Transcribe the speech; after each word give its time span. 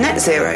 Net 0.00 0.18
Zero, 0.18 0.54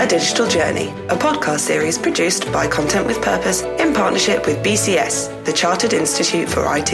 a 0.00 0.06
digital 0.08 0.48
journey, 0.48 0.88
a 1.10 1.14
podcast 1.14 1.60
series 1.60 1.96
produced 1.96 2.52
by 2.52 2.66
Content 2.66 3.06
with 3.06 3.22
Purpose 3.22 3.62
in 3.62 3.94
partnership 3.94 4.44
with 4.46 4.56
BCS, 4.64 5.44
the 5.44 5.52
Chartered 5.52 5.92
Institute 5.92 6.48
for 6.48 6.64
IT. 6.76 6.88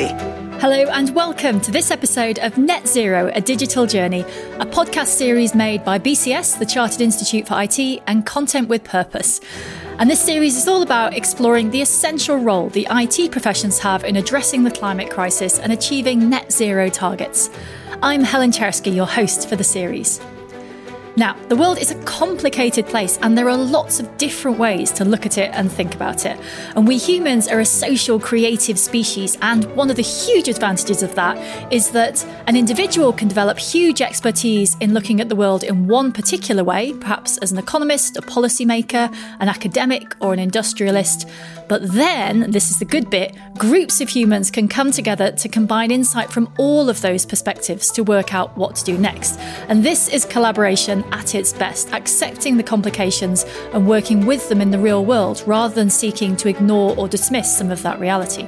Hello, 0.61 0.85
and 0.91 1.15
welcome 1.15 1.59
to 1.63 1.71
this 1.71 1.91
episode 1.91 2.39
of 2.41 2.59
Net 2.59 2.87
Zero, 2.87 3.31
a 3.33 3.41
digital 3.41 3.87
journey, 3.87 4.21
a 4.61 4.67
podcast 4.67 5.07
series 5.07 5.55
made 5.55 5.87
by 5.87 5.99
BCS, 5.99 6.59
the 6.59 6.67
Chartered 6.67 7.01
Institute 7.01 7.49
for 7.49 7.63
IT, 7.63 8.03
and 8.07 8.27
Content 8.27 8.69
with 8.69 8.85
Purpose. 8.85 9.41
And 9.99 10.11
this 10.11 10.21
series 10.21 10.59
is 10.59 10.69
all 10.69 10.83
about 10.83 11.15
exploring 11.15 11.71
the 11.71 11.81
essential 11.81 12.37
role 12.37 12.69
the 12.69 12.87
IT 12.91 13.33
professions 13.33 13.79
have 13.79 14.05
in 14.05 14.17
addressing 14.17 14.65
the 14.65 14.71
climate 14.71 15.09
crisis 15.09 15.59
and 15.59 15.73
achieving 15.73 16.29
net 16.29 16.53
zero 16.53 16.91
targets. 16.91 17.49
I'm 18.03 18.23
Helen 18.23 18.51
Czerski, 18.51 18.95
your 18.95 19.07
host 19.07 19.49
for 19.49 19.57
the 19.57 19.65
series. 19.65 20.21
Now, 21.19 21.35
the 21.49 21.57
world 21.57 21.79
is 21.79 21.91
a 21.91 21.95
complicated 22.03 22.85
place 22.87 23.19
and 23.23 23.39
there 23.39 23.49
are 23.49 23.57
lots 23.57 24.01
of 24.01 24.19
different 24.19 24.59
ways 24.59 24.93
to 24.93 25.05
look 25.07 25.25
at 25.25 25.39
it 25.39 25.51
and 25.55 25.73
think 25.73 25.95
about 25.95 26.27
it. 26.27 26.39
And 26.75 26.87
we 26.87 26.99
humans 26.99 27.49
are 27.49 27.59
a 27.59 27.65
social, 27.65 28.21
creative 28.21 28.79
species, 28.79 29.39
and 29.41 29.65
one 29.75 29.89
of 29.89 29.97
the 29.97 30.03
huge 30.03 30.47
advantages 30.47 31.03
of 31.03 31.15
that 31.15 31.73
is 31.73 31.91
that 31.93 32.23
an 32.47 32.55
individual 32.55 33.15
can 33.15 33.29
develop 33.29 33.59
huge 33.59 34.03
expertise 34.03 34.77
in 34.81 34.93
looking 34.93 35.23
at 35.23 35.31
the 35.31 35.37
world 35.37 35.65
in 35.65 35.89
one 35.89 36.13
particular 36.13 36.63
way, 36.63 36.93
perhaps 36.93 37.39
as 37.39 37.51
an 37.51 37.57
economist, 37.57 38.19
a 38.19 38.21
policymaker, 38.21 39.11
an 39.41 39.49
academic, 39.49 40.15
or 40.21 40.35
an 40.35 40.39
industrialist. 40.39 41.27
But 41.67 41.93
then, 41.93 42.51
this 42.51 42.71
is 42.71 42.79
the 42.79 42.85
good 42.85 43.09
bit, 43.09 43.35
groups 43.57 44.03
of 44.03 44.11
humans 44.11 44.51
can 44.51 44.69
come 44.69 44.93
together 44.93 45.33
to 45.33 45.49
combine 45.49 45.91
insight 45.91 46.31
from 46.31 46.53
all 46.59 46.91
of 46.91 47.01
those 47.01 47.25
perspectives 47.25 47.91
to 47.93 48.05
work 48.05 48.35
out 48.35 48.55
what 48.59 48.77
to 48.77 48.85
do 48.85 48.99
next. 48.99 49.41
And 49.69 49.83
this 49.83 50.09
is 50.09 50.27
collaboration 50.27 51.05
at 51.13 51.35
its 51.35 51.53
best, 51.53 51.93
accepting 51.93 52.57
the 52.57 52.63
complications 52.63 53.45
and 53.73 53.87
working 53.87 54.27
with 54.27 54.49
them 54.49 54.61
in 54.61 54.71
the 54.71 54.79
real 54.79 55.05
world 55.05 55.43
rather 55.47 55.75
than 55.75 55.91
seeking 55.91 56.37
to 56.37 56.49
ignore 56.49 56.97
or 56.97 57.09
dismiss 57.09 57.57
some 57.57 57.71
of 57.71 57.83
that 57.83 57.99
reality. 58.01 58.47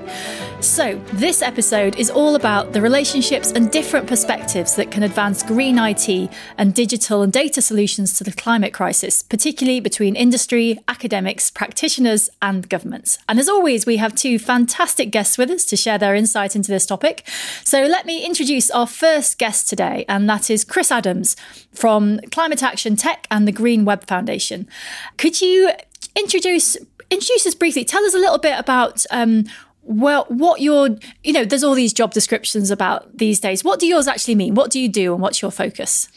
So, 0.60 1.00
this 1.12 1.40
episode 1.40 1.94
is 2.00 2.10
all 2.10 2.34
about 2.34 2.72
the 2.72 2.80
relationships 2.80 3.52
and 3.52 3.70
different 3.70 4.08
perspectives 4.08 4.74
that 4.74 4.90
can 4.90 5.04
advance 5.04 5.44
green 5.44 5.78
IT 5.78 6.28
and 6.56 6.74
digital 6.74 7.22
and 7.22 7.32
data 7.32 7.62
solutions 7.62 8.18
to 8.18 8.24
the 8.24 8.32
climate 8.32 8.74
crisis, 8.74 9.22
particularly 9.22 9.78
between 9.78 10.16
industry, 10.16 10.76
academics, 10.88 11.48
practitioners, 11.48 12.28
and 12.42 12.68
governments. 12.68 13.18
And 13.28 13.38
as 13.38 13.48
always, 13.48 13.86
we 13.86 13.98
have 13.98 14.16
two 14.16 14.36
fantastic 14.40 15.12
guests 15.12 15.38
with 15.38 15.48
us 15.48 15.64
to 15.66 15.76
share 15.76 15.96
their 15.96 16.16
insight 16.16 16.56
into 16.56 16.72
this 16.72 16.86
topic. 16.86 17.24
So, 17.62 17.82
let 17.82 18.04
me 18.04 18.26
introduce 18.26 18.68
our 18.72 18.88
first 18.88 19.38
guest 19.38 19.68
today, 19.68 20.04
and 20.08 20.28
that 20.28 20.50
is 20.50 20.64
Chris 20.64 20.90
Adams 20.90 21.36
from 21.72 22.18
Climate 22.32 22.47
Action 22.62 22.96
Tech 22.96 23.26
and 23.30 23.46
the 23.46 23.52
Green 23.52 23.84
Web 23.84 24.06
Foundation. 24.06 24.68
Could 25.16 25.40
you 25.40 25.70
introduce 26.16 26.76
introduce 27.10 27.46
us 27.46 27.54
briefly? 27.54 27.84
Tell 27.84 28.04
us 28.04 28.14
a 28.14 28.18
little 28.18 28.38
bit 28.38 28.58
about 28.58 29.04
um, 29.10 29.44
well, 29.88 30.26
what 30.28 30.60
your, 30.60 30.90
you 31.24 31.32
know, 31.32 31.46
there's 31.46 31.64
all 31.64 31.74
these 31.74 31.94
job 31.94 32.12
descriptions 32.12 32.70
about 32.70 33.16
these 33.16 33.40
days. 33.40 33.64
What 33.64 33.80
do 33.80 33.86
yours 33.86 34.06
actually 34.06 34.34
mean? 34.34 34.54
What 34.54 34.70
do 34.70 34.78
you 34.78 34.88
do 34.88 35.14
and 35.14 35.22
what's 35.22 35.40
your 35.40 35.50
focus? 35.50 36.08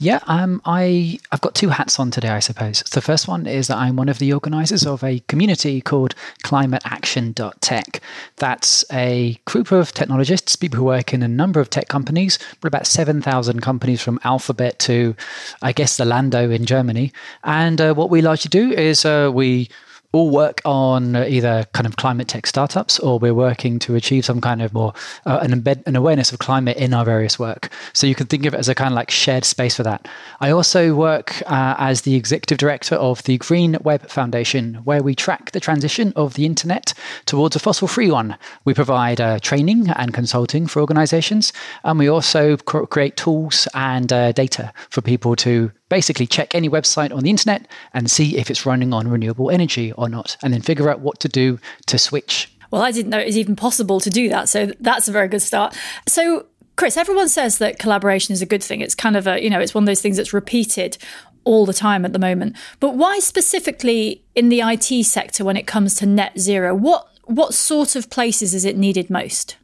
Yeah, 0.00 0.20
um, 0.28 0.62
I 0.64 1.18
I've 1.32 1.40
got 1.40 1.56
two 1.56 1.70
hats 1.70 1.98
on 1.98 2.12
today, 2.12 2.28
I 2.28 2.38
suppose. 2.38 2.82
The 2.82 3.00
first 3.00 3.26
one 3.26 3.48
is 3.48 3.66
that 3.66 3.78
I'm 3.78 3.96
one 3.96 4.08
of 4.08 4.20
the 4.20 4.32
organisers 4.32 4.86
of 4.86 5.02
a 5.02 5.18
community 5.26 5.80
called 5.80 6.14
ClimateAction.tech. 6.44 8.00
That's 8.36 8.84
a 8.92 9.40
group 9.44 9.72
of 9.72 9.92
technologists, 9.92 10.54
people 10.54 10.78
who 10.78 10.84
work 10.84 11.12
in 11.12 11.24
a 11.24 11.28
number 11.28 11.58
of 11.58 11.68
tech 11.68 11.88
companies. 11.88 12.38
We're 12.62 12.68
about 12.68 12.86
seven 12.86 13.20
thousand 13.20 13.60
companies 13.60 14.00
from 14.00 14.20
Alphabet 14.22 14.78
to, 14.80 15.16
I 15.62 15.72
guess, 15.72 15.98
Zalando 15.98 16.54
in 16.54 16.64
Germany. 16.64 17.12
And 17.42 17.80
uh, 17.80 17.94
what 17.94 18.08
we 18.08 18.22
largely 18.22 18.50
do 18.50 18.70
is 18.70 19.04
uh, 19.04 19.32
we 19.34 19.68
all 20.12 20.30
work 20.30 20.62
on 20.64 21.14
either 21.16 21.66
kind 21.74 21.86
of 21.86 21.96
climate 21.96 22.28
tech 22.28 22.46
startups 22.46 22.98
or 22.98 23.18
we're 23.18 23.34
working 23.34 23.78
to 23.78 23.94
achieve 23.94 24.24
some 24.24 24.40
kind 24.40 24.62
of 24.62 24.72
more 24.72 24.94
uh, 25.26 25.38
an 25.42 25.50
embed 25.50 25.86
an 25.86 25.96
awareness 25.96 26.32
of 26.32 26.38
climate 26.38 26.78
in 26.78 26.94
our 26.94 27.04
various 27.04 27.38
work. 27.38 27.68
So 27.92 28.06
you 28.06 28.14
can 28.14 28.26
think 28.26 28.46
of 28.46 28.54
it 28.54 28.58
as 28.58 28.70
a 28.70 28.74
kind 28.74 28.92
of 28.92 28.96
like 28.96 29.10
shared 29.10 29.44
space 29.44 29.76
for 29.76 29.82
that. 29.82 30.08
I 30.40 30.50
also 30.50 30.94
work 30.94 31.42
uh, 31.42 31.74
as 31.78 32.02
the 32.02 32.14
executive 32.14 32.56
director 32.56 32.94
of 32.94 33.22
the 33.24 33.36
green 33.36 33.76
web 33.82 34.08
foundation 34.08 34.76
where 34.84 35.02
we 35.02 35.14
track 35.14 35.50
the 35.50 35.60
transition 35.60 36.14
of 36.16 36.34
the 36.34 36.46
internet 36.46 36.94
towards 37.26 37.54
a 37.54 37.58
fossil 37.58 37.86
free 37.86 38.10
one. 38.10 38.38
We 38.64 38.72
provide 38.72 39.20
uh, 39.20 39.40
training 39.40 39.90
and 39.90 40.14
consulting 40.14 40.66
for 40.68 40.80
organizations 40.80 41.52
and 41.84 41.98
we 41.98 42.08
also 42.08 42.56
cr- 42.56 42.84
create 42.84 43.18
tools 43.18 43.68
and 43.74 44.10
uh, 44.10 44.32
data 44.32 44.72
for 44.88 45.02
people 45.02 45.36
to 45.36 45.70
basically 45.88 46.26
check 46.26 46.54
any 46.54 46.68
website 46.68 47.14
on 47.14 47.22
the 47.22 47.30
internet 47.30 47.66
and 47.94 48.10
see 48.10 48.36
if 48.36 48.50
it's 48.50 48.66
running 48.66 48.92
on 48.92 49.08
renewable 49.08 49.50
energy 49.50 49.92
or 49.92 50.08
not, 50.08 50.36
and 50.42 50.52
then 50.52 50.60
figure 50.60 50.88
out 50.90 51.00
what 51.00 51.20
to 51.20 51.28
do 51.28 51.58
to 51.86 51.98
switch. 51.98 52.52
Well, 52.70 52.82
I 52.82 52.90
didn't 52.90 53.10
know 53.10 53.18
it 53.18 53.26
was 53.26 53.38
even 53.38 53.56
possible 53.56 54.00
to 54.00 54.10
do 54.10 54.28
that. 54.28 54.48
So 54.48 54.72
that's 54.80 55.08
a 55.08 55.12
very 55.12 55.28
good 55.28 55.42
start. 55.42 55.76
So, 56.06 56.46
Chris, 56.76 56.96
everyone 56.96 57.28
says 57.28 57.58
that 57.58 57.78
collaboration 57.78 58.32
is 58.32 58.42
a 58.42 58.46
good 58.46 58.62
thing. 58.62 58.82
It's 58.82 58.94
kind 58.94 59.16
of 59.16 59.26
a, 59.26 59.42
you 59.42 59.50
know, 59.50 59.58
it's 59.58 59.74
one 59.74 59.84
of 59.84 59.86
those 59.86 60.02
things 60.02 60.16
that's 60.18 60.32
repeated 60.32 60.98
all 61.44 61.64
the 61.64 61.72
time 61.72 62.04
at 62.04 62.12
the 62.12 62.18
moment. 62.18 62.56
But 62.78 62.94
why 62.94 63.20
specifically 63.20 64.22
in 64.34 64.50
the 64.50 64.60
IT 64.60 65.04
sector 65.04 65.44
when 65.44 65.56
it 65.56 65.66
comes 65.66 65.94
to 65.94 66.06
net 66.06 66.38
zero? 66.38 66.74
What 66.74 67.08
what 67.24 67.52
sort 67.52 67.94
of 67.94 68.10
places 68.10 68.54
is 68.54 68.64
it 68.64 68.76
needed 68.76 69.10
most? 69.10 69.56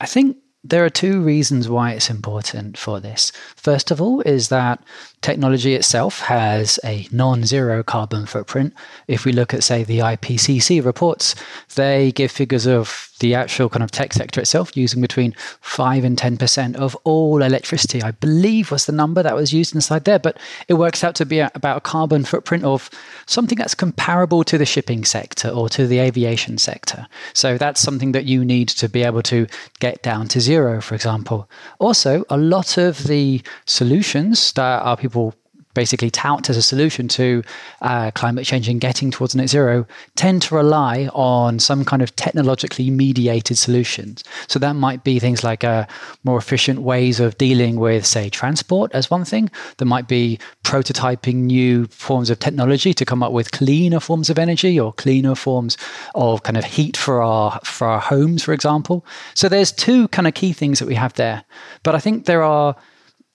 I 0.00 0.06
think 0.06 0.36
there 0.64 0.84
are 0.84 0.90
two 0.90 1.20
reasons 1.20 1.68
why 1.68 1.92
it's 1.92 2.10
important 2.10 2.76
for 2.76 2.98
this. 2.98 3.30
First 3.54 3.90
of 3.90 4.00
all, 4.00 4.20
is 4.22 4.48
that 4.48 4.82
technology 5.22 5.74
itself 5.74 6.20
has 6.20 6.78
a 6.84 7.08
non 7.10 7.44
zero 7.44 7.82
carbon 7.82 8.26
footprint. 8.26 8.74
If 9.08 9.24
we 9.24 9.32
look 9.32 9.54
at, 9.54 9.64
say, 9.64 9.84
the 9.84 9.98
IPCC 9.98 10.84
reports, 10.84 11.34
they 11.74 12.12
give 12.12 12.30
figures 12.30 12.66
of 12.66 13.06
the 13.20 13.34
actual 13.34 13.68
kind 13.68 13.82
of 13.82 13.90
tech 13.90 14.12
sector 14.12 14.40
itself 14.40 14.76
using 14.76 15.00
between 15.00 15.34
5 15.60 16.04
and 16.04 16.18
10% 16.18 16.76
of 16.76 16.94
all 17.04 17.42
electricity, 17.42 18.02
I 18.02 18.10
believe 18.10 18.70
was 18.70 18.86
the 18.86 18.92
number 18.92 19.22
that 19.22 19.34
was 19.34 19.52
used 19.52 19.74
inside 19.74 20.04
there. 20.04 20.18
But 20.18 20.38
it 20.68 20.74
works 20.74 21.02
out 21.02 21.14
to 21.16 21.26
be 21.26 21.40
about 21.40 21.78
a 21.78 21.80
carbon 21.80 22.24
footprint 22.24 22.64
of 22.64 22.90
something 23.26 23.56
that's 23.56 23.74
comparable 23.74 24.44
to 24.44 24.58
the 24.58 24.66
shipping 24.66 25.04
sector 25.04 25.48
or 25.48 25.68
to 25.70 25.86
the 25.86 25.98
aviation 25.98 26.58
sector. 26.58 27.06
So 27.32 27.56
that's 27.56 27.80
something 27.80 28.12
that 28.12 28.26
you 28.26 28.44
need 28.44 28.68
to 28.68 28.88
be 28.88 29.02
able 29.02 29.22
to 29.22 29.46
get 29.78 30.02
down 30.02 30.28
to 30.28 30.40
zero, 30.40 30.80
for 30.80 30.94
example. 30.94 31.48
Also, 31.78 32.24
a 32.28 32.36
lot 32.36 32.76
of 32.76 33.04
the 33.04 33.42
solutions 33.64 34.52
that 34.52 34.82
are 34.82 34.96
people 35.06 35.34
basically 35.76 36.10
tout 36.10 36.48
as 36.48 36.56
a 36.56 36.62
solution 36.62 37.06
to 37.06 37.42
uh, 37.82 38.10
climate 38.12 38.46
change 38.46 38.66
and 38.66 38.80
getting 38.80 39.10
towards 39.10 39.36
net 39.36 39.48
zero 39.48 39.86
tend 40.14 40.40
to 40.40 40.54
rely 40.54 41.08
on 41.12 41.58
some 41.58 41.84
kind 41.84 42.02
of 42.02 42.16
technologically 42.16 42.90
mediated 42.90 43.58
solutions. 43.58 44.24
So 44.48 44.58
that 44.58 44.72
might 44.72 45.04
be 45.04 45.20
things 45.20 45.44
like 45.44 45.62
uh, 45.62 45.86
more 46.24 46.38
efficient 46.38 46.80
ways 46.80 47.20
of 47.20 47.36
dealing 47.36 47.76
with, 47.76 48.06
say, 48.06 48.30
transport 48.30 48.90
as 48.94 49.10
one 49.10 49.26
thing. 49.26 49.50
There 49.76 49.86
might 49.86 50.08
be 50.08 50.38
prototyping 50.64 51.44
new 51.44 51.86
forms 51.88 52.30
of 52.30 52.38
technology 52.38 52.94
to 52.94 53.04
come 53.04 53.22
up 53.22 53.32
with 53.32 53.52
cleaner 53.52 54.00
forms 54.00 54.30
of 54.30 54.38
energy 54.38 54.80
or 54.80 54.94
cleaner 54.94 55.34
forms 55.34 55.76
of 56.14 56.42
kind 56.42 56.56
of 56.56 56.64
heat 56.64 56.96
for 56.96 57.22
our 57.22 57.60
for 57.64 57.86
our 57.86 58.00
homes, 58.00 58.42
for 58.42 58.54
example. 58.54 59.04
So 59.34 59.48
there's 59.48 59.72
two 59.72 60.08
kind 60.08 60.26
of 60.26 60.32
key 60.32 60.54
things 60.54 60.78
that 60.78 60.88
we 60.88 60.94
have 60.94 61.12
there. 61.14 61.44
But 61.82 61.94
I 61.94 61.98
think 61.98 62.24
there 62.24 62.42
are 62.42 62.74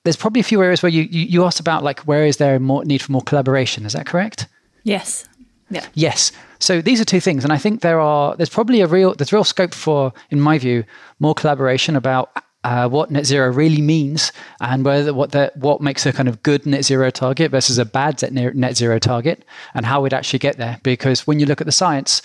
there's 0.03 0.15
probably 0.15 0.39
a 0.39 0.43
few 0.43 0.61
areas 0.61 0.81
where 0.81 0.89
you, 0.89 1.03
you, 1.03 1.25
you 1.25 1.45
asked 1.45 1.59
about 1.59 1.83
like 1.83 1.99
where 2.01 2.25
is 2.25 2.37
there 2.37 2.59
more 2.59 2.83
need 2.85 3.01
for 3.01 3.11
more 3.11 3.21
collaboration? 3.21 3.85
Is 3.85 3.93
that 3.93 4.05
correct? 4.05 4.47
Yes. 4.83 5.27
Yeah. 5.69 5.85
Yes. 5.93 6.31
So 6.59 6.81
these 6.81 6.99
are 6.99 7.05
two 7.05 7.19
things, 7.19 7.43
and 7.43 7.53
I 7.53 7.57
think 7.57 7.81
there 7.81 7.99
are 7.99 8.35
there's 8.35 8.49
probably 8.49 8.81
a 8.81 8.87
real 8.87 9.15
there's 9.15 9.33
real 9.33 9.43
scope 9.43 9.73
for, 9.73 10.13
in 10.29 10.39
my 10.39 10.57
view, 10.57 10.83
more 11.19 11.33
collaboration 11.33 11.95
about 11.95 12.31
uh, 12.63 12.87
what 12.87 13.09
net 13.09 13.25
zero 13.25 13.51
really 13.51 13.81
means 13.81 14.31
and 14.59 14.85
whether 14.85 15.13
what 15.13 15.31
the, 15.31 15.51
what 15.55 15.81
makes 15.81 16.05
a 16.05 16.13
kind 16.13 16.29
of 16.29 16.43
good 16.43 16.65
net 16.65 16.85
zero 16.85 17.09
target 17.09 17.51
versus 17.51 17.77
a 17.77 17.85
bad 17.85 18.21
net 18.31 18.77
zero 18.77 18.99
target 18.99 19.43
and 19.73 19.85
how 19.85 20.01
we'd 20.01 20.13
actually 20.13 20.39
get 20.39 20.57
there. 20.57 20.79
Because 20.83 21.25
when 21.25 21.39
you 21.39 21.45
look 21.45 21.61
at 21.61 21.65
the 21.65 21.71
science, 21.71 22.21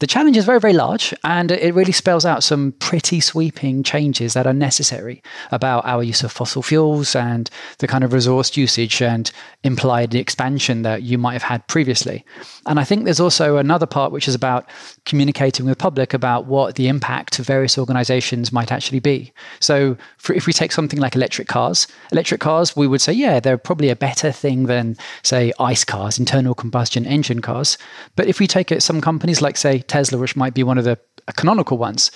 the 0.00 0.06
challenge 0.06 0.38
is 0.38 0.46
very, 0.46 0.58
very 0.58 0.72
large, 0.72 1.14
and 1.24 1.52
it 1.52 1.74
really 1.74 1.92
spells 1.92 2.24
out 2.24 2.42
some 2.42 2.72
pretty 2.78 3.20
sweeping 3.20 3.82
changes 3.82 4.32
that 4.32 4.46
are 4.46 4.54
necessary 4.54 5.22
about 5.50 5.84
our 5.84 6.02
use 6.02 6.22
of 6.22 6.32
fossil 6.32 6.62
fuels 6.62 7.14
and 7.14 7.50
the 7.78 7.86
kind 7.86 8.02
of 8.02 8.14
resource 8.14 8.56
usage 8.56 9.02
and 9.02 9.30
implied 9.62 10.14
expansion 10.14 10.80
that 10.82 11.02
you 11.02 11.18
might 11.18 11.34
have 11.34 11.42
had 11.42 11.66
previously. 11.68 12.24
And 12.64 12.80
I 12.80 12.84
think 12.84 13.04
there's 13.04 13.20
also 13.20 13.58
another 13.58 13.84
part 13.84 14.10
which 14.10 14.26
is 14.26 14.34
about 14.34 14.66
communicating 15.04 15.66
with 15.66 15.76
the 15.76 15.82
public 15.82 16.14
about 16.14 16.46
what 16.46 16.76
the 16.76 16.88
impact 16.88 17.38
of 17.38 17.46
various 17.46 17.76
organizations 17.76 18.52
might 18.52 18.72
actually 18.72 19.00
be. 19.00 19.34
So, 19.60 19.98
for, 20.16 20.32
if 20.32 20.46
we 20.46 20.54
take 20.54 20.72
something 20.72 20.98
like 20.98 21.14
electric 21.14 21.46
cars, 21.46 21.86
electric 22.10 22.40
cars, 22.40 22.74
we 22.74 22.86
would 22.86 23.02
say, 23.02 23.12
yeah, 23.12 23.38
they're 23.38 23.58
probably 23.58 23.90
a 23.90 23.96
better 23.96 24.32
thing 24.32 24.64
than, 24.64 24.96
say, 25.22 25.52
ICE 25.60 25.84
cars, 25.84 26.18
internal 26.18 26.54
combustion 26.54 27.04
engine 27.04 27.42
cars. 27.42 27.76
But 28.16 28.28
if 28.28 28.40
we 28.40 28.46
take 28.46 28.72
it, 28.72 28.82
some 28.82 29.02
companies 29.02 29.42
like, 29.42 29.58
say, 29.58 29.80
Tesla, 29.90 30.18
which 30.18 30.36
might 30.36 30.54
be 30.54 30.62
one 30.62 30.78
of 30.78 30.84
the 30.84 30.98
canonical 31.36 31.76
ones, 31.76 32.10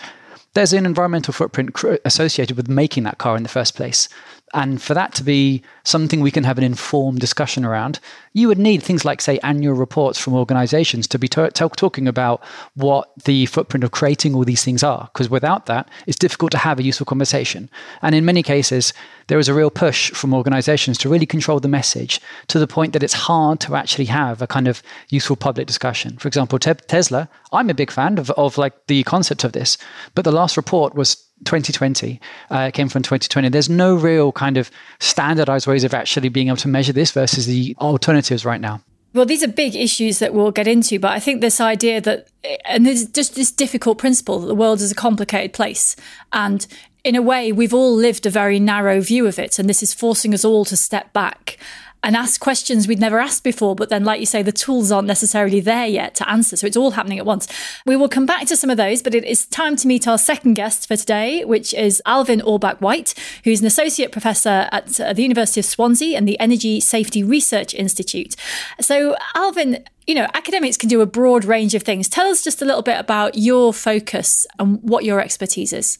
there's 0.55 0.73
an 0.73 0.87
environmental 0.87 1.35
footprint 1.35 1.71
associated 2.05 2.57
with 2.57 2.69
making 2.69 3.03
that 3.03 3.19
car 3.19 3.37
in 3.37 3.43
the 3.43 3.49
first 3.49 3.75
place. 3.75 4.09
And 4.55 4.81
for 4.81 4.95
that 4.95 5.15
to 5.17 5.25
be 5.25 5.63
something 5.83 6.21
we 6.21 6.31
can 6.31 6.45
have 6.45 6.59
an 6.59 6.65
informed 6.65 7.19
discussion 7.19 7.65
around, 7.65 7.99
you 8.33 8.47
would 8.47 8.59
need 8.59 8.83
things 8.83 9.05
like, 9.05 9.21
say, 9.21 9.39
annual 9.41 9.75
reports 9.75 10.17
from 10.19 10.35
organizations 10.35 11.09
to 11.09 11.19
be 11.19 11.27
t- 11.27 11.49
t- 11.53 11.69
talking 11.77 12.07
about 12.07 12.41
what 12.75 13.11
the 13.25 13.47
footprint 13.47 13.83
of 13.83 13.91
creating 13.91 14.33
all 14.33 14.45
these 14.45 14.63
things 14.63 14.85
are. 14.85 15.11
Because 15.13 15.29
without 15.29 15.67
that, 15.67 15.89
it's 16.07 16.17
difficult 16.17 16.53
to 16.53 16.59
have 16.59 16.79
a 16.79 16.85
useful 16.85 17.05
conversation. 17.05 17.69
And 18.01 18.15
in 18.15 18.25
many 18.25 18.45
cases, 18.45 18.93
there 19.27 19.41
is 19.41 19.49
a 19.49 19.55
real 19.55 19.71
push 19.71 20.13
from 20.13 20.33
organizations 20.33 20.99
to 20.99 21.09
really 21.09 21.27
control 21.27 21.59
the 21.59 21.69
message 21.69 22.21
to 22.47 22.61
the 22.61 22.69
point 22.69 22.93
that 22.93 23.03
it's 23.03 23.13
hard 23.13 23.59
to 23.61 23.75
actually 23.75 24.07
have 24.07 24.41
a 24.41 24.47
kind 24.47 24.69
of 24.69 24.85
useful 25.09 25.35
public 25.35 25.67
discussion. 25.67 26.17
For 26.19 26.29
example, 26.29 26.61
te- 26.61 26.75
Tesla, 26.75 27.29
I'm 27.53 27.71
a 27.71 27.75
big 27.75 27.91
fan 27.91 28.19
of, 28.19 28.31
of 28.33 28.57
like 28.57 28.87
the 28.87 29.03
concept 29.03 29.43
of 29.43 29.53
this, 29.53 29.79
but 30.15 30.25
the 30.25 30.33
last 30.33 30.57
report 30.57 30.95
was 30.95 31.17
2020 31.45 32.21
uh, 32.51 32.71
came 32.73 32.89
from 32.89 33.03
2020 33.03 33.49
there's 33.49 33.69
no 33.69 33.95
real 33.95 34.33
kind 34.33 34.57
of 34.57 34.71
standardized 35.01 35.67
ways 35.67 35.85
of 35.85 35.95
actually 35.95 36.29
being 36.29 36.49
able 36.49 36.57
to 36.57 36.69
measure 36.69 36.93
this 36.93 37.13
versus 37.13 37.47
the 37.47 37.77
alternatives 37.81 38.45
right 38.45 38.61
now 38.61 38.81
well, 39.15 39.25
these 39.25 39.45
are 39.45 39.49
big 39.49 39.77
issues 39.77 40.19
that 40.19 40.35
we'll 40.35 40.51
get 40.51 40.67
into, 40.67 40.99
but 40.99 41.13
I 41.13 41.21
think 41.21 41.41
this 41.41 41.61
idea 41.61 42.01
that, 42.01 42.27
and 42.65 42.85
there's 42.85 43.07
just 43.07 43.37
this 43.37 43.53
difficult 43.53 43.97
principle 43.97 44.41
that 44.41 44.49
the 44.49 44.57
world 44.57 44.81
is 44.81 44.91
a 44.91 44.95
complicated 44.97 45.53
place. 45.53 45.95
And 46.33 46.67
in 47.05 47.15
a 47.15 47.23
way, 47.23 47.53
we've 47.53 47.73
all 47.73 47.95
lived 47.95 48.27
a 48.27 48.31
very 48.31 48.59
narrow 48.59 49.01
view 49.01 49.29
of 49.29 49.39
it. 49.39 49.59
And 49.59 49.69
this 49.71 49.85
is 49.85 49.95
forcing 49.95 50.35
us 50.35 50.45
all 50.45 50.65
to 50.65 50.77
step 50.77 51.13
back 51.13 51.59
and 52.05 52.15
ask 52.17 52.41
questions 52.41 52.87
we'd 52.87 53.01
never 53.01 53.19
asked 53.19 53.43
before. 53.43 53.75
But 53.75 53.89
then, 53.89 54.05
like 54.05 54.21
you 54.21 54.27
say, 54.27 54.43
the 54.43 54.53
tools 54.53 54.93
aren't 54.93 55.09
necessarily 55.09 55.61
there 55.61 55.87
yet 55.87 56.15
to 56.17 56.29
answer. 56.29 56.57
So 56.57 56.67
it's 56.67 56.77
all 56.77 56.93
happening 56.93 57.19
at 57.19 57.27
once. 57.27 57.49
We 57.87 57.97
will 57.97 58.09
come 58.09 58.27
back 58.27 58.47
to 58.47 58.57
some 58.57 58.71
of 58.71 58.77
those, 58.77 59.03
but 59.03 59.15
it 59.15 59.25
is 59.25 59.47
time 59.47 59.75
to 59.77 59.89
meet 59.89 60.07
our 60.07 60.19
second 60.19 60.55
guest 60.55 60.87
for 60.87 60.97
today, 60.97 61.45
which 61.45 61.73
is 61.75 62.03
Alvin 62.05 62.41
Orbaek 62.41 62.81
White, 62.81 63.15
who's 63.45 63.61
an 63.61 63.67
associate 63.67 64.13
professor 64.13 64.69
at 64.71 65.01
uh, 65.01 65.13
the 65.15 65.23
University 65.23 65.61
of 65.61 65.65
Swansea 65.65 66.17
and 66.17 66.29
the 66.29 66.39
Energy 66.39 66.79
Safety 66.79 67.25
Research 67.25 67.75
Institute. 67.75 68.37
So, 68.81 69.17
Alvin, 69.35 69.83
you 70.07 70.15
know, 70.15 70.29
academics 70.35 70.77
can 70.77 70.91
do 70.91 71.01
a 71.01 71.07
broad 71.07 71.47
range 71.47 71.75
of 71.75 71.83
things. 71.83 72.09
Tell 72.09 72.27
us 72.27 72.45
just 72.45 72.61
a 72.61 72.67
little 72.67 72.83
bit 72.83 73.01
about 73.01 73.37
your 73.37 73.73
focus 73.73 74.47
and 74.59 74.79
what 74.83 75.05
your 75.05 75.21
expertise 75.21 75.73
is. 75.73 75.99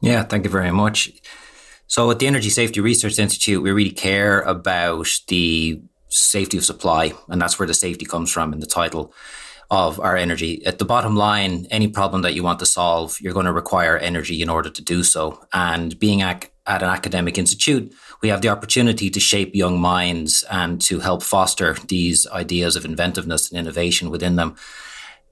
Yeah, 0.00 0.24
thank 0.24 0.44
you 0.44 0.50
very 0.50 0.72
much. 0.72 1.12
So 1.90 2.08
at 2.12 2.20
the 2.20 2.28
Energy 2.28 2.50
Safety 2.50 2.78
Research 2.78 3.18
Institute, 3.18 3.60
we 3.60 3.72
really 3.72 3.90
care 3.90 4.42
about 4.42 5.08
the 5.26 5.82
safety 6.08 6.56
of 6.56 6.64
supply, 6.64 7.12
and 7.28 7.42
that's 7.42 7.58
where 7.58 7.66
the 7.66 7.74
safety 7.74 8.06
comes 8.06 8.30
from 8.30 8.52
in 8.52 8.60
the 8.60 8.66
title 8.66 9.12
of 9.72 9.98
our 9.98 10.16
energy. 10.16 10.64
At 10.64 10.78
the 10.78 10.84
bottom 10.84 11.16
line, 11.16 11.66
any 11.68 11.88
problem 11.88 12.22
that 12.22 12.34
you 12.34 12.44
want 12.44 12.60
to 12.60 12.66
solve, 12.66 13.20
you're 13.20 13.32
going 13.32 13.46
to 13.46 13.52
require 13.52 13.98
energy 13.98 14.40
in 14.40 14.48
order 14.48 14.70
to 14.70 14.82
do 14.82 15.02
so. 15.02 15.44
And 15.52 15.98
being 15.98 16.22
at, 16.22 16.48
at 16.64 16.84
an 16.84 16.88
academic 16.88 17.36
institute, 17.36 17.92
we 18.22 18.28
have 18.28 18.40
the 18.40 18.50
opportunity 18.50 19.10
to 19.10 19.18
shape 19.18 19.56
young 19.56 19.80
minds 19.80 20.44
and 20.48 20.80
to 20.82 21.00
help 21.00 21.24
foster 21.24 21.74
these 21.88 22.24
ideas 22.28 22.76
of 22.76 22.84
inventiveness 22.84 23.50
and 23.50 23.58
innovation 23.58 24.10
within 24.10 24.36
them. 24.36 24.54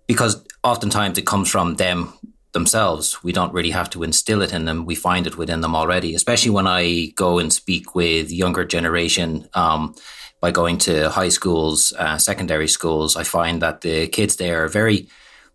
Because 0.09 0.45
oftentimes 0.65 1.19
it 1.19 1.27
comes 1.27 1.49
from 1.49 1.77
them 1.77 2.13
themselves. 2.53 3.23
We 3.23 3.33
don't 3.33 3.53
really 3.53 3.71
have 3.71 3.91
to 3.91 4.03
instill 4.03 4.43
it 4.43 4.53
in 4.53 4.65
them. 4.65 4.87
We 4.87 4.95
find 4.95 5.27
it 5.27 5.37
within 5.37 5.61
them 5.61 5.75
already, 5.75 6.15
especially 6.15 6.51
when 6.51 6.67
I 6.67 7.13
go 7.15 7.39
and 7.39 7.53
speak 7.53 7.95
with 7.95 8.31
younger 8.31 8.65
generation. 8.65 9.49
Um, 9.55 9.95
by 10.41 10.51
going 10.51 10.79
to 10.79 11.11
high 11.11 11.31
schools, 11.31 11.93
uh, 11.99 12.19
secondary 12.19 12.69
schools, 12.69 13.17
I 13.17 13.25
find 13.25 13.61
that 13.63 13.81
the 13.81 14.07
kids 14.09 14.37
there 14.37 14.65
are 14.65 14.69
very, 14.69 15.09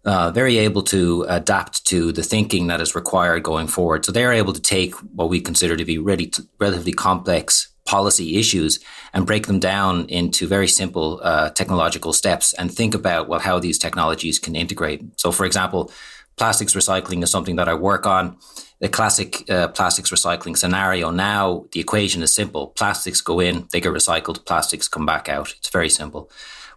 uh, 0.03 0.31
very 0.31 0.57
able 0.57 0.81
to 0.83 1.25
adapt 1.29 1.85
to 1.85 2.11
the 2.11 2.23
thinking 2.23 2.67
that 2.67 2.81
is 2.81 2.95
required 2.95 3.43
going 3.43 3.67
forward. 3.67 4.05
So 4.05 4.11
they're 4.11 4.33
able 4.33 4.53
to 4.53 4.61
take 4.61 4.93
what 5.15 5.29
we 5.29 5.39
consider 5.39 5.77
to 5.77 5.85
be 5.85 5.97
really 5.97 6.27
t- 6.27 6.43
relatively 6.59 6.91
complex 6.91 7.69
policy 7.85 8.37
issues 8.37 8.79
and 9.13 9.25
break 9.25 9.47
them 9.47 9.59
down 9.59 10.05
into 10.05 10.47
very 10.47 10.67
simple 10.67 11.19
uh, 11.23 11.49
technological 11.51 12.13
steps 12.13 12.53
and 12.53 12.71
think 12.71 12.95
about 12.95 13.27
well 13.27 13.39
how 13.39 13.59
these 13.59 13.77
technologies 13.77 14.39
can 14.39 14.55
integrate. 14.55 15.01
So, 15.17 15.31
for 15.31 15.45
example, 15.45 15.91
plastics 16.37 16.73
recycling 16.73 17.23
is 17.23 17.31
something 17.31 17.55
that 17.57 17.69
I 17.69 17.73
work 17.73 18.05
on. 18.05 18.37
The 18.79 18.89
classic 18.89 19.49
uh, 19.49 19.69
plastics 19.69 20.11
recycling 20.11 20.57
scenario 20.57 21.09
now, 21.09 21.65
the 21.71 21.79
equation 21.79 22.21
is 22.21 22.33
simple. 22.33 22.67
Plastics 22.67 23.21
go 23.21 23.39
in, 23.39 23.67
they 23.71 23.79
get 23.79 23.93
recycled, 23.93 24.45
plastics 24.45 24.87
come 24.87 25.05
back 25.05 25.29
out. 25.29 25.53
It's 25.57 25.69
very 25.69 25.89
simple. 25.89 26.29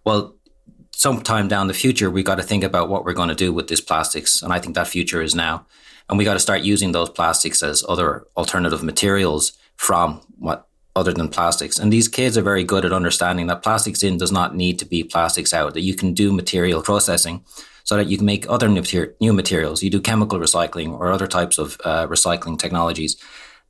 Well, 0.05 0.37
sometime 0.93 1.49
down 1.49 1.67
the 1.67 1.75
future, 1.75 2.11
we 2.11 2.23
got 2.23 2.37
to 2.37 2.43
think 2.43 2.65
about 2.65 2.89
what 2.89 3.05
we're 3.05 3.13
going 3.13 3.29
to 3.29 3.35
do 3.35 3.53
with 3.53 3.69
these 3.69 3.81
plastics. 3.81 4.41
And 4.43 4.53
I 4.53 4.61
think 4.61 4.75
that 4.75 4.89
future 4.89 5.21
is 5.21 5.35
now. 5.35 5.67
And 6.09 6.17
we 6.17 6.25
got 6.25 6.35
to 6.35 6.41
start 6.41 6.63
using 6.63 6.93
those 6.93 7.11
plastics 7.11 7.63
as 7.63 7.85
other 7.89 8.27
alternative 8.37 8.83
materials 8.83 9.53
from 9.77 10.21
what 10.39 10.69
other 10.95 11.13
than 11.13 11.29
plastics. 11.29 11.79
And 11.79 11.93
these 11.93 12.09
kids 12.09 12.39
are 12.39 12.43
very 12.43 12.65
good 12.65 12.85
at 12.85 12.93
understanding 12.93 13.49
that 13.49 13.63
plastics 13.63 14.03
in 14.03 14.17
does 14.17 14.33
not 14.33 14.57
need 14.57 14.79
to 14.79 14.87
be 14.87 15.03
plastics 15.03 15.53
out, 15.53 15.75
that 15.75 15.83
you 15.83 15.95
can 15.95 16.15
do 16.15 16.33
material 16.33 16.81
processing 16.83 17.45
so 17.87 17.97
that 17.97 18.09
you 18.09 18.17
can 18.19 18.27
make 18.27 18.51
other 18.51 18.69
new 18.69 19.33
materials. 19.33 19.83
You 19.83 19.91
do 19.91 20.01
chemical 20.01 20.39
recycling 20.41 20.93
or 20.93 21.13
other 21.13 21.29
types 21.29 21.57
of 21.57 21.81
uh, 21.85 22.07
recycling 22.09 22.59
technologies. 22.59 23.17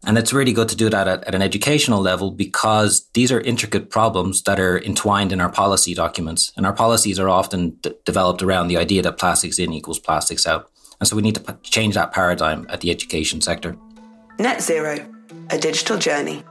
And 0.07 0.17
it's 0.17 0.33
really 0.33 0.53
good 0.55 0.71
to 0.71 0.77
do 0.77 0.89
that 0.89 1.07
at, 1.07 1.25
at 1.25 1.35
an 1.35 1.43
educational 1.43 2.01
level 2.01 2.31
because 2.31 3.09
these 3.13 3.31
are 3.31 3.41
intricate 3.41 3.91
problems 3.91 4.43
that 4.43 4.59
are 4.59 4.83
entwined 4.83 5.33
in 5.33 5.41
our 5.41 5.51
policy 5.51 5.95
documents. 5.95 6.51
And 6.57 6.65
our 6.65 6.73
policies 6.73 7.19
are 7.19 7.29
often 7.29 7.71
d- 7.83 7.93
developed 8.07 8.43
around 8.43 8.69
the 8.69 8.79
idea 8.79 9.03
that 9.03 9.19
plastics 9.19 9.59
in 9.59 9.73
equals 9.73 9.99
plastics 9.99 10.47
out. 10.47 10.71
And 10.99 11.07
so 11.07 11.15
we 11.15 11.23
need 11.23 11.35
to 11.35 11.43
p- 11.43 11.53
change 11.63 11.95
that 11.95 12.13
paradigm 12.13 12.67
at 12.71 12.81
the 12.81 12.91
education 12.91 13.43
sector. 13.43 13.77
Net 14.39 14.63
Zero, 14.63 14.97
a 15.51 15.59
digital 15.59 15.99
journey. 15.99 16.43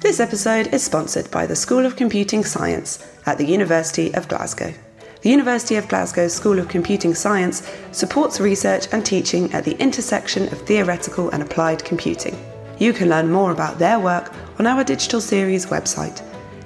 This 0.00 0.20
episode 0.20 0.68
is 0.68 0.82
sponsored 0.82 1.30
by 1.30 1.44
the 1.44 1.56
School 1.56 1.84
of 1.84 1.96
Computing 1.96 2.44
Science 2.44 3.06
at 3.26 3.36
the 3.36 3.44
University 3.44 4.14
of 4.14 4.28
Glasgow. 4.28 4.72
The 5.22 5.28
University 5.28 5.76
of 5.76 5.86
Glasgow 5.86 6.28
School 6.28 6.58
of 6.58 6.68
Computing 6.68 7.14
Science 7.14 7.62
supports 7.92 8.40
research 8.40 8.86
and 8.92 9.04
teaching 9.04 9.52
at 9.52 9.64
the 9.64 9.76
intersection 9.78 10.44
of 10.44 10.62
theoretical 10.62 11.28
and 11.30 11.42
applied 11.42 11.84
computing. 11.84 12.42
You 12.78 12.94
can 12.94 13.10
learn 13.10 13.30
more 13.30 13.52
about 13.52 13.78
their 13.78 14.00
work 14.00 14.32
on 14.58 14.66
our 14.66 14.82
digital 14.82 15.20
series 15.20 15.66
website, 15.66 16.22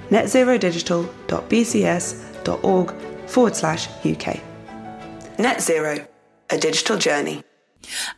netzerodigital.bcs.org 0.09 2.93
forward 3.27 3.55
slash 3.55 3.87
UK. 4.05 4.39
Net 5.37 5.61
Zero, 5.61 6.07
a 6.49 6.57
digital 6.57 6.97
journey. 6.97 7.43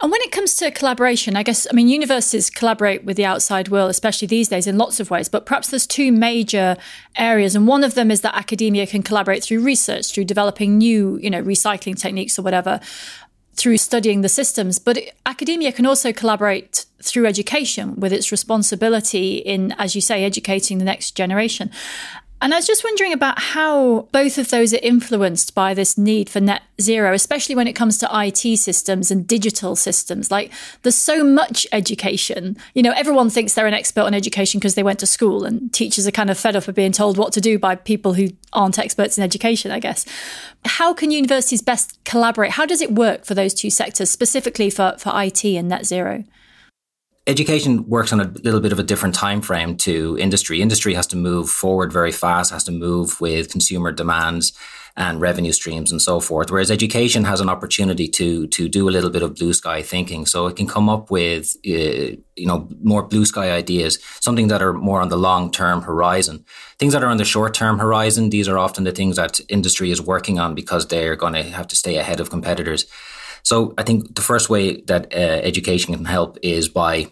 And 0.01 0.11
when 0.11 0.21
it 0.21 0.31
comes 0.31 0.55
to 0.55 0.71
collaboration, 0.71 1.35
I 1.35 1.43
guess, 1.43 1.67
I 1.69 1.73
mean, 1.73 1.87
universities 1.87 2.49
collaborate 2.49 3.03
with 3.03 3.17
the 3.17 3.25
outside 3.25 3.69
world, 3.69 3.89
especially 3.89 4.27
these 4.27 4.49
days, 4.49 4.67
in 4.67 4.77
lots 4.77 4.99
of 4.99 5.09
ways. 5.09 5.29
But 5.29 5.45
perhaps 5.45 5.69
there's 5.69 5.87
two 5.87 6.11
major 6.11 6.77
areas. 7.17 7.55
And 7.55 7.67
one 7.67 7.83
of 7.83 7.95
them 7.95 8.11
is 8.11 8.21
that 8.21 8.35
academia 8.35 8.87
can 8.87 9.03
collaborate 9.03 9.43
through 9.43 9.61
research, 9.63 10.13
through 10.13 10.25
developing 10.25 10.77
new, 10.77 11.17
you 11.21 11.29
know, 11.29 11.41
recycling 11.43 11.99
techniques 11.99 12.37
or 12.37 12.41
whatever, 12.41 12.79
through 13.55 13.77
studying 13.77 14.21
the 14.21 14.29
systems. 14.29 14.79
But 14.79 14.99
academia 15.25 15.71
can 15.71 15.85
also 15.85 16.13
collaborate 16.13 16.85
through 17.01 17.25
education 17.25 17.95
with 17.95 18.13
its 18.13 18.31
responsibility 18.31 19.37
in, 19.37 19.73
as 19.73 19.95
you 19.95 20.01
say, 20.01 20.23
educating 20.23 20.77
the 20.77 20.85
next 20.85 21.11
generation. 21.11 21.71
And 22.39 22.53
I 22.53 22.57
was 22.57 22.67
just 22.67 22.83
wondering 22.83 23.13
about 23.13 23.39
how 23.39 24.07
both 24.11 24.37
of 24.37 24.49
those 24.49 24.71
are 24.71 24.79
influenced 24.83 25.55
by 25.55 25.73
this 25.73 25.97
need 25.97 26.29
for 26.29 26.39
net 26.39 26.61
zero, 26.79 27.13
especially 27.13 27.55
when 27.55 27.67
it 27.67 27.73
comes 27.73 27.97
to 27.97 28.09
IT 28.13 28.57
systems 28.57 29.09
and 29.09 29.25
digital 29.25 29.75
systems. 29.75 30.29
Like 30.29 30.53
there's 30.83 30.95
so 30.95 31.23
much 31.23 31.65
education. 31.71 32.55
You 32.75 32.83
know, 32.83 32.93
everyone 32.95 33.31
thinks 33.31 33.55
they're 33.55 33.65
an 33.65 33.73
expert 33.73 34.01
on 34.01 34.13
education 34.13 34.59
because 34.59 34.75
they 34.75 34.83
went 34.83 34.99
to 34.99 35.07
school, 35.07 35.45
and 35.45 35.73
teachers 35.73 36.05
are 36.05 36.11
kind 36.11 36.29
of 36.29 36.37
fed 36.37 36.55
up 36.55 36.67
of 36.67 36.75
being 36.75 36.91
told 36.91 37.17
what 37.17 37.33
to 37.33 37.41
do 37.41 37.57
by 37.57 37.73
people 37.73 38.13
who 38.13 38.27
aren't 38.53 38.77
experts 38.77 39.17
in 39.17 39.23
education, 39.23 39.71
I 39.71 39.79
guess. 39.79 40.05
How 40.63 40.93
can 40.93 41.09
universities 41.09 41.63
best 41.63 41.97
collaborate? 42.03 42.51
How 42.51 42.67
does 42.67 42.81
it 42.81 42.93
work 42.93 43.25
for 43.25 43.33
those 43.33 43.55
two 43.55 43.71
sectors, 43.71 44.11
specifically 44.11 44.69
for, 44.69 44.95
for 44.99 45.11
IT 45.15 45.43
and 45.43 45.67
net 45.67 45.87
zero? 45.87 46.23
Education 47.27 47.87
works 47.87 48.13
on 48.13 48.21
a 48.21 48.31
little 48.43 48.61
bit 48.61 48.71
of 48.71 48.79
a 48.79 48.83
different 48.83 49.13
time 49.13 49.41
frame 49.41 49.75
to 49.77 50.17
industry. 50.19 50.61
Industry 50.61 50.93
has 50.93 51.05
to 51.07 51.17
move 51.17 51.49
forward 51.49 51.91
very 51.91 52.11
fast, 52.11 52.51
has 52.51 52.63
to 52.63 52.71
move 52.71 53.19
with 53.19 53.51
consumer 53.51 53.91
demands 53.91 54.53
and 54.95 55.21
revenue 55.21 55.51
streams 55.51 55.91
and 55.91 56.01
so 56.01 56.19
forth. 56.19 56.49
Whereas 56.49 56.71
education 56.71 57.23
has 57.25 57.39
an 57.39 57.49
opportunity 57.49 58.07
to 58.07 58.47
to 58.47 58.67
do 58.67 58.89
a 58.89 58.95
little 58.95 59.11
bit 59.11 59.21
of 59.21 59.35
blue 59.35 59.53
sky 59.53 59.83
thinking, 59.83 60.25
so 60.25 60.47
it 60.47 60.55
can 60.55 60.67
come 60.67 60.89
up 60.89 61.11
with 61.11 61.55
uh, 61.67 62.15
you 62.35 62.47
know 62.47 62.67
more 62.81 63.03
blue 63.03 63.25
sky 63.25 63.51
ideas, 63.51 63.99
something 64.19 64.47
that 64.47 64.61
are 64.61 64.73
more 64.73 65.01
on 65.01 65.09
the 65.09 65.17
long 65.17 65.51
term 65.51 65.83
horizon. 65.83 66.45
Things 66.79 66.93
that 66.93 67.03
are 67.03 67.09
on 67.09 67.17
the 67.17 67.25
short 67.25 67.53
term 67.53 67.77
horizon, 67.77 68.31
these 68.31 68.47
are 68.47 68.57
often 68.57 68.85
the 68.85 68.91
things 68.91 69.17
that 69.17 69.39
industry 69.49 69.91
is 69.91 70.01
working 70.01 70.39
on 70.39 70.55
because 70.55 70.87
they're 70.87 71.15
going 71.15 71.33
to 71.33 71.43
have 71.43 71.67
to 71.67 71.75
stay 71.75 71.97
ahead 71.97 72.19
of 72.19 72.31
competitors. 72.31 72.87
So 73.43 73.73
I 73.77 73.83
think 73.83 74.15
the 74.15 74.21
first 74.21 74.49
way 74.49 74.81
that 74.87 75.13
uh, 75.13 75.39
education 75.43 75.93
can 75.93 76.05
help 76.05 76.37
is 76.41 76.67
by 76.67 77.11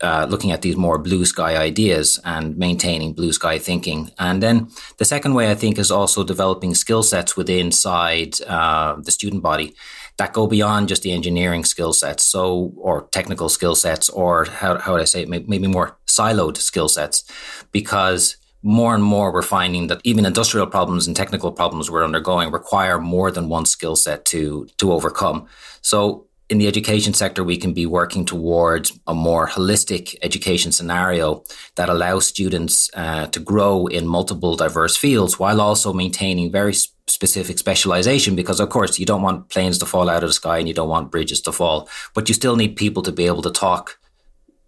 uh, 0.00 0.26
looking 0.28 0.52
at 0.52 0.62
these 0.62 0.76
more 0.76 0.98
blue 0.98 1.24
sky 1.24 1.56
ideas 1.56 2.20
and 2.24 2.56
maintaining 2.56 3.12
blue 3.12 3.32
sky 3.32 3.58
thinking. 3.58 4.10
And 4.18 4.42
then 4.42 4.68
the 4.98 5.04
second 5.04 5.34
way, 5.34 5.50
I 5.50 5.54
think, 5.54 5.78
is 5.78 5.90
also 5.90 6.24
developing 6.24 6.74
skill 6.74 7.02
sets 7.02 7.36
within 7.36 7.66
inside 7.66 8.40
uh, 8.42 8.96
the 9.00 9.10
student 9.10 9.42
body 9.42 9.74
that 10.16 10.32
go 10.32 10.46
beyond 10.46 10.88
just 10.88 11.02
the 11.02 11.12
engineering 11.12 11.64
skill 11.64 11.92
sets, 11.92 12.22
so 12.24 12.72
or 12.76 13.08
technical 13.10 13.48
skill 13.48 13.74
sets, 13.74 14.08
or 14.08 14.44
how, 14.44 14.78
how 14.78 14.92
would 14.92 15.02
I 15.02 15.06
say 15.06 15.22
it, 15.22 15.28
maybe 15.28 15.66
more 15.66 15.96
siloed 16.06 16.56
skill 16.56 16.88
sets 16.88 17.24
because 17.72 18.36
more 18.62 18.94
and 18.94 19.04
more 19.04 19.32
we're 19.32 19.42
finding 19.42 19.88
that 19.88 20.00
even 20.04 20.24
industrial 20.24 20.66
problems 20.66 21.06
and 21.06 21.16
technical 21.16 21.52
problems 21.52 21.90
we're 21.90 22.04
undergoing 22.04 22.50
require 22.50 22.98
more 22.98 23.30
than 23.30 23.48
one 23.48 23.66
skill 23.66 23.96
set 23.96 24.24
to 24.24 24.66
to 24.78 24.92
overcome. 24.92 25.46
So 25.82 26.26
in 26.50 26.58
the 26.58 26.66
education 26.66 27.14
sector, 27.14 27.42
we 27.42 27.56
can 27.56 27.72
be 27.72 27.86
working 27.86 28.24
towards 28.24 28.98
a 29.06 29.14
more 29.14 29.48
holistic 29.48 30.14
education 30.22 30.72
scenario 30.72 31.42
that 31.76 31.88
allows 31.88 32.26
students 32.26 32.90
uh, 32.94 33.26
to 33.28 33.40
grow 33.40 33.86
in 33.86 34.06
multiple 34.06 34.54
diverse 34.54 34.96
fields 34.96 35.38
while 35.38 35.60
also 35.60 35.92
maintaining 35.92 36.52
very 36.52 36.74
specific 37.06 37.58
specialization. 37.58 38.36
Because, 38.36 38.60
of 38.60 38.68
course, 38.68 38.98
you 38.98 39.06
don't 39.06 39.22
want 39.22 39.48
planes 39.48 39.78
to 39.78 39.86
fall 39.86 40.10
out 40.10 40.22
of 40.22 40.28
the 40.28 40.34
sky 40.34 40.58
and 40.58 40.68
you 40.68 40.74
don't 40.74 40.88
want 40.88 41.10
bridges 41.10 41.40
to 41.42 41.52
fall, 41.52 41.88
but 42.14 42.28
you 42.28 42.34
still 42.34 42.56
need 42.56 42.76
people 42.76 43.02
to 43.02 43.12
be 43.12 43.26
able 43.26 43.42
to 43.42 43.50
talk 43.50 43.98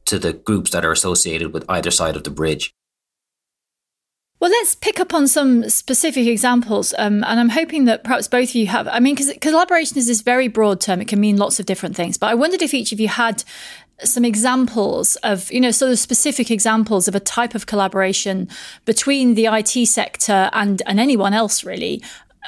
to 0.06 0.18
the 0.18 0.32
groups 0.32 0.70
that 0.70 0.84
are 0.84 0.92
associated 0.92 1.52
with 1.52 1.64
either 1.68 1.90
side 1.90 2.16
of 2.16 2.24
the 2.24 2.30
bridge. 2.30 2.72
Well, 4.38 4.50
let's 4.50 4.74
pick 4.74 5.00
up 5.00 5.14
on 5.14 5.28
some 5.28 5.68
specific 5.70 6.26
examples. 6.26 6.92
Um, 6.98 7.24
and 7.24 7.40
I'm 7.40 7.48
hoping 7.48 7.86
that 7.86 8.04
perhaps 8.04 8.28
both 8.28 8.50
of 8.50 8.54
you 8.54 8.66
have. 8.66 8.86
I 8.88 9.00
mean, 9.00 9.14
because 9.14 9.32
collaboration 9.40 9.96
is 9.96 10.06
this 10.06 10.20
very 10.20 10.48
broad 10.48 10.80
term, 10.80 11.00
it 11.00 11.08
can 11.08 11.20
mean 11.20 11.38
lots 11.38 11.58
of 11.58 11.66
different 11.66 11.96
things. 11.96 12.18
But 12.18 12.30
I 12.30 12.34
wondered 12.34 12.60
if 12.60 12.74
each 12.74 12.92
of 12.92 13.00
you 13.00 13.08
had 13.08 13.44
some 14.04 14.26
examples 14.26 15.16
of, 15.16 15.50
you 15.50 15.60
know, 15.60 15.70
sort 15.70 15.90
of 15.90 15.98
specific 15.98 16.50
examples 16.50 17.08
of 17.08 17.14
a 17.14 17.20
type 17.20 17.54
of 17.54 17.64
collaboration 17.64 18.48
between 18.84 19.34
the 19.34 19.46
IT 19.46 19.86
sector 19.86 20.50
and, 20.52 20.82
and 20.84 21.00
anyone 21.00 21.32
else 21.32 21.64
really 21.64 22.02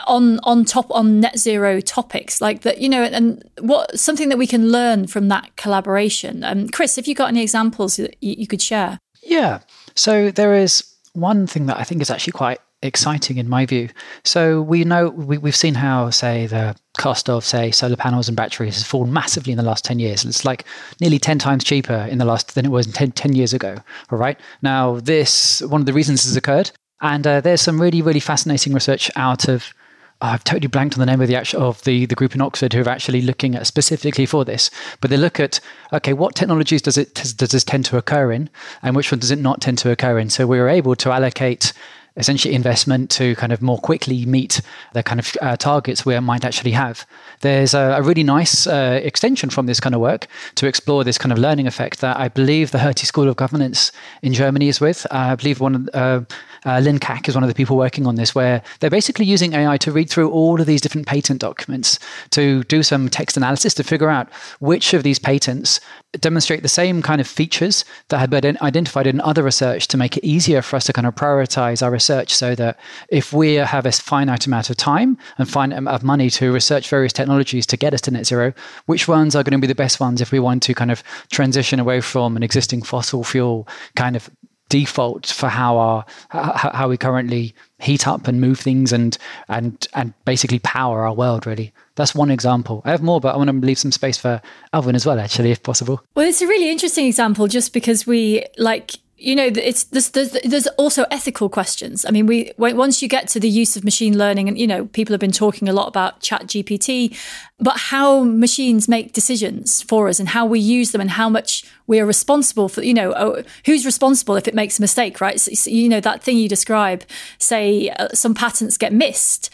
on 0.06 0.38
on 0.44 0.64
top 0.64 0.88
on 0.92 1.18
net 1.18 1.36
zero 1.36 1.80
topics 1.80 2.40
like 2.40 2.62
that 2.62 2.78
you 2.78 2.88
know 2.88 3.02
and 3.02 3.42
what 3.60 3.98
something 3.98 4.28
that 4.28 4.38
we 4.38 4.46
can 4.46 4.70
learn 4.70 5.08
from 5.08 5.26
that 5.26 5.50
collaboration 5.56 6.44
um, 6.44 6.68
chris 6.68 6.94
have 6.94 7.08
you 7.08 7.16
got 7.16 7.26
any 7.26 7.42
examples 7.42 7.96
that 7.96 8.16
you, 8.20 8.36
you 8.38 8.46
could 8.46 8.62
share 8.62 9.00
yeah 9.24 9.58
so 9.96 10.30
there 10.30 10.54
is 10.54 10.84
one 11.20 11.46
thing 11.46 11.66
that 11.66 11.78
I 11.78 11.84
think 11.84 12.02
is 12.02 12.10
actually 12.10 12.32
quite 12.32 12.58
exciting 12.82 13.38
in 13.38 13.48
my 13.48 13.66
view. 13.66 13.88
So 14.24 14.62
we 14.62 14.84
know 14.84 15.08
we, 15.10 15.36
have 15.36 15.56
seen 15.56 15.74
how, 15.74 16.10
say, 16.10 16.46
the 16.46 16.76
cost 16.96 17.28
of, 17.28 17.44
say, 17.44 17.70
solar 17.70 17.96
panels 17.96 18.28
and 18.28 18.36
batteries 18.36 18.74
has 18.74 18.84
fallen 18.84 19.12
massively 19.12 19.52
in 19.52 19.56
the 19.56 19.64
last 19.64 19.84
10 19.84 19.98
years. 19.98 20.24
It's 20.24 20.44
like 20.44 20.64
nearly 21.00 21.18
10 21.18 21.38
times 21.38 21.64
cheaper 21.64 22.06
in 22.10 22.18
the 22.18 22.24
last 22.24 22.54
than 22.54 22.64
it 22.64 22.70
was 22.70 22.86
10, 22.86 23.12
10 23.12 23.34
years 23.34 23.52
ago. 23.52 23.76
All 24.10 24.18
right. 24.18 24.38
Now, 24.62 25.00
this, 25.00 25.60
one 25.62 25.80
of 25.80 25.86
the 25.86 25.92
reasons 25.92 26.24
has 26.24 26.36
occurred, 26.36 26.70
and 27.00 27.26
uh, 27.26 27.40
there's 27.40 27.60
some 27.60 27.80
really, 27.80 28.02
really 28.02 28.20
fascinating 28.20 28.72
research 28.72 29.10
out 29.16 29.48
of 29.48 29.72
I've 30.20 30.42
totally 30.42 30.66
blanked 30.66 30.96
on 30.96 31.00
the 31.00 31.06
name 31.06 31.20
of 31.20 31.28
the 31.28 31.36
actual, 31.36 31.62
of 31.62 31.84
the, 31.84 32.06
the 32.06 32.16
group 32.16 32.34
in 32.34 32.40
Oxford 32.40 32.72
who 32.72 32.82
are 32.82 32.88
actually 32.88 33.22
looking 33.22 33.54
at 33.54 33.66
specifically 33.66 34.26
for 34.26 34.44
this. 34.44 34.70
But 35.00 35.10
they 35.10 35.16
look 35.16 35.38
at 35.38 35.60
okay, 35.92 36.12
what 36.12 36.34
technologies 36.34 36.82
does 36.82 36.98
it 36.98 37.14
does 37.14 37.50
this 37.50 37.64
tend 37.64 37.84
to 37.86 37.96
occur 37.96 38.32
in, 38.32 38.50
and 38.82 38.96
which 38.96 39.12
one 39.12 39.20
does 39.20 39.30
it 39.30 39.38
not 39.38 39.60
tend 39.60 39.78
to 39.78 39.90
occur 39.90 40.18
in? 40.18 40.30
So 40.30 40.46
we 40.46 40.58
were 40.58 40.68
able 40.68 40.96
to 40.96 41.12
allocate 41.12 41.72
essentially 42.18 42.54
investment 42.54 43.10
to 43.10 43.34
kind 43.36 43.52
of 43.52 43.62
more 43.62 43.78
quickly 43.78 44.26
meet 44.26 44.60
the 44.92 45.02
kind 45.02 45.20
of 45.20 45.36
uh, 45.40 45.56
targets 45.56 46.04
we 46.04 46.18
might 46.18 46.44
actually 46.44 46.72
have. 46.72 47.06
There's 47.40 47.74
a, 47.74 47.96
a 47.98 48.02
really 48.02 48.24
nice 48.24 48.66
uh, 48.66 49.00
extension 49.02 49.50
from 49.50 49.66
this 49.66 49.78
kind 49.78 49.94
of 49.94 50.00
work 50.00 50.26
to 50.56 50.66
explore 50.66 51.04
this 51.04 51.16
kind 51.16 51.32
of 51.32 51.38
learning 51.38 51.68
effect 51.68 52.00
that 52.00 52.16
I 52.16 52.28
believe 52.28 52.72
the 52.72 52.80
Hertie 52.80 53.06
School 53.06 53.28
of 53.28 53.36
Governance 53.36 53.92
in 54.20 54.34
Germany 54.34 54.68
is 54.68 54.80
with. 54.80 55.06
Uh, 55.10 55.16
I 55.16 55.34
believe 55.36 55.60
one 55.60 55.88
of 55.94 56.26
uh, 56.64 56.80
Lynn 56.80 56.98
Kaack 56.98 57.28
is 57.28 57.34
one 57.34 57.44
of 57.44 57.48
the 57.48 57.54
people 57.54 57.76
working 57.76 58.06
on 58.06 58.16
this, 58.16 58.34
where 58.34 58.62
they're 58.80 58.90
basically 58.90 59.24
using 59.24 59.54
AI 59.54 59.76
to 59.78 59.92
read 59.92 60.10
through 60.10 60.30
all 60.30 60.60
of 60.60 60.66
these 60.66 60.80
different 60.80 61.06
patent 61.06 61.40
documents 61.40 61.98
to 62.30 62.64
do 62.64 62.82
some 62.82 63.08
text 63.08 63.36
analysis 63.36 63.74
to 63.74 63.84
figure 63.84 64.10
out 64.10 64.32
which 64.60 64.94
of 64.94 65.02
these 65.02 65.18
patents 65.18 65.80
demonstrate 66.12 66.62
the 66.62 66.68
same 66.68 67.02
kind 67.02 67.20
of 67.20 67.26
features 67.26 67.84
that 68.08 68.18
have 68.18 68.30
been 68.30 68.56
identified 68.62 69.06
in 69.06 69.20
other 69.20 69.42
research 69.42 69.88
to 69.88 69.96
make 69.96 70.16
it 70.16 70.24
easier 70.24 70.62
for 70.62 70.76
us 70.76 70.84
to 70.84 70.92
kind 70.92 71.06
of 71.06 71.14
prioritize 71.14 71.82
our 71.82 71.90
research 71.90 72.34
so 72.34 72.54
that 72.54 72.78
if 73.10 73.32
we 73.32 73.54
have 73.54 73.84
a 73.84 73.92
finite 73.92 74.46
amount 74.46 74.70
of 74.70 74.76
time 74.76 75.18
and 75.36 75.48
finite 75.48 75.78
amount 75.78 75.94
of 75.94 76.02
money 76.02 76.30
to 76.30 76.52
research 76.52 76.88
various 76.88 77.12
technologies 77.12 77.66
to 77.66 77.76
get 77.76 77.92
us 77.92 78.00
to 78.00 78.10
net 78.10 78.26
zero, 78.26 78.52
which 78.86 79.06
ones 79.06 79.36
are 79.36 79.42
going 79.42 79.52
to 79.52 79.58
be 79.58 79.66
the 79.66 79.74
best 79.74 80.00
ones 80.00 80.20
if 80.20 80.32
we 80.32 80.38
want 80.38 80.62
to 80.62 80.74
kind 80.74 80.90
of 80.90 81.02
transition 81.30 81.78
away 81.78 82.00
from 82.00 82.36
an 82.36 82.42
existing 82.42 82.82
fossil 82.82 83.22
fuel 83.22 83.68
kind 83.94 84.16
of 84.16 84.30
default 84.68 85.26
for 85.26 85.48
how 85.48 85.76
our 85.78 86.04
how 86.30 86.88
we 86.88 86.96
currently 86.96 87.54
heat 87.78 88.06
up 88.06 88.28
and 88.28 88.40
move 88.40 88.58
things 88.58 88.92
and 88.92 89.16
and 89.48 89.86
and 89.94 90.12
basically 90.24 90.58
power 90.60 91.06
our 91.06 91.14
world 91.14 91.46
really. 91.46 91.72
That's 91.96 92.14
one 92.14 92.30
example. 92.30 92.82
I 92.84 92.90
have 92.90 93.02
more 93.02 93.20
but 93.20 93.34
i 93.34 93.36
want 93.36 93.50
to 93.50 93.66
leave 93.66 93.78
some 93.78 93.92
space 93.92 94.16
for 94.16 94.40
alvin 94.72 94.94
as 94.94 95.06
well 95.06 95.18
actually 95.18 95.50
if 95.50 95.62
possible. 95.62 96.02
Well 96.14 96.28
it's 96.28 96.42
a 96.42 96.46
really 96.46 96.70
interesting 96.70 97.06
example 97.06 97.46
just 97.46 97.72
because 97.72 98.06
we 98.06 98.44
like 98.56 98.92
you 99.18 99.34
know 99.34 99.46
it's 99.46 99.84
there's, 99.84 100.10
there's, 100.10 100.36
there's 100.44 100.66
also 100.78 101.04
ethical 101.10 101.48
questions. 101.48 102.04
I 102.06 102.10
mean 102.10 102.26
we 102.26 102.52
once 102.56 103.02
you 103.02 103.08
get 103.08 103.28
to 103.28 103.40
the 103.40 103.48
use 103.48 103.76
of 103.76 103.84
machine 103.84 104.16
learning 104.16 104.48
and 104.48 104.58
you 104.58 104.66
know 104.66 104.86
people 104.86 105.12
have 105.12 105.20
been 105.20 105.32
talking 105.32 105.68
a 105.68 105.72
lot 105.72 105.88
about 105.88 106.20
chat 106.20 106.46
gpt 106.46 107.16
but 107.58 107.76
how 107.76 108.22
machines 108.22 108.88
make 108.88 109.12
decisions 109.12 109.82
for 109.82 110.08
us 110.08 110.20
and 110.20 110.28
how 110.28 110.46
we 110.46 110.60
use 110.60 110.92
them 110.92 111.00
and 111.00 111.10
how 111.10 111.28
much 111.28 111.64
we 111.88 111.98
are 111.98 112.06
responsible 112.06 112.68
for 112.68 112.82
you 112.82 112.94
know 112.94 113.12
oh, 113.16 113.42
who's 113.66 113.84
responsible 113.84 114.36
if 114.36 114.46
it 114.46 114.54
makes 114.54 114.78
a 114.78 114.82
mistake 114.82 115.20
right? 115.20 115.40
So, 115.40 115.68
you 115.68 115.88
know 115.88 116.00
that 116.00 116.22
thing 116.22 116.36
you 116.36 116.48
describe 116.48 117.04
say 117.38 117.90
uh, 117.90 118.08
some 118.14 118.34
patents 118.34 118.76
get 118.76 118.92
missed 118.92 119.50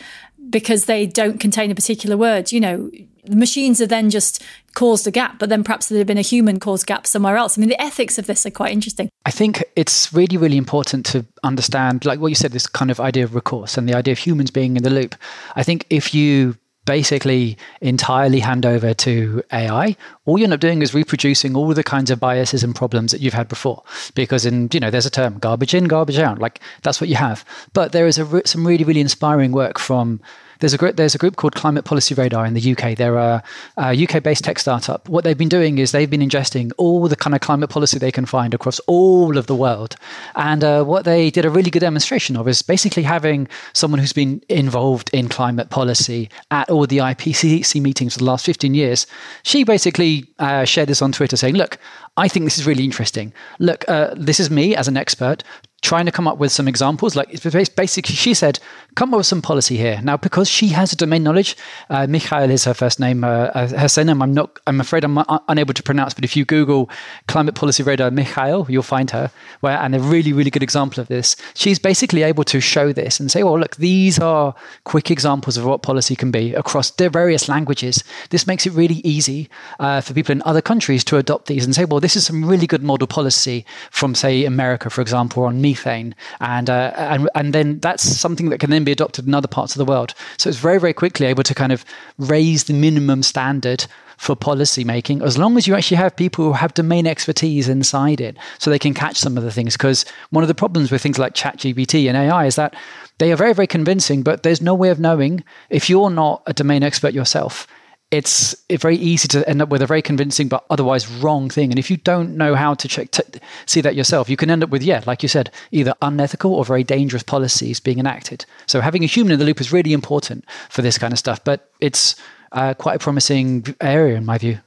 because 0.50 0.84
they 0.84 1.06
don't 1.06 1.38
contain 1.40 1.70
a 1.70 1.74
particular 1.74 2.16
word 2.16 2.52
you 2.52 2.60
know 2.60 2.90
the 3.24 3.36
machines 3.36 3.80
are 3.80 3.86
then 3.86 4.10
just 4.10 4.42
caused 4.74 5.06
a 5.06 5.10
gap, 5.10 5.38
but 5.38 5.48
then 5.48 5.64
perhaps 5.64 5.88
there 5.88 5.98
had 5.98 6.06
been 6.06 6.18
a 6.18 6.22
human 6.22 6.60
caused 6.60 6.86
gap 6.86 7.06
somewhere 7.06 7.36
else. 7.36 7.56
I 7.56 7.60
mean, 7.60 7.68
the 7.68 7.80
ethics 7.80 8.18
of 8.18 8.26
this 8.26 8.44
are 8.44 8.50
quite 8.50 8.72
interesting. 8.72 9.08
I 9.24 9.30
think 9.30 9.64
it's 9.76 10.12
really, 10.12 10.36
really 10.36 10.56
important 10.56 11.06
to 11.06 11.24
understand, 11.42 12.04
like 12.04 12.20
what 12.20 12.28
you 12.28 12.34
said, 12.34 12.52
this 12.52 12.66
kind 12.66 12.90
of 12.90 13.00
idea 13.00 13.24
of 13.24 13.34
recourse 13.34 13.78
and 13.78 13.88
the 13.88 13.94
idea 13.94 14.12
of 14.12 14.18
humans 14.18 14.50
being 14.50 14.76
in 14.76 14.82
the 14.82 14.90
loop. 14.90 15.14
I 15.56 15.62
think 15.62 15.86
if 15.90 16.14
you 16.14 16.56
basically 16.84 17.56
entirely 17.80 18.40
hand 18.40 18.66
over 18.66 18.94
to 18.94 19.42
AI, 19.52 19.96
all 20.24 20.38
you 20.38 20.44
end 20.44 20.52
up 20.52 20.60
doing 20.60 20.82
is 20.82 20.94
reproducing 20.94 21.56
all 21.56 21.72
the 21.72 21.84
kinds 21.84 22.10
of 22.10 22.20
biases 22.20 22.62
and 22.62 22.74
problems 22.74 23.12
that 23.12 23.20
you've 23.20 23.34
had 23.34 23.48
before. 23.48 23.82
Because 24.14 24.44
in 24.44 24.68
you 24.72 24.80
know, 24.80 24.90
there's 24.90 25.06
a 25.06 25.10
term 25.10 25.38
garbage 25.38 25.74
in, 25.74 25.84
garbage 25.84 26.18
out. 26.18 26.38
Like 26.38 26.60
that's 26.82 27.00
what 27.00 27.08
you 27.08 27.16
have. 27.16 27.44
But 27.72 27.92
there 27.92 28.06
is 28.06 28.18
a, 28.18 28.46
some 28.46 28.66
really, 28.66 28.84
really 28.84 29.00
inspiring 29.00 29.52
work 29.52 29.78
from 29.78 30.20
there's 30.64 30.72
a 30.72 30.78
group, 30.78 30.96
there's 30.96 31.14
a 31.14 31.18
group 31.18 31.36
called 31.36 31.54
Climate 31.54 31.84
Policy 31.84 32.14
Radar 32.14 32.46
in 32.46 32.54
the 32.54 32.72
UK. 32.72 32.96
They're 32.96 33.18
a, 33.18 33.42
a 33.76 34.04
UK-based 34.04 34.42
tech 34.42 34.58
startup. 34.58 35.06
What 35.10 35.22
they've 35.22 35.36
been 35.36 35.50
doing 35.50 35.76
is 35.76 35.92
they've 35.92 36.08
been 36.08 36.22
ingesting 36.22 36.72
all 36.78 37.06
the 37.06 37.16
kind 37.16 37.34
of 37.34 37.42
climate 37.42 37.68
policy 37.68 37.98
they 37.98 38.10
can 38.10 38.24
find 38.24 38.54
across 38.54 38.78
all 38.86 39.36
of 39.36 39.46
the 39.46 39.54
world. 39.54 39.96
And 40.36 40.64
uh, 40.64 40.82
what 40.84 41.04
they 41.04 41.28
did 41.28 41.44
a 41.44 41.50
really 41.50 41.70
good 41.70 41.80
demonstration 41.80 42.34
of 42.34 42.48
is 42.48 42.62
basically 42.62 43.02
having 43.02 43.46
someone 43.74 44.00
who's 44.00 44.14
been 44.14 44.42
involved 44.48 45.10
in 45.12 45.28
climate 45.28 45.68
policy 45.68 46.30
at 46.50 46.70
all 46.70 46.86
the 46.86 46.96
IPCC 46.96 47.82
meetings 47.82 48.14
for 48.14 48.20
the 48.20 48.24
last 48.24 48.46
15 48.46 48.72
years. 48.72 49.06
She 49.42 49.64
basically 49.64 50.24
uh, 50.38 50.64
shared 50.64 50.88
this 50.88 51.02
on 51.02 51.12
Twitter 51.12 51.36
saying, 51.36 51.56
"Look, 51.56 51.78
I 52.16 52.26
think 52.26 52.46
this 52.46 52.58
is 52.58 52.66
really 52.66 52.84
interesting. 52.84 53.34
Look, 53.58 53.84
uh, 53.86 54.14
this 54.16 54.40
is 54.40 54.50
me 54.50 54.74
as 54.74 54.88
an 54.88 54.96
expert 54.96 55.44
trying 55.84 56.06
to 56.06 56.12
come 56.12 56.26
up 56.26 56.38
with 56.38 56.50
some 56.50 56.66
examples. 56.66 57.14
Like 57.14 57.28
basically, 57.76 58.14
she 58.14 58.32
said, 58.32 58.58
"Come 58.94 59.12
up 59.12 59.18
with 59.18 59.26
some 59.26 59.42
policy 59.42 59.76
here." 59.76 60.00
Now, 60.02 60.16
because 60.16 60.48
she 60.48 60.68
has 60.68 60.92
a 60.92 60.96
domain 60.96 61.22
knowledge, 61.22 61.56
uh, 61.90 62.06
is 62.08 62.64
her 62.64 62.74
first 62.74 62.98
name. 62.98 63.22
Uh, 63.22 63.50
uh 63.54 63.68
her 63.82 63.88
surname, 63.88 64.22
I'm 64.22 64.32
not. 64.32 64.58
I'm 64.66 64.80
afraid 64.80 65.04
I'm 65.04 65.18
unable 65.48 65.74
to 65.74 65.82
pronounce. 65.82 66.14
But 66.14 66.24
if 66.24 66.36
you 66.36 66.44
Google 66.46 66.90
climate 67.28 67.54
policy 67.54 67.82
radar 67.82 68.10
Michal, 68.10 68.66
you'll 68.68 68.82
find 68.82 69.10
her. 69.10 69.30
Where 69.60 69.78
and 69.78 69.94
a 69.94 70.00
really, 70.00 70.32
really 70.32 70.50
good 70.50 70.62
example 70.62 71.00
of 71.02 71.08
this. 71.08 71.36
She's 71.54 71.78
basically 71.78 72.22
able 72.22 72.44
to 72.44 72.60
show 72.60 72.92
this 72.92 73.20
and 73.20 73.30
say, 73.30 73.42
"Well, 73.42 73.58
look, 73.58 73.76
these 73.76 74.18
are 74.18 74.54
quick 74.84 75.10
examples 75.10 75.58
of 75.58 75.66
what 75.66 75.82
policy 75.82 76.16
can 76.16 76.30
be 76.30 76.54
across 76.54 76.90
various 76.90 77.46
languages." 77.46 78.02
This 78.30 78.46
makes 78.46 78.64
it 78.66 78.72
really 78.72 79.02
easy 79.04 79.50
uh, 79.78 80.00
for 80.00 80.14
people 80.14 80.32
in 80.32 80.42
other 80.46 80.62
countries 80.62 81.04
to 81.04 81.18
adopt 81.18 81.46
these 81.46 81.64
and 81.66 81.74
say, 81.74 81.84
"Well, 81.84 82.00
this 82.00 82.16
is 82.16 82.24
some 82.24 82.46
really 82.46 82.66
good 82.66 82.82
model 82.82 83.06
policy 83.06 83.66
from, 83.90 84.14
say, 84.14 84.46
America, 84.46 84.88
for 84.88 85.02
example, 85.02 85.44
on 85.44 85.60
me." 85.60 85.73
Methane, 85.74 86.14
and 86.40 86.70
uh, 86.70 86.92
and 86.96 87.28
and 87.34 87.52
then 87.52 87.78
that's 87.80 88.02
something 88.02 88.50
that 88.50 88.60
can 88.60 88.70
then 88.70 88.84
be 88.84 88.92
adopted 88.92 89.26
in 89.26 89.34
other 89.34 89.48
parts 89.48 89.74
of 89.74 89.78
the 89.78 89.84
world. 89.84 90.14
So 90.36 90.48
it's 90.48 90.58
very 90.58 90.78
very 90.78 90.92
quickly 90.92 91.26
able 91.26 91.42
to 91.42 91.54
kind 91.54 91.72
of 91.72 91.84
raise 92.18 92.64
the 92.64 92.74
minimum 92.74 93.22
standard 93.22 93.86
for 94.16 94.36
policy 94.36 94.84
making 94.84 95.20
as 95.22 95.36
long 95.36 95.56
as 95.56 95.66
you 95.66 95.74
actually 95.74 95.96
have 95.96 96.14
people 96.14 96.44
who 96.44 96.52
have 96.52 96.72
domain 96.74 97.04
expertise 97.04 97.68
inside 97.68 98.20
it 98.20 98.36
so 98.60 98.70
they 98.70 98.78
can 98.78 98.94
catch 98.94 99.16
some 99.16 99.36
of 99.36 99.42
the 99.42 99.50
things 99.50 99.76
because 99.76 100.04
one 100.30 100.44
of 100.44 100.48
the 100.48 100.54
problems 100.54 100.92
with 100.92 101.02
things 101.02 101.18
like 101.18 101.34
ChatGPT 101.34 102.06
and 102.06 102.16
AI 102.16 102.46
is 102.46 102.54
that 102.54 102.76
they 103.18 103.32
are 103.32 103.36
very 103.36 103.52
very 103.52 103.66
convincing 103.66 104.22
but 104.22 104.44
there's 104.44 104.62
no 104.62 104.72
way 104.72 104.90
of 104.90 105.00
knowing 105.00 105.42
if 105.68 105.90
you're 105.90 106.10
not 106.10 106.44
a 106.46 106.52
domain 106.52 106.84
expert 106.84 107.12
yourself 107.12 107.66
it's, 108.14 108.54
very 108.70 108.96
easy 108.96 109.26
to 109.28 109.48
end 109.48 109.60
up 109.60 109.68
with 109.68 109.82
a 109.82 109.86
very 109.86 110.02
convincing 110.02 110.48
but 110.48 110.64
otherwise 110.70 111.10
wrong 111.10 111.50
thing. 111.50 111.70
And 111.70 111.78
if 111.78 111.90
you 111.90 111.96
don't 111.96 112.36
know 112.36 112.54
how 112.54 112.74
to 112.74 112.88
check, 112.88 113.10
to 113.12 113.24
see 113.66 113.80
that 113.80 113.94
yourself, 113.94 114.28
you 114.28 114.36
can 114.36 114.50
end 114.50 114.62
up 114.62 114.70
with, 114.70 114.82
yeah, 114.82 115.02
like 115.06 115.22
you 115.22 115.28
said, 115.28 115.50
either 115.72 115.94
unethical 116.02 116.54
or 116.54 116.64
very 116.64 116.84
dangerous 116.84 117.22
policies 117.22 117.80
being 117.80 117.98
enacted. 117.98 118.46
So 118.66 118.80
having 118.80 119.02
a 119.02 119.06
human 119.06 119.32
in 119.32 119.38
the 119.38 119.44
loop 119.44 119.60
is 119.60 119.72
really 119.72 119.92
important 119.92 120.44
for 120.70 120.82
this 120.82 120.98
kind 120.98 121.12
of 121.12 121.18
stuff. 121.18 121.42
But 121.42 121.70
it's 121.80 122.14
uh, 122.52 122.74
quite 122.74 122.96
a 122.96 122.98
promising 122.98 123.74
area 123.80 124.16
in 124.16 124.24
my 124.24 124.38
view. 124.38 124.60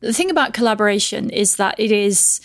The 0.00 0.12
thing 0.12 0.30
about 0.30 0.52
collaboration 0.52 1.30
is 1.30 1.56
that 1.56 1.78
it 1.78 1.90
is 1.90 2.40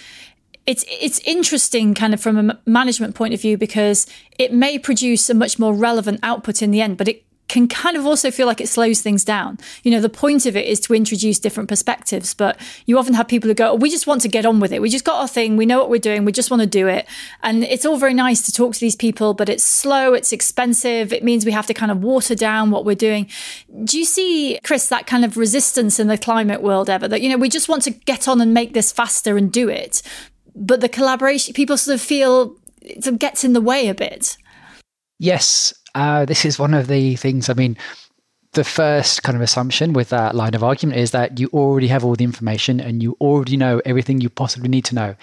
it's 0.66 0.86
it's 0.88 1.20
interesting 1.20 1.94
kind 1.94 2.14
of 2.14 2.22
from 2.22 2.50
a 2.50 2.60
management 2.66 3.16
point 3.16 3.34
of 3.34 3.42
view 3.42 3.58
because 3.58 4.08
it 4.38 4.54
may 4.54 4.80
produce 4.80 5.30
a 5.30 5.34
much 5.34 5.60
more 5.60 5.74
relevant 5.74 6.20
output 6.24 6.62
in 6.62 6.72
the 6.72 6.82
end, 6.82 6.98
but 6.98 7.08
it 7.08 7.26
can 7.52 7.68
kind 7.68 7.98
of 7.98 8.06
also 8.06 8.32
feel 8.32 8.48
like 8.48 8.62
it 8.62 8.70
slows 8.70 9.02
things 9.02 9.26
down. 9.26 9.60
You 9.84 9.92
know, 9.92 10.00
the 10.00 10.08
point 10.08 10.46
of 10.46 10.56
it 10.56 10.66
is 10.66 10.80
to 10.82 10.96
introduce 10.96 11.38
different 11.38 11.68
perspectives, 11.68 12.34
but 12.34 12.58
you 12.86 12.98
often 12.98 13.14
have 13.14 13.28
people 13.28 13.50
who 13.50 13.54
go, 13.54 13.72
oh, 13.72 13.76
we 13.76 13.90
just 13.90 14.08
want 14.08 14.22
to 14.22 14.30
get 14.30 14.46
on 14.46 14.62
with 14.62 14.72
it. 14.72 14.82
We 14.82 14.88
just 14.88 15.04
got 15.04 15.20
our 15.20 15.28
thing. 15.28 15.58
We 15.58 15.66
know 15.66 15.78
what 15.78 15.90
we're 15.90 16.00
doing. 16.00 16.24
We 16.24 16.32
just 16.32 16.50
want 16.50 16.62
to 16.62 16.68
do 16.68 16.88
it. 16.88 17.06
And 17.44 17.66
it's 17.66 17.86
all 17.86 17.98
very 17.98 18.14
nice 18.14 18.42
to 18.44 18.54
talk 18.54 18.74
to 18.76 18.80
these 18.80 18.96
people, 18.96 19.34
but 19.34 19.50
it's 19.50 19.66
slow. 19.66 20.14
It's 20.14 20.32
expensive. 20.32 21.12
It 21.12 21.26
means 21.26 21.46
we 21.46 21.52
have 21.52 21.66
to 21.66 21.74
kind 21.74 21.92
of 21.92 22.02
water 22.02 22.36
down 22.36 22.72
what 22.72 22.86
we're 22.86 22.96
doing. 22.96 23.28
Do 23.84 24.00
you 24.00 24.06
see, 24.06 24.58
Chris, 24.64 24.88
that 24.88 25.06
kind 25.06 25.26
of 25.26 25.36
resistance 25.36 26.00
in 26.00 26.08
the 26.08 26.18
climate 26.18 26.62
world 26.62 26.90
ever 26.90 27.10
that, 27.10 27.22
you 27.22 27.28
know, 27.28 27.38
we 27.38 27.50
just 27.50 27.68
want 27.68 27.84
to 27.84 27.92
get 27.92 28.30
on 28.30 28.40
and 28.40 28.54
make 28.54 28.74
this 28.74 28.94
faster 28.94 29.36
and 29.36 29.52
do 29.52 29.68
it. 29.68 30.02
But 30.56 30.80
the 30.80 30.88
collaboration, 30.88 31.54
people 31.54 31.76
sort 31.76 31.96
of 31.96 32.02
feel 32.02 32.56
it 32.82 33.20
gets 33.20 33.44
in 33.44 33.52
the 33.52 33.60
way 33.60 33.90
a 33.90 33.94
bit. 33.94 34.38
Yes, 35.20 35.74
uh, 35.96 36.26
this 36.26 36.46
is 36.46 36.60
one 36.60 36.74
of 36.74 36.88
the 36.88 37.16
things. 37.16 37.50
I 37.50 37.54
mean, 37.54 37.78
the 38.54 38.64
first 38.64 39.24
kind 39.24 39.36
of 39.36 39.42
assumption 39.42 39.94
with 39.94 40.10
that 40.10 40.36
line 40.36 40.54
of 40.54 40.64
argument 40.64 41.00
is 41.00 41.12
that 41.12 41.40
you 41.40 41.50
already 41.54 41.88
have 41.88 42.04
all 42.04 42.16
the 42.16 42.24
information 42.24 42.80
and 42.80 43.02
you 43.02 43.16
already 43.22 43.56
know 43.56 43.82
everything 43.86 44.20
you 44.20 44.30
possibly 44.30 44.70
need 44.70 44.86
to 44.86 44.96
know. 44.96 45.16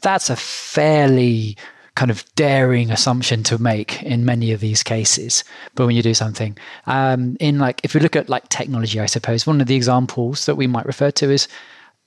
That's 0.00 0.30
a 0.30 0.36
fairly 0.36 1.56
kind 1.94 2.10
of 2.10 2.24
daring 2.34 2.90
assumption 2.90 3.42
to 3.42 3.58
make 3.58 4.02
in 4.02 4.24
many 4.24 4.52
of 4.52 4.60
these 4.60 4.82
cases. 4.82 5.44
But 5.74 5.86
when 5.86 5.94
you 5.94 6.02
do 6.02 6.14
something, 6.14 6.56
um, 6.86 7.36
in 7.38 7.58
like 7.58 7.80
if 7.84 7.94
we 7.94 8.00
look 8.00 8.16
at 8.16 8.30
like 8.30 8.48
technology, 8.48 8.98
I 8.98 9.06
suppose 9.06 9.46
one 9.46 9.60
of 9.60 9.66
the 9.66 9.76
examples 9.76 10.46
that 10.46 10.54
we 10.54 10.66
might 10.66 10.86
refer 10.86 11.10
to 11.10 11.30
is 11.30 11.48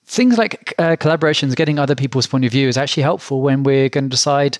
things 0.05 0.37
like 0.37 0.73
uh, 0.79 0.95
collaborations, 0.95 1.55
getting 1.55 1.77
other 1.77 1.95
people's 1.95 2.27
point 2.27 2.45
of 2.45 2.51
view 2.51 2.67
is 2.67 2.77
actually 2.77 3.03
helpful 3.03 3.41
when 3.41 3.61
we're 3.63 3.89
going 3.89 4.05
to 4.05 4.09
decide 4.09 4.57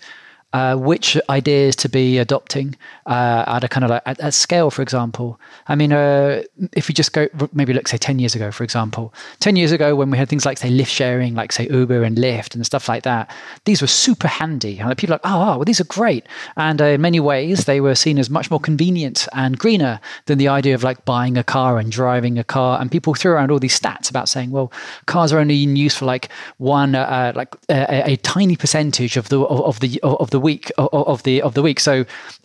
uh, 0.56 0.74
which 0.78 1.18
ideas 1.30 1.76
to 1.76 1.90
be 1.90 2.18
adopting 2.18 2.78
uh, 3.08 3.44
at 3.46 3.62
a 3.66 3.68
kind 3.68 3.84
of 3.84 3.90
like 3.90 4.02
at, 4.06 4.18
at, 4.22 4.34
scale, 4.34 4.72
for 4.72 4.82
example. 4.82 5.38
I 5.68 5.76
mean, 5.76 5.92
uh, 5.92 6.44
if 6.72 6.88
we 6.88 6.94
just 6.94 7.12
go 7.12 7.28
maybe 7.52 7.74
look 7.74 7.90
say 7.90 7.98
ten 7.98 8.20
years 8.20 8.36
ago, 8.36 8.52
for 8.52 8.64
example, 8.64 9.14
ten 9.42 9.58
years 9.58 9.74
ago 9.74 9.98
when 9.98 10.10
we 10.12 10.18
had 10.18 10.30
things 10.30 10.46
like 10.46 10.58
say 10.58 10.70
Lyft 10.70 10.88
sharing, 10.88 11.36
like 11.36 11.52
say 11.52 11.68
Uber 11.68 12.04
and 12.04 12.16
Lyft 12.16 12.56
and 12.56 12.66
stuff 12.66 12.88
like 12.88 13.04
that, 13.04 13.30
these 13.66 13.82
were 13.82 13.88
super 14.06 14.30
handy. 14.30 14.80
And 14.80 14.98
people 14.98 15.16
like, 15.16 15.26
oh, 15.26 15.42
oh, 15.42 15.58
well, 15.58 15.66
these 15.66 15.82
are 15.82 15.90
great. 16.00 16.26
And 16.56 16.82
uh, 16.82 16.86
in 16.86 17.02
many 17.02 17.20
ways, 17.20 17.66
they 17.66 17.82
were 17.82 17.96
seen 17.96 18.18
as 18.18 18.30
much 18.30 18.50
more 18.50 18.62
convenient 18.62 19.28
and 19.34 19.60
greener 19.60 20.00
than 20.28 20.38
the 20.38 20.48
idea 20.48 20.74
of 20.74 20.84
like 20.84 21.04
buying 21.04 21.38
a 21.38 21.44
car 21.44 21.80
and 21.80 21.92
driving 21.92 22.40
a 22.40 22.46
car. 22.46 22.80
And 22.80 22.90
people 22.90 23.14
threw 23.14 23.34
around 23.34 23.52
all 23.52 23.60
these 23.60 23.78
stats 23.78 24.10
about 24.10 24.30
saying, 24.30 24.52
well, 24.52 24.72
cars 25.06 25.34
are 25.34 25.40
only 25.40 25.64
in 25.64 25.76
use 25.76 25.98
for 25.98 26.06
like 26.06 26.30
one, 26.60 26.96
uh, 26.96 27.34
like 27.36 27.54
a, 27.68 28.12
a, 28.12 28.16
tiny 28.18 28.56
percentage 28.56 29.18
of 29.18 29.28
the 29.28 29.42
of, 29.42 29.60
of 29.62 29.80
the 29.82 30.00
of 30.02 30.30
the 30.30 30.45
week 30.50 30.66
of 30.78 31.20
the 31.24 31.36
of 31.48 31.54
the 31.58 31.64
week. 31.68 31.80
So 31.80 31.94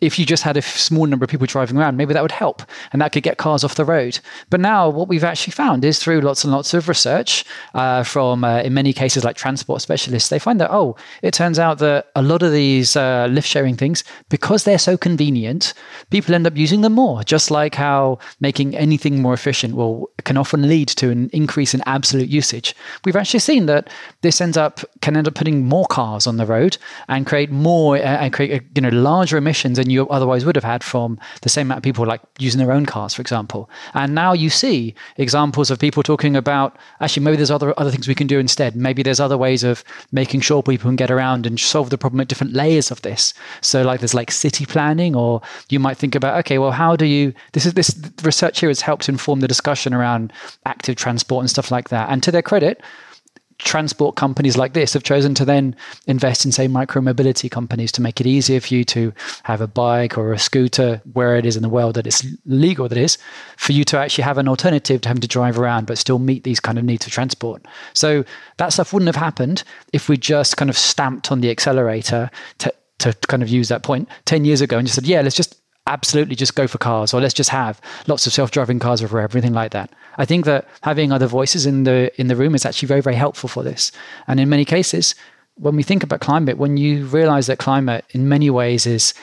if 0.08 0.12
you 0.18 0.24
just 0.34 0.42
had 0.48 0.56
a 0.56 0.62
small 0.62 1.06
number 1.06 1.24
of 1.24 1.30
people 1.30 1.46
driving 1.46 1.76
around, 1.78 1.96
maybe 1.96 2.14
that 2.14 2.24
would 2.26 2.38
help, 2.44 2.58
and 2.90 3.00
that 3.00 3.10
could 3.12 3.24
get 3.28 3.36
cars 3.36 3.62
off 3.64 3.74
the 3.74 3.84
road. 3.96 4.14
But 4.52 4.60
now 4.60 4.80
what 4.98 5.06
we've 5.10 5.28
actually 5.32 5.54
found 5.62 5.84
is 5.84 5.98
through 6.02 6.20
lots 6.28 6.44
and 6.44 6.52
lots 6.52 6.74
of 6.74 6.88
research 6.88 7.44
uh, 7.74 8.02
from, 8.12 8.44
uh, 8.44 8.66
in 8.66 8.72
many 8.74 8.92
cases, 8.92 9.24
like 9.24 9.36
transport 9.36 9.82
specialists, 9.82 10.28
they 10.30 10.38
find 10.46 10.58
that 10.60 10.70
oh, 10.80 10.96
it 11.22 11.34
turns 11.42 11.58
out 11.58 11.78
that 11.78 12.00
a 12.14 12.22
lot 12.22 12.42
of 12.42 12.52
these 12.52 12.96
uh, 12.96 13.28
Lyft 13.34 13.50
sharing 13.54 13.76
things, 13.76 14.04
because 14.28 14.64
they're 14.64 14.86
so 14.90 14.96
convenient, 14.96 15.74
people 16.10 16.34
end 16.34 16.46
up 16.46 16.56
using 16.64 16.80
them 16.84 16.94
more. 16.94 17.16
Just 17.34 17.50
like 17.50 17.74
how 17.74 18.18
making 18.40 18.68
anything 18.86 19.14
more 19.24 19.34
efficient 19.40 19.72
will 19.78 20.10
can 20.28 20.36
often 20.36 20.62
lead 20.72 20.88
to 21.00 21.06
an 21.14 21.30
increase 21.32 21.72
in 21.76 21.82
absolute 21.96 22.30
usage. 22.40 22.68
We've 23.04 23.20
actually 23.20 23.44
seen 23.50 23.66
that 23.66 23.84
this 24.22 24.40
ends 24.40 24.56
up 24.56 24.74
can 25.04 25.16
end 25.16 25.28
up 25.28 25.34
putting 25.40 25.58
more 25.74 25.86
cars 25.98 26.26
on 26.26 26.36
the 26.36 26.46
road 26.46 26.74
and 27.08 27.26
create 27.30 27.50
more 27.50 27.79
more 27.80 27.96
uh, 27.96 28.22
and 28.22 28.32
create 28.32 28.52
uh, 28.60 28.64
you 28.74 28.82
know 28.82 28.88
larger 29.10 29.36
emissions 29.36 29.76
than 29.78 29.90
you 29.90 30.08
otherwise 30.08 30.44
would 30.44 30.56
have 30.56 30.70
had 30.74 30.82
from 30.84 31.18
the 31.42 31.48
same 31.48 31.66
amount 31.66 31.78
of 31.78 31.82
people 31.82 32.06
like 32.06 32.20
using 32.38 32.58
their 32.58 32.72
own 32.72 32.86
cars, 32.86 33.14
for 33.14 33.22
example. 33.22 33.70
And 33.94 34.14
now 34.14 34.32
you 34.32 34.50
see 34.50 34.94
examples 35.16 35.70
of 35.70 35.78
people 35.78 36.02
talking 36.02 36.36
about 36.36 36.76
actually 37.00 37.24
maybe 37.24 37.36
there's 37.36 37.50
other 37.50 37.72
other 37.80 37.90
things 37.90 38.08
we 38.08 38.14
can 38.14 38.26
do 38.26 38.38
instead. 38.38 38.76
Maybe 38.76 39.02
there's 39.02 39.20
other 39.20 39.38
ways 39.38 39.64
of 39.64 39.84
making 40.12 40.40
sure 40.40 40.62
people 40.62 40.88
can 40.90 40.96
get 40.96 41.10
around 41.10 41.46
and 41.46 41.58
solve 41.58 41.90
the 41.90 41.98
problem 41.98 42.20
at 42.20 42.28
different 42.28 42.52
layers 42.52 42.90
of 42.90 43.02
this. 43.02 43.34
So 43.60 43.82
like 43.82 44.00
there's 44.00 44.14
like 44.14 44.30
city 44.30 44.66
planning, 44.66 45.14
or 45.16 45.40
you 45.68 45.80
might 45.80 45.96
think 45.96 46.14
about 46.14 46.38
okay, 46.40 46.58
well 46.58 46.72
how 46.72 46.96
do 46.96 47.06
you 47.06 47.32
this 47.52 47.66
is 47.66 47.74
this 47.74 47.90
research 48.22 48.60
here 48.60 48.70
has 48.70 48.80
helped 48.80 49.08
inform 49.08 49.40
the 49.40 49.48
discussion 49.48 49.94
around 49.94 50.32
active 50.66 50.96
transport 50.96 51.42
and 51.42 51.50
stuff 51.50 51.70
like 51.70 51.88
that. 51.88 52.10
And 52.10 52.22
to 52.22 52.30
their 52.32 52.42
credit 52.42 52.82
transport 53.64 54.16
companies 54.16 54.56
like 54.56 54.72
this 54.72 54.92
have 54.94 55.02
chosen 55.02 55.34
to 55.34 55.44
then 55.44 55.76
invest 56.06 56.44
in, 56.44 56.52
say, 56.52 56.66
micromobility 56.66 57.50
companies 57.50 57.92
to 57.92 58.02
make 58.02 58.20
it 58.20 58.26
easier 58.26 58.60
for 58.60 58.74
you 58.74 58.84
to 58.84 59.12
have 59.44 59.60
a 59.60 59.66
bike 59.66 60.18
or 60.18 60.32
a 60.32 60.38
scooter 60.38 61.00
where 61.12 61.36
it 61.36 61.46
is 61.46 61.56
in 61.56 61.62
the 61.62 61.68
world 61.68 61.94
that 61.94 62.06
it's 62.06 62.26
legal, 62.46 62.88
that 62.88 62.98
is, 62.98 63.18
for 63.56 63.72
you 63.72 63.84
to 63.84 63.98
actually 63.98 64.24
have 64.24 64.38
an 64.38 64.48
alternative 64.48 65.00
to 65.00 65.08
having 65.08 65.20
to 65.20 65.28
drive 65.28 65.58
around 65.58 65.86
but 65.86 65.98
still 65.98 66.18
meet 66.18 66.44
these 66.44 66.60
kind 66.60 66.78
of 66.78 66.84
needs 66.84 67.04
for 67.04 67.10
transport. 67.10 67.64
So 67.94 68.24
that 68.56 68.72
stuff 68.72 68.92
wouldn't 68.92 69.08
have 69.08 69.16
happened 69.16 69.62
if 69.92 70.08
we 70.08 70.16
just 70.16 70.56
kind 70.56 70.70
of 70.70 70.76
stamped 70.76 71.30
on 71.30 71.40
the 71.40 71.50
accelerator 71.50 72.30
to, 72.58 72.74
to 72.98 73.12
kind 73.28 73.42
of 73.42 73.48
use 73.48 73.68
that 73.68 73.82
point 73.82 74.08
10 74.24 74.44
years 74.44 74.60
ago 74.60 74.78
and 74.78 74.86
just 74.86 74.94
said, 74.94 75.06
yeah, 75.06 75.20
let's 75.20 75.36
just 75.36 75.59
absolutely 75.90 76.36
just 76.36 76.54
go 76.54 76.66
for 76.66 76.78
cars 76.78 77.12
or 77.12 77.20
let's 77.20 77.34
just 77.34 77.50
have 77.50 77.80
lots 78.06 78.26
of 78.26 78.32
self-driving 78.32 78.78
cars 78.78 79.02
everywhere 79.02 79.24
everything 79.24 79.52
like 79.52 79.72
that. 79.72 79.90
I 80.16 80.24
think 80.24 80.44
that 80.44 80.66
having 80.82 81.12
other 81.12 81.26
voices 81.26 81.66
in 81.66 81.84
the 81.84 81.98
in 82.20 82.28
the 82.28 82.36
room 82.36 82.54
is 82.54 82.64
actually 82.64 82.86
very 82.86 83.02
very 83.02 83.16
helpful 83.16 83.48
for 83.48 83.62
this. 83.62 83.92
And 84.28 84.38
in 84.40 84.48
many 84.48 84.64
cases 84.64 85.14
when 85.56 85.76
we 85.76 85.82
think 85.82 86.02
about 86.02 86.20
climate 86.20 86.56
when 86.58 86.76
you 86.76 87.04
realize 87.06 87.46
that 87.48 87.58
climate 87.58 88.04
in 88.10 88.28
many 88.28 88.48
ways 88.50 88.86
is 88.86 89.14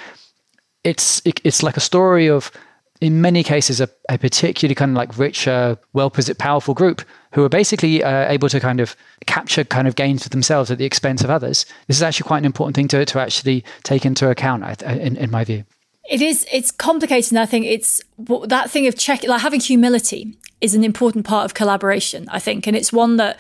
it's 0.84 1.22
it, 1.26 1.40
it's 1.44 1.64
like 1.64 1.78
a 1.78 1.86
story 1.92 2.28
of 2.30 2.52
in 3.00 3.22
many 3.22 3.44
cases 3.44 3.80
a, 3.80 3.88
a 4.10 4.18
particularly 4.18 4.76
kind 4.76 4.92
of 4.92 4.98
like 4.98 5.18
richer 5.18 5.78
well 5.94 6.12
powerful 6.38 6.74
group 6.74 7.02
who 7.32 7.44
are 7.44 7.50
basically 7.50 8.04
uh, 8.04 8.28
able 8.30 8.50
to 8.50 8.60
kind 8.60 8.80
of 8.80 8.96
capture 9.26 9.64
kind 9.64 9.88
of 9.88 9.96
gains 9.96 10.24
for 10.24 10.30
themselves 10.30 10.72
at 10.72 10.78
the 10.80 10.86
expense 10.86 11.24
of 11.24 11.30
others. 11.30 11.66
This 11.88 11.98
is 11.98 12.04
actually 12.04 12.28
quite 12.28 12.40
an 12.40 12.46
important 12.46 12.76
thing 12.76 12.88
to, 12.88 13.06
to 13.06 13.20
actually 13.20 13.64
take 13.84 14.06
into 14.06 14.30
account 14.30 14.82
in, 14.82 15.16
in 15.18 15.30
my 15.30 15.44
view 15.44 15.64
it 16.08 16.22
is. 16.22 16.46
It's 16.52 16.72
complicated. 16.72 17.34
And 17.34 17.40
I 17.40 17.46
think 17.46 17.66
it's 17.66 18.02
that 18.46 18.72
thing 18.72 18.88
of 18.88 18.98
checking, 18.98 19.30
like 19.30 19.42
having 19.42 19.60
humility 19.60 20.38
is 20.62 20.74
an 20.74 20.84
important 20.84 21.26
part 21.26 21.46
of 21.46 21.54
collaboration. 21.54 22.28
I 22.30 22.40
think, 22.40 22.68
and 22.68 22.76
it's 22.76 22.94
one 22.94 23.18
that 23.18 23.40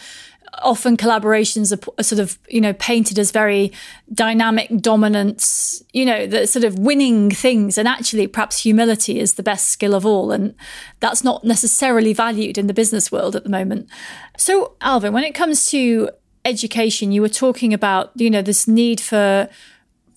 often 0.62 0.98
collaborations 0.98 1.72
are, 1.72 2.04
sort 2.04 2.20
of 2.20 2.38
you 2.48 2.62
know 2.62 2.74
painted 2.74 3.20
as 3.20 3.32
very 3.32 3.72
dynamic 4.14 4.70
dominance 4.80 5.84
you 5.94 6.06
know 6.06 6.26
the 6.26 6.48
sort 6.48 6.64
of 6.64 6.80
winning 6.80 7.30
things 7.30 7.78
and 7.78 7.88
actually 7.88 8.28
perhaps 8.28 8.64
humility 8.64 9.20
is 9.20 9.36
the 9.36 9.44
best 9.44 9.70
skill 9.70 9.94
of 9.94 10.06
all 10.06 10.32
and 10.32 10.56
that's 11.00 11.24
not 11.24 11.44
necessarily 11.44 12.14
valued 12.14 12.58
in 12.58 12.68
the 12.68 12.74
business 12.74 13.12
world 13.12 13.36
at 13.36 13.44
the 13.44 13.50
moment 13.50 13.90
so 14.38 14.76
alvin 14.82 15.14
when 15.14 15.24
it 15.24 15.36
comes 15.36 15.70
to 15.70 16.10
education 16.46 17.12
you 17.12 17.22
were 17.22 17.30
talking 17.30 17.74
about 17.74 18.12
you 18.16 18.30
know 18.30 18.42
this 18.42 18.68
need 18.68 19.00
for 19.00 19.50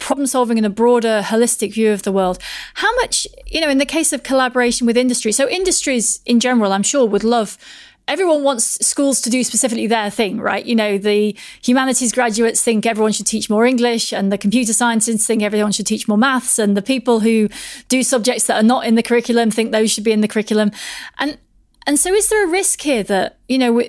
problem 0.01 0.27
solving 0.27 0.59
in 0.59 0.65
a 0.65 0.71
broader 0.71 1.23
holistic 1.25 1.75
view 1.75 1.93
of 1.93 2.03
the 2.03 2.13
world. 2.13 2.39
How 2.75 2.95
much, 2.97 3.27
you 3.47 3.61
know, 3.61 3.69
in 3.69 3.79
the 3.79 3.87
case 3.87 4.13
of 4.13 4.23
collaboration 4.23 4.87
with 4.87 4.97
industry, 4.97 5.33
so 5.33 5.49
industries 5.49 6.21
in 6.27 6.41
general, 6.41 6.73
I'm 6.73 6.83
sure 6.83 7.07
would 7.07 7.25
love 7.25 7.57
everyone 8.11 8.43
wants 8.43 8.85
schools 8.85 9.21
to 9.21 9.31
do 9.31 9.45
specifically 9.45 9.87
their 9.87 10.11
thing, 10.11 10.41
right? 10.41 10.67
You 10.67 10.75
know, 10.75 10.99
the 10.99 11.37
humanities 11.63 12.13
graduates 12.13 12.61
think 12.61 12.85
everyone 12.85 13.13
should 13.13 13.27
teach 13.27 13.49
more 13.49 13.65
English, 13.65 14.13
and 14.13 14.33
the 14.33 14.39
computer 14.39 14.73
scientists 14.73 15.27
think 15.27 15.43
everyone 15.43 15.73
should 15.73 15.87
teach 15.87 16.09
more 16.09 16.19
maths, 16.19 16.59
and 16.59 16.77
the 16.77 16.83
people 16.83 17.21
who 17.21 17.49
do 17.89 18.03
subjects 18.03 18.47
that 18.47 18.57
are 18.57 18.67
not 18.67 18.85
in 18.85 18.97
the 18.97 19.03
curriculum 19.03 19.51
think 19.51 19.71
those 19.71 19.91
should 19.93 20.05
be 20.05 20.13
in 20.13 20.21
the 20.21 20.29
curriculum. 20.29 20.73
And 21.19 21.39
and 21.87 21.99
so, 21.99 22.13
is 22.13 22.29
there 22.29 22.47
a 22.47 22.51
risk 22.51 22.83
here 22.83 23.05
that 23.05 23.39
you 23.49 23.59
know 23.59 23.83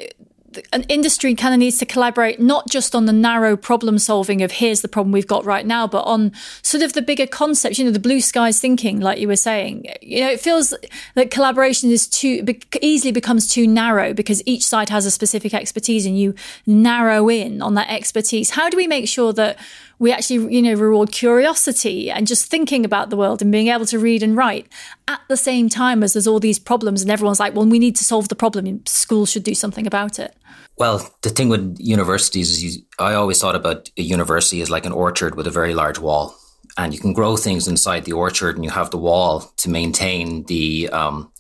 an 0.74 0.84
industry 0.84 1.36
kind 1.36 1.54
of 1.54 1.60
needs 1.60 1.78
to 1.78 1.86
collaborate 1.86 2.40
not 2.40 2.70
just 2.70 2.96
on 2.96 3.06
the 3.06 3.14
narrow 3.14 3.56
problem 3.56 3.98
solving 3.98 4.42
of 4.42 4.52
here's 4.52 4.82
the 4.82 4.88
problem 4.88 5.12
we've 5.12 5.28
got 5.28 5.46
right 5.46 5.66
now, 5.66 5.88
but 5.88 6.02
on 6.04 6.32
sort 6.62 6.84
of 6.84 6.94
the 6.94 7.02
bigger 7.02 7.28
concepts, 7.28 7.80
you 7.80 7.86
know, 7.86 7.92
the 7.92 8.00
blue 8.00 8.22
skies 8.22 8.60
thinking, 8.60 9.00
like 9.00 9.20
you 9.20 9.28
were 9.28 9.36
saying. 9.36 9.86
You 10.02 10.22
know, 10.22 10.30
it 10.30 10.40
feels 10.40 10.74
that 11.16 11.32
collaboration 11.32 11.90
is 11.90 12.08
too 12.08 12.46
easily 12.82 13.12
becomes 13.12 13.48
too 13.48 13.68
narrow 13.68 14.14
because 14.14 14.42
each 14.46 14.66
side 14.66 14.90
has 14.90 15.06
a 15.06 15.12
specific 15.12 15.54
expertise 15.54 16.06
and 16.06 16.20
you 16.20 16.36
narrow 16.66 17.30
in 17.30 17.62
on 17.62 17.76
that 17.76 17.90
expertise. 17.90 18.52
How 18.52 18.70
do 18.70 18.78
we 18.78 18.88
make 18.88 19.08
sure 19.08 19.34
that 19.34 19.58
we 20.02 20.12
actually, 20.12 20.52
you 20.52 20.64
know, 20.64 20.74
reward 20.74 21.12
curiosity 21.12 22.10
and 22.10 22.26
just 22.26 22.48
thinking 22.48 22.84
about 22.84 23.12
the 23.12 23.16
world 23.16 23.40
and 23.40 23.52
being 23.52 23.68
able 23.68 23.86
to 23.86 24.00
read 24.00 24.24
and 24.24 24.36
write 24.36 24.68
at 25.08 25.22
the 25.28 25.38
same 25.38 25.70
time 25.70 26.02
as 26.02 26.14
there's 26.14 26.26
all 26.26 26.40
these 26.40 26.58
problems 26.58 27.04
and 27.04 27.12
everyone's 27.12 27.40
like, 27.40 27.54
well, 27.54 27.68
we 27.68 27.78
need 27.78 27.96
to 27.96 28.04
solve 28.04 28.28
the 28.28 28.36
problem. 28.36 28.84
Schools 28.88 29.30
should 29.30 29.44
do 29.44 29.54
something 29.54 29.86
about 29.86 30.18
it. 30.18 30.36
Well, 30.78 31.08
the 31.22 31.30
thing 31.30 31.50
with 31.50 31.78
universities 31.80 32.52
is 32.52 32.64
you, 32.64 32.82
I 32.98 33.14
always 33.14 33.40
thought 33.40 33.56
about 33.56 33.90
a 33.98 34.02
university 34.02 34.62
as 34.62 34.70
like 34.70 34.86
an 34.86 34.92
orchard 34.92 35.36
with 35.36 35.48
a 35.48 35.52
very 35.52 35.74
large 35.74 36.00
wall. 36.00 36.36
And 36.78 36.94
you 36.94 37.00
can 37.00 37.14
grow 37.14 37.36
things 37.36 37.68
inside 37.68 38.06
the 38.06 38.14
orchard 38.14 38.56
and 38.56 38.64
you 38.64 38.72
have 38.72 38.92
the 38.92 38.98
wall 38.98 39.52
to 39.58 39.70
maintain 39.70 40.44
the, 40.46 40.90
um, 40.90 41.32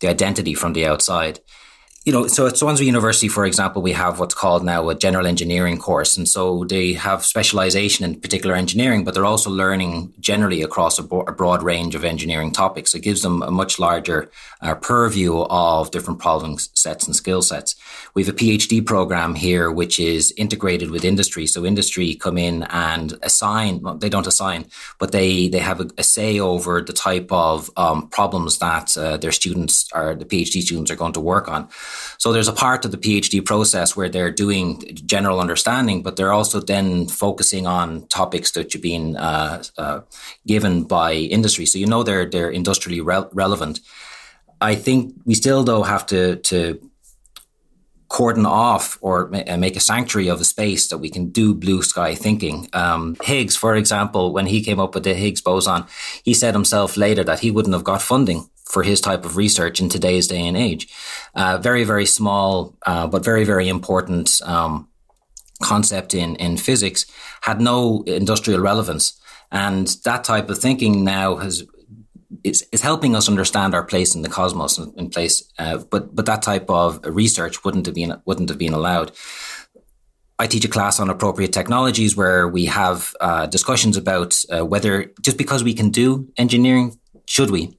the 0.00 0.08
identity 0.08 0.54
from 0.54 0.72
the 0.72 0.86
outside 0.86 1.40
you 2.08 2.12
know, 2.12 2.26
so 2.26 2.46
at 2.46 2.56
Swansea 2.56 2.86
University, 2.86 3.28
for 3.28 3.44
example, 3.44 3.82
we 3.82 3.92
have 3.92 4.18
what's 4.18 4.32
called 4.32 4.64
now 4.64 4.88
a 4.88 4.94
general 4.94 5.26
engineering 5.26 5.76
course. 5.76 6.16
And 6.16 6.26
so 6.26 6.64
they 6.64 6.94
have 6.94 7.22
specialization 7.22 8.02
in 8.02 8.18
particular 8.18 8.54
engineering, 8.54 9.04
but 9.04 9.12
they're 9.12 9.26
also 9.26 9.50
learning 9.50 10.14
generally 10.18 10.62
across 10.62 10.98
a, 10.98 11.02
broad 11.02 11.62
range 11.62 11.94
of 11.94 12.06
engineering 12.06 12.50
topics. 12.50 12.94
It 12.94 13.00
gives 13.00 13.20
them 13.20 13.42
a 13.42 13.50
much 13.50 13.78
larger 13.78 14.30
uh, 14.62 14.74
purview 14.76 15.42
of 15.50 15.90
different 15.90 16.18
problem 16.18 16.56
sets 16.58 17.06
and 17.06 17.14
skill 17.14 17.42
sets. 17.42 17.76
We 18.14 18.24
have 18.24 18.34
a 18.34 18.38
PhD 18.38 18.86
program 18.86 19.34
here, 19.34 19.70
which 19.70 20.00
is 20.00 20.32
integrated 20.38 20.90
with 20.90 21.04
industry. 21.04 21.46
So 21.46 21.66
industry 21.66 22.14
come 22.14 22.38
in 22.38 22.62
and 22.70 23.18
assign, 23.22 23.82
well, 23.82 23.98
they 23.98 24.08
don't 24.08 24.26
assign, 24.26 24.64
but 24.98 25.12
they, 25.12 25.48
they 25.48 25.58
have 25.58 25.82
a, 25.82 25.90
a 25.98 26.02
say 26.02 26.40
over 26.40 26.80
the 26.80 26.94
type 26.94 27.30
of 27.30 27.70
um, 27.76 28.08
problems 28.08 28.60
that 28.60 28.96
uh, 28.96 29.18
their 29.18 29.32
students 29.32 29.90
or 29.94 30.14
the 30.14 30.24
PhD 30.24 30.62
students 30.62 30.90
are 30.90 30.96
going 30.96 31.12
to 31.12 31.20
work 31.20 31.48
on. 31.48 31.68
So 32.18 32.32
there's 32.32 32.48
a 32.48 32.52
part 32.52 32.84
of 32.84 32.90
the 32.90 32.98
PhD 32.98 33.44
process 33.44 33.96
where 33.96 34.08
they're 34.08 34.30
doing 34.30 34.82
general 35.06 35.40
understanding, 35.40 36.02
but 36.02 36.16
they're 36.16 36.32
also 36.32 36.60
then 36.60 37.06
focusing 37.08 37.66
on 37.66 38.06
topics 38.08 38.52
that 38.52 38.74
you've 38.74 38.82
been 38.82 39.16
uh, 39.16 39.62
uh, 39.76 40.00
given 40.46 40.84
by 40.84 41.12
industry. 41.14 41.66
So 41.66 41.78
you 41.78 41.86
know 41.86 42.02
they're 42.02 42.26
they're 42.26 42.50
industrially 42.50 43.00
re- 43.00 43.28
relevant. 43.32 43.80
I 44.60 44.74
think 44.74 45.14
we 45.24 45.34
still 45.34 45.64
though 45.64 45.82
have 45.82 46.06
to 46.06 46.36
to 46.36 46.80
cordon 48.08 48.46
off 48.46 48.98
or 49.02 49.28
make 49.28 49.76
a 49.76 49.80
sanctuary 49.80 50.28
of 50.28 50.40
a 50.40 50.44
space 50.44 50.88
that 50.88 50.98
we 50.98 51.10
can 51.10 51.28
do 51.28 51.54
blue 51.54 51.82
sky 51.82 52.14
thinking. 52.14 52.68
Um, 52.72 53.16
Higgs, 53.22 53.54
for 53.54 53.76
example, 53.76 54.32
when 54.32 54.46
he 54.46 54.64
came 54.64 54.80
up 54.80 54.94
with 54.94 55.04
the 55.04 55.14
Higgs 55.14 55.42
boson, 55.42 55.84
he 56.24 56.32
said 56.32 56.54
himself 56.54 56.96
later 56.96 57.22
that 57.24 57.40
he 57.40 57.50
wouldn't 57.50 57.74
have 57.74 57.84
got 57.84 58.00
funding 58.00 58.48
for 58.68 58.82
his 58.82 59.00
type 59.00 59.24
of 59.24 59.36
research 59.36 59.80
in 59.80 59.88
today's 59.88 60.26
day 60.26 60.46
and 60.46 60.56
age. 60.56 60.88
Uh, 61.34 61.58
very, 61.58 61.84
very 61.84 62.06
small, 62.06 62.76
uh, 62.86 63.06
but 63.06 63.24
very, 63.24 63.44
very 63.44 63.68
important 63.68 64.40
um, 64.44 64.88
concept 65.62 66.14
in, 66.14 66.36
in 66.36 66.56
physics 66.56 67.06
had 67.40 67.60
no 67.60 68.02
industrial 68.06 68.60
relevance. 68.60 69.18
And 69.50 69.88
that 70.04 70.24
type 70.24 70.50
of 70.50 70.58
thinking 70.58 71.04
now 71.04 71.36
has 71.36 71.64
is, 72.44 72.66
is 72.72 72.82
helping 72.82 73.16
us 73.16 73.28
understand 73.28 73.74
our 73.74 73.84
place 73.84 74.14
in 74.14 74.22
the 74.22 74.28
cosmos 74.28 74.78
in, 74.78 75.10
place. 75.10 75.50
Uh, 75.58 75.78
but 75.78 76.14
but 76.14 76.26
that 76.26 76.42
type 76.42 76.68
of 76.68 77.00
research 77.04 77.64
wouldn't 77.64 77.86
have 77.86 77.94
been 77.94 78.20
wouldn't 78.26 78.50
have 78.50 78.58
been 78.58 78.74
allowed. 78.74 79.12
I 80.38 80.46
teach 80.46 80.64
a 80.64 80.68
class 80.68 81.00
on 81.00 81.10
appropriate 81.10 81.52
technologies 81.52 82.16
where 82.16 82.46
we 82.46 82.66
have 82.66 83.14
uh, 83.20 83.46
discussions 83.46 83.96
about 83.96 84.40
uh, 84.50 84.64
whether 84.64 85.10
just 85.20 85.36
because 85.36 85.64
we 85.64 85.74
can 85.74 85.90
do 85.90 86.28
engineering, 86.36 86.98
should 87.26 87.50
we? 87.50 87.77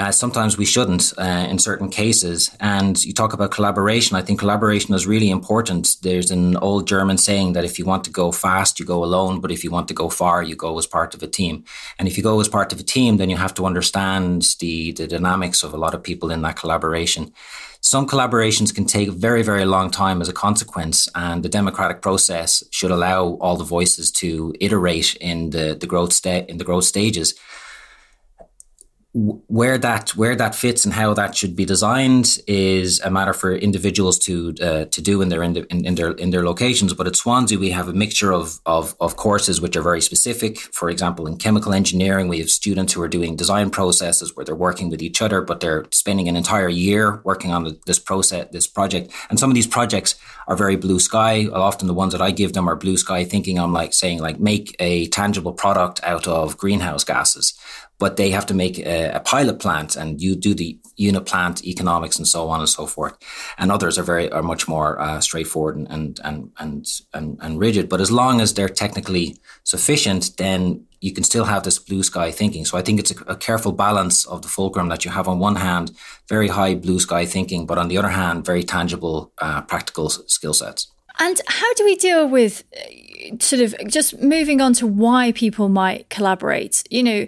Uh, 0.00 0.10
sometimes 0.10 0.56
we 0.56 0.64
shouldn't 0.64 1.12
uh, 1.18 1.46
in 1.50 1.58
certain 1.58 1.90
cases. 1.90 2.50
And 2.58 3.04
you 3.04 3.12
talk 3.12 3.34
about 3.34 3.50
collaboration. 3.50 4.16
I 4.16 4.22
think 4.22 4.40
collaboration 4.40 4.94
is 4.94 5.06
really 5.06 5.28
important. 5.28 5.96
There's 6.00 6.30
an 6.30 6.56
old 6.56 6.88
German 6.88 7.18
saying 7.18 7.52
that 7.52 7.66
if 7.66 7.78
you 7.78 7.84
want 7.84 8.04
to 8.04 8.10
go 8.10 8.32
fast, 8.32 8.80
you 8.80 8.86
go 8.86 9.04
alone. 9.04 9.42
But 9.42 9.50
if 9.50 9.62
you 9.62 9.70
want 9.70 9.88
to 9.88 9.94
go 9.94 10.08
far, 10.08 10.42
you 10.42 10.56
go 10.56 10.78
as 10.78 10.86
part 10.86 11.14
of 11.14 11.22
a 11.22 11.26
team. 11.26 11.64
And 11.98 12.08
if 12.08 12.16
you 12.16 12.22
go 12.22 12.40
as 12.40 12.48
part 12.48 12.72
of 12.72 12.80
a 12.80 12.82
team, 12.82 13.18
then 13.18 13.28
you 13.28 13.36
have 13.36 13.52
to 13.56 13.66
understand 13.66 14.56
the, 14.58 14.92
the 14.92 15.06
dynamics 15.06 15.62
of 15.62 15.74
a 15.74 15.76
lot 15.76 15.92
of 15.92 16.02
people 16.02 16.30
in 16.30 16.40
that 16.42 16.56
collaboration. 16.56 17.34
Some 17.82 18.08
collaborations 18.08 18.74
can 18.74 18.86
take 18.86 19.08
a 19.08 19.12
very, 19.12 19.42
very 19.42 19.66
long 19.66 19.90
time 19.90 20.22
as 20.22 20.30
a 20.30 20.34
consequence, 20.46 21.08
and 21.14 21.42
the 21.42 21.48
democratic 21.50 22.00
process 22.00 22.64
should 22.70 22.90
allow 22.90 23.36
all 23.42 23.56
the 23.56 23.64
voices 23.64 24.10
to 24.12 24.54
iterate 24.60 25.14
in 25.16 25.50
the, 25.50 25.76
the 25.78 25.86
growth 25.86 26.14
sta- 26.14 26.46
in 26.48 26.56
the 26.56 26.64
growth 26.64 26.84
stages 26.84 27.34
where 29.12 29.76
that 29.76 30.10
where 30.10 30.36
that 30.36 30.54
fits 30.54 30.84
and 30.84 30.94
how 30.94 31.12
that 31.14 31.36
should 31.36 31.56
be 31.56 31.64
designed 31.64 32.38
is 32.46 33.00
a 33.00 33.10
matter 33.10 33.32
for 33.32 33.52
individuals 33.52 34.16
to 34.20 34.54
uh, 34.62 34.84
to 34.84 35.02
do 35.02 35.20
in 35.20 35.28
their 35.30 35.42
in, 35.42 35.56
in, 35.56 35.96
their 35.96 36.12
in 36.12 36.30
their 36.30 36.44
locations. 36.44 36.94
But 36.94 37.08
at 37.08 37.16
Swansea, 37.16 37.58
we 37.58 37.70
have 37.70 37.88
a 37.88 37.92
mixture 37.92 38.32
of, 38.32 38.60
of 38.66 38.94
of 39.00 39.16
courses 39.16 39.60
which 39.60 39.76
are 39.76 39.82
very 39.82 40.00
specific. 40.00 40.60
For 40.72 40.88
example, 40.90 41.26
in 41.26 41.38
chemical 41.38 41.72
engineering, 41.72 42.28
we 42.28 42.38
have 42.38 42.50
students 42.50 42.92
who 42.92 43.02
are 43.02 43.08
doing 43.08 43.34
design 43.34 43.70
processes 43.70 44.36
where 44.36 44.44
they're 44.44 44.54
working 44.54 44.90
with 44.90 45.02
each 45.02 45.20
other, 45.20 45.40
but 45.40 45.58
they're 45.58 45.86
spending 45.90 46.28
an 46.28 46.36
entire 46.36 46.68
year 46.68 47.20
working 47.24 47.50
on 47.50 47.78
this 47.86 47.98
process, 47.98 48.46
this 48.52 48.68
project. 48.68 49.12
And 49.28 49.40
some 49.40 49.50
of 49.50 49.54
these 49.54 49.66
projects 49.66 50.14
are 50.46 50.56
very 50.56 50.76
blue 50.76 51.00
sky. 51.00 51.46
Often 51.46 51.88
the 51.88 51.94
ones 51.94 52.12
that 52.12 52.22
I 52.22 52.30
give 52.30 52.52
them 52.52 52.68
are 52.68 52.76
blue 52.76 52.96
sky 52.96 53.24
thinking. 53.24 53.58
I'm 53.58 53.72
like 53.72 53.92
saying 53.92 54.20
like 54.20 54.38
make 54.38 54.76
a 54.78 55.06
tangible 55.08 55.52
product 55.52 56.00
out 56.04 56.28
of 56.28 56.56
greenhouse 56.56 57.02
gases 57.02 57.58
but 58.00 58.16
they 58.16 58.30
have 58.30 58.46
to 58.46 58.54
make 58.54 58.78
a, 58.78 59.10
a, 59.10 59.20
pilot 59.20 59.60
plant 59.60 59.94
and 59.94 60.20
you 60.22 60.34
do 60.34 60.54
the 60.54 60.76
unit 60.96 61.26
plant 61.26 61.62
economics 61.64 62.16
and 62.18 62.26
so 62.26 62.48
on 62.48 62.58
and 62.58 62.68
so 62.68 62.86
forth. 62.86 63.14
And 63.58 63.70
others 63.70 63.98
are 63.98 64.02
very 64.02 64.32
are 64.32 64.42
much 64.42 64.66
more 64.66 64.98
uh, 64.98 65.20
straightforward 65.20 65.76
and, 65.76 65.88
and 65.90 66.20
and 66.24 66.50
and 66.58 66.86
and 67.12 67.38
and 67.40 67.60
rigid. 67.60 67.88
But 67.88 68.00
as 68.00 68.10
long 68.10 68.40
as 68.40 68.54
they're 68.54 68.74
technically 68.84 69.36
sufficient, 69.64 70.36
then 70.38 70.86
you 71.00 71.12
can 71.12 71.24
still 71.24 71.44
have 71.44 71.62
this 71.62 71.78
blue 71.78 72.02
sky 72.02 72.30
thinking. 72.30 72.64
So 72.64 72.78
I 72.78 72.82
think 72.82 73.00
it's 73.00 73.12
a, 73.12 73.32
a 73.34 73.36
careful 73.36 73.72
balance 73.72 74.26
of 74.26 74.40
the 74.42 74.48
fulcrum 74.48 74.88
that 74.88 75.04
you 75.04 75.10
have 75.10 75.28
on 75.28 75.38
one 75.38 75.56
hand 75.56 75.92
very 76.28 76.48
high 76.48 76.74
blue 76.74 77.00
sky 77.00 77.26
thinking, 77.26 77.66
but 77.66 77.78
on 77.78 77.88
the 77.88 77.98
other 77.98 78.14
hand 78.20 78.46
very 78.46 78.62
tangible 78.62 79.30
uh, 79.38 79.60
practical 79.62 80.08
skill 80.08 80.54
sets. 80.54 80.90
And 81.18 81.38
how 81.46 81.74
do 81.74 81.84
we 81.84 81.96
deal 81.96 82.26
with 82.26 82.64
uh, 82.74 83.36
sort 83.40 83.60
of 83.60 83.74
just 83.86 84.18
moving 84.20 84.62
on 84.62 84.72
to 84.74 84.86
why 84.86 85.32
people 85.32 85.68
might 85.68 86.08
collaborate? 86.08 86.82
You 86.88 87.02
know, 87.02 87.26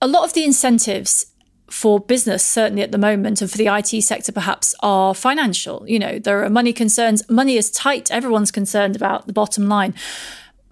a 0.00 0.06
lot 0.06 0.24
of 0.24 0.32
the 0.32 0.44
incentives 0.44 1.26
for 1.68 1.98
business, 1.98 2.44
certainly 2.44 2.82
at 2.82 2.92
the 2.92 2.98
moment, 2.98 3.40
and 3.40 3.50
for 3.50 3.58
the 3.58 3.66
IT 3.66 4.02
sector 4.02 4.32
perhaps, 4.32 4.74
are 4.80 5.14
financial. 5.14 5.84
You 5.88 5.98
know, 5.98 6.18
there 6.18 6.44
are 6.44 6.50
money 6.50 6.72
concerns. 6.72 7.28
Money 7.28 7.56
is 7.56 7.70
tight. 7.70 8.10
Everyone's 8.10 8.50
concerned 8.50 8.96
about 8.96 9.26
the 9.26 9.32
bottom 9.32 9.68
line. 9.68 9.94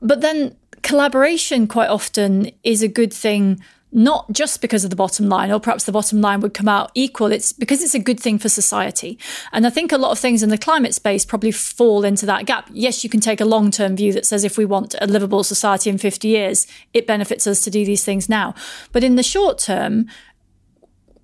But 0.00 0.20
then 0.20 0.56
collaboration 0.82 1.66
quite 1.66 1.88
often 1.88 2.50
is 2.62 2.82
a 2.82 2.88
good 2.88 3.12
thing 3.12 3.60
not 3.94 4.30
just 4.33 4.61
because 4.61 4.83
of 4.83 4.90
the 4.90 4.96
bottom 4.96 5.28
line, 5.28 5.52
or 5.52 5.61
perhaps 5.61 5.85
the 5.85 5.92
bottom 5.92 6.20
line 6.20 6.40
would 6.40 6.52
come 6.52 6.68
out 6.68 6.90
equal. 6.94 7.30
It's 7.30 7.52
because 7.52 7.83
it's 7.83 7.94
a 7.94 8.00
good 8.00 8.18
thing 8.18 8.38
for 8.38 8.48
society. 8.48 9.18
And 9.52 9.64
I 9.66 9.70
think 9.70 9.92
a 9.92 9.98
lot 9.98 10.11
of 10.11 10.18
things 10.18 10.42
in 10.42 10.48
the 10.48 10.59
climate 10.59 10.94
space 10.94 11.24
probably 11.24 11.52
fall 11.52 12.04
into 12.04 12.26
that 12.26 12.44
gap. 12.44 12.68
Yes, 12.72 13.04
you 13.04 13.09
can 13.09 13.20
take 13.20 13.40
a 13.40 13.44
long 13.44 13.70
term 13.70 13.96
view 13.96 14.12
that 14.12 14.26
says 14.26 14.42
if 14.42 14.59
we 14.59 14.64
want 14.64 14.96
a 15.00 15.07
livable 15.07 15.44
society 15.44 15.88
in 15.88 15.98
50 15.98 16.26
years, 16.26 16.66
it 16.92 17.07
benefits 17.07 17.46
us 17.46 17.61
to 17.62 17.70
do 17.70 17.85
these 17.85 18.04
things 18.04 18.28
now. 18.28 18.54
But 18.90 19.04
in 19.04 19.14
the 19.14 19.22
short 19.22 19.59
term, 19.59 20.07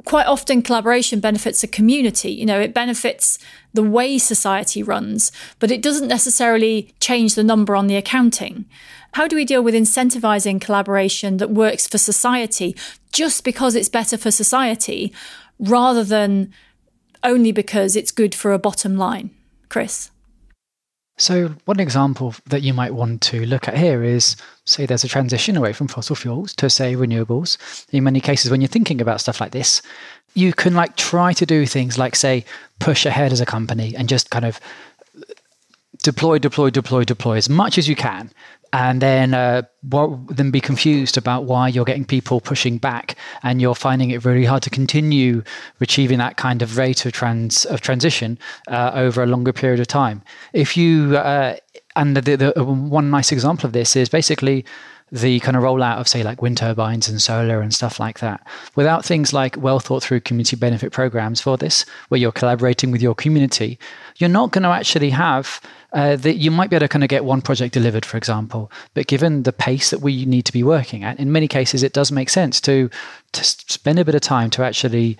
quite 0.04 0.26
often 0.26 0.62
collaboration 0.62 1.20
benefits 1.20 1.62
a 1.62 1.68
community. 1.68 2.30
You 2.30 2.46
know, 2.46 2.60
it 2.60 2.72
benefits 2.72 3.38
the 3.74 3.82
way 3.82 4.18
society 4.18 4.82
runs, 4.82 5.32
but 5.58 5.70
it 5.70 5.82
doesn't 5.82 6.08
necessarily 6.08 6.94
change 7.00 7.34
the 7.34 7.44
number 7.44 7.76
on 7.76 7.88
the 7.88 7.96
accounting. 7.96 8.64
How 9.12 9.26
do 9.26 9.36
we 9.36 9.44
deal 9.44 9.62
with 9.62 9.74
incentivizing 9.74 10.60
collaboration 10.60 11.38
that 11.38 11.50
works 11.50 11.86
for 11.86 11.98
society 11.98 12.76
just 13.12 13.44
because 13.44 13.74
it's 13.74 13.88
better 13.88 14.16
for 14.16 14.30
society 14.30 15.12
rather 15.58 16.04
than 16.04 16.52
only 17.22 17.52
because 17.52 17.96
it's 17.96 18.12
good 18.12 18.34
for 18.34 18.52
a 18.52 18.58
bottom 18.58 18.96
line? 18.96 19.30
Chris? 19.68 20.10
So, 21.18 21.54
one 21.66 21.80
example 21.80 22.34
that 22.46 22.62
you 22.62 22.72
might 22.72 22.94
want 22.94 23.20
to 23.22 23.44
look 23.44 23.68
at 23.68 23.76
here 23.76 24.02
is 24.02 24.36
say 24.64 24.86
there's 24.86 25.04
a 25.04 25.08
transition 25.08 25.54
away 25.54 25.74
from 25.74 25.86
fossil 25.86 26.16
fuels 26.16 26.54
to, 26.56 26.70
say, 26.70 26.94
renewables. 26.94 27.58
In 27.92 28.04
many 28.04 28.20
cases, 28.20 28.50
when 28.50 28.62
you're 28.62 28.68
thinking 28.68 29.02
about 29.02 29.20
stuff 29.20 29.38
like 29.38 29.52
this, 29.52 29.82
you 30.32 30.54
can 30.54 30.74
like 30.74 30.96
try 30.96 31.34
to 31.34 31.44
do 31.44 31.66
things 31.66 31.98
like, 31.98 32.16
say, 32.16 32.44
push 32.78 33.04
ahead 33.04 33.32
as 33.32 33.40
a 33.40 33.46
company 33.46 33.94
and 33.94 34.08
just 34.08 34.30
kind 34.30 34.46
of 34.46 34.58
deploy, 36.02 36.38
deploy, 36.38 36.70
deploy, 36.70 37.04
deploy 37.04 37.36
as 37.36 37.50
much 37.50 37.76
as 37.76 37.86
you 37.86 37.96
can 37.96 38.30
and 38.72 39.00
then 39.00 39.34
uh, 39.34 39.62
then 39.82 40.50
be 40.50 40.60
confused 40.60 41.16
about 41.16 41.44
why 41.44 41.68
you're 41.68 41.84
getting 41.84 42.04
people 42.04 42.40
pushing 42.40 42.78
back 42.78 43.16
and 43.42 43.60
you're 43.60 43.74
finding 43.74 44.10
it 44.10 44.24
really 44.24 44.44
hard 44.44 44.62
to 44.62 44.70
continue 44.70 45.42
achieving 45.80 46.18
that 46.18 46.36
kind 46.36 46.62
of 46.62 46.76
rate 46.76 47.04
of 47.04 47.12
trans 47.12 47.64
of 47.66 47.80
transition 47.80 48.38
uh, 48.68 48.92
over 48.94 49.22
a 49.22 49.26
longer 49.26 49.52
period 49.52 49.80
of 49.80 49.88
time. 49.88 50.22
If 50.52 50.76
you 50.76 51.16
uh, 51.16 51.56
and 51.96 52.16
the, 52.16 52.36
the, 52.36 52.64
one 52.64 53.10
nice 53.10 53.32
example 53.32 53.66
of 53.66 53.72
this 53.72 53.96
is 53.96 54.08
basically 54.08 54.64
the 55.12 55.40
kind 55.40 55.56
of 55.56 55.62
rollout 55.62 55.98
of 55.98 56.06
say 56.06 56.22
like 56.22 56.40
wind 56.40 56.56
turbines 56.56 57.08
and 57.08 57.20
solar 57.20 57.60
and 57.60 57.74
stuff 57.74 57.98
like 57.98 58.20
that 58.20 58.46
without 58.76 59.04
things 59.04 59.32
like 59.32 59.56
well 59.56 59.80
thought 59.80 60.02
through 60.02 60.20
community 60.20 60.54
benefit 60.54 60.92
programs 60.92 61.40
for 61.40 61.56
this 61.56 61.84
where 62.08 62.18
you're 62.20 62.30
collaborating 62.30 62.92
with 62.92 63.02
your 63.02 63.14
community 63.14 63.76
you're 64.18 64.30
not 64.30 64.52
going 64.52 64.62
to 64.62 64.68
actually 64.68 65.10
have 65.10 65.60
uh, 65.92 66.16
that 66.16 66.36
you 66.36 66.50
might 66.50 66.70
be 66.70 66.76
able 66.76 66.84
to 66.84 66.88
kind 66.88 67.04
of 67.04 67.08
get 67.08 67.24
one 67.24 67.42
project 67.42 67.74
delivered, 67.74 68.04
for 68.04 68.16
example. 68.16 68.70
But 68.94 69.06
given 69.06 69.42
the 69.42 69.52
pace 69.52 69.90
that 69.90 70.00
we 70.00 70.24
need 70.24 70.44
to 70.46 70.52
be 70.52 70.62
working 70.62 71.04
at, 71.04 71.18
in 71.18 71.32
many 71.32 71.48
cases, 71.48 71.82
it 71.82 71.92
does 71.92 72.12
make 72.12 72.30
sense 72.30 72.60
to 72.62 72.90
to 73.32 73.44
spend 73.44 73.98
a 73.98 74.04
bit 74.04 74.14
of 74.14 74.20
time 74.20 74.50
to 74.50 74.64
actually 74.64 75.18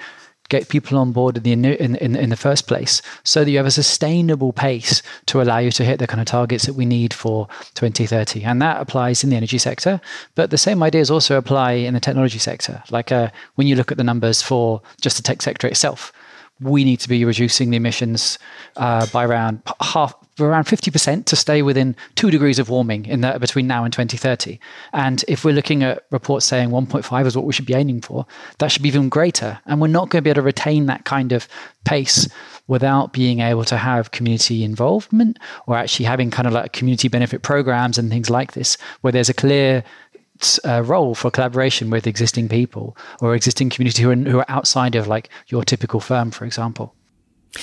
get 0.48 0.68
people 0.68 0.98
on 0.98 1.12
board 1.12 1.36
in 1.36 1.62
the 1.62 1.82
in, 1.82 1.94
in, 1.96 2.16
in 2.16 2.28
the 2.28 2.36
first 2.36 2.66
place, 2.66 3.00
so 3.24 3.44
that 3.44 3.50
you 3.50 3.56
have 3.56 3.66
a 3.66 3.70
sustainable 3.70 4.52
pace 4.52 5.02
to 5.26 5.40
allow 5.40 5.58
you 5.58 5.70
to 5.70 5.84
hit 5.84 5.98
the 5.98 6.06
kind 6.06 6.20
of 6.20 6.26
targets 6.26 6.66
that 6.66 6.74
we 6.74 6.84
need 6.84 7.14
for 7.14 7.46
2030. 7.74 8.44
And 8.44 8.60
that 8.60 8.80
applies 8.80 9.24
in 9.24 9.30
the 9.30 9.36
energy 9.36 9.58
sector, 9.58 10.00
but 10.34 10.50
the 10.50 10.58
same 10.58 10.82
ideas 10.82 11.10
also 11.10 11.38
apply 11.38 11.72
in 11.72 11.94
the 11.94 12.00
technology 12.00 12.38
sector. 12.38 12.82
Like 12.90 13.10
uh, 13.10 13.30
when 13.54 13.66
you 13.66 13.76
look 13.76 13.90
at 13.90 13.96
the 13.96 14.04
numbers 14.04 14.42
for 14.42 14.82
just 15.00 15.16
the 15.16 15.22
tech 15.22 15.40
sector 15.40 15.66
itself, 15.66 16.12
we 16.60 16.84
need 16.84 17.00
to 17.00 17.08
be 17.08 17.24
reducing 17.24 17.70
the 17.70 17.76
emissions 17.76 18.38
uh, 18.76 19.06
by 19.06 19.24
around 19.24 19.62
half 19.80 20.14
around 20.38 20.64
50% 20.64 21.24
to 21.26 21.36
stay 21.36 21.62
within 21.62 21.96
two 22.14 22.30
degrees 22.30 22.58
of 22.58 22.70
warming 22.70 23.06
in 23.06 23.20
the, 23.20 23.38
between 23.38 23.66
now 23.66 23.84
and 23.84 23.92
2030. 23.92 24.58
And 24.92 25.24
if 25.28 25.44
we're 25.44 25.54
looking 25.54 25.82
at 25.82 26.04
reports 26.10 26.46
saying 26.46 26.70
1.5 26.70 27.26
is 27.26 27.36
what 27.36 27.44
we 27.44 27.52
should 27.52 27.66
be 27.66 27.74
aiming 27.74 28.02
for, 28.02 28.26
that 28.58 28.70
should 28.70 28.82
be 28.82 28.88
even 28.88 29.08
greater. 29.08 29.60
And 29.66 29.80
we're 29.80 29.88
not 29.88 30.08
going 30.10 30.22
to 30.22 30.22
be 30.22 30.30
able 30.30 30.42
to 30.42 30.46
retain 30.46 30.86
that 30.86 31.04
kind 31.04 31.32
of 31.32 31.48
pace 31.84 32.28
without 32.68 33.12
being 33.12 33.40
able 33.40 33.64
to 33.64 33.76
have 33.76 34.12
community 34.12 34.62
involvement 34.62 35.38
or 35.66 35.76
actually 35.76 36.06
having 36.06 36.30
kind 36.30 36.46
of 36.46 36.54
like 36.54 36.72
community 36.72 37.08
benefit 37.08 37.42
programs 37.42 37.98
and 37.98 38.10
things 38.10 38.30
like 38.30 38.52
this, 38.52 38.76
where 39.00 39.12
there's 39.12 39.28
a 39.28 39.34
clear 39.34 39.82
uh, 40.64 40.82
role 40.82 41.14
for 41.14 41.30
collaboration 41.30 41.90
with 41.90 42.06
existing 42.06 42.48
people 42.48 42.96
or 43.20 43.34
existing 43.34 43.70
community 43.70 44.02
who 44.02 44.10
are, 44.10 44.16
who 44.16 44.38
are 44.38 44.46
outside 44.48 44.94
of 44.94 45.06
like 45.06 45.28
your 45.48 45.64
typical 45.64 46.00
firm, 46.00 46.30
for 46.30 46.44
example. 46.44 46.94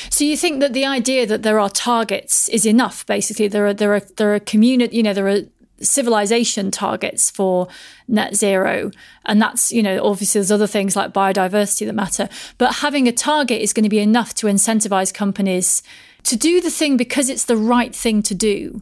So 0.09 0.23
you 0.25 0.35
think 0.35 0.59
that 0.59 0.73
the 0.73 0.85
idea 0.85 1.25
that 1.25 1.43
there 1.43 1.59
are 1.59 1.69
targets 1.69 2.49
is 2.49 2.65
enough? 2.65 3.05
Basically, 3.05 3.47
there 3.47 3.67
are 3.67 3.73
there 3.73 3.93
are 3.93 4.01
there 4.17 4.33
are 4.33 4.39
community, 4.39 4.97
you 4.97 5.03
know, 5.03 5.13
there 5.13 5.27
are 5.27 5.41
civilization 5.79 6.71
targets 6.71 7.29
for 7.29 7.67
net 8.07 8.35
zero 8.35 8.89
and 9.25 9.39
that's 9.39 9.71
you 9.71 9.83
know 9.83 10.03
obviously 10.03 10.39
there's 10.39 10.51
other 10.51 10.65
things 10.65 10.95
like 10.95 11.13
biodiversity 11.13 11.85
that 11.85 11.93
matter. 11.93 12.27
But 12.57 12.75
having 12.75 13.07
a 13.07 13.11
target 13.11 13.61
is 13.61 13.73
going 13.73 13.83
to 13.83 13.89
be 13.89 13.99
enough 13.99 14.33
to 14.35 14.47
incentivize 14.47 15.13
companies 15.13 15.83
to 16.23 16.35
do 16.35 16.59
the 16.61 16.71
thing 16.71 16.97
because 16.97 17.29
it's 17.29 17.45
the 17.45 17.57
right 17.57 17.95
thing 17.95 18.21
to 18.23 18.35
do 18.35 18.81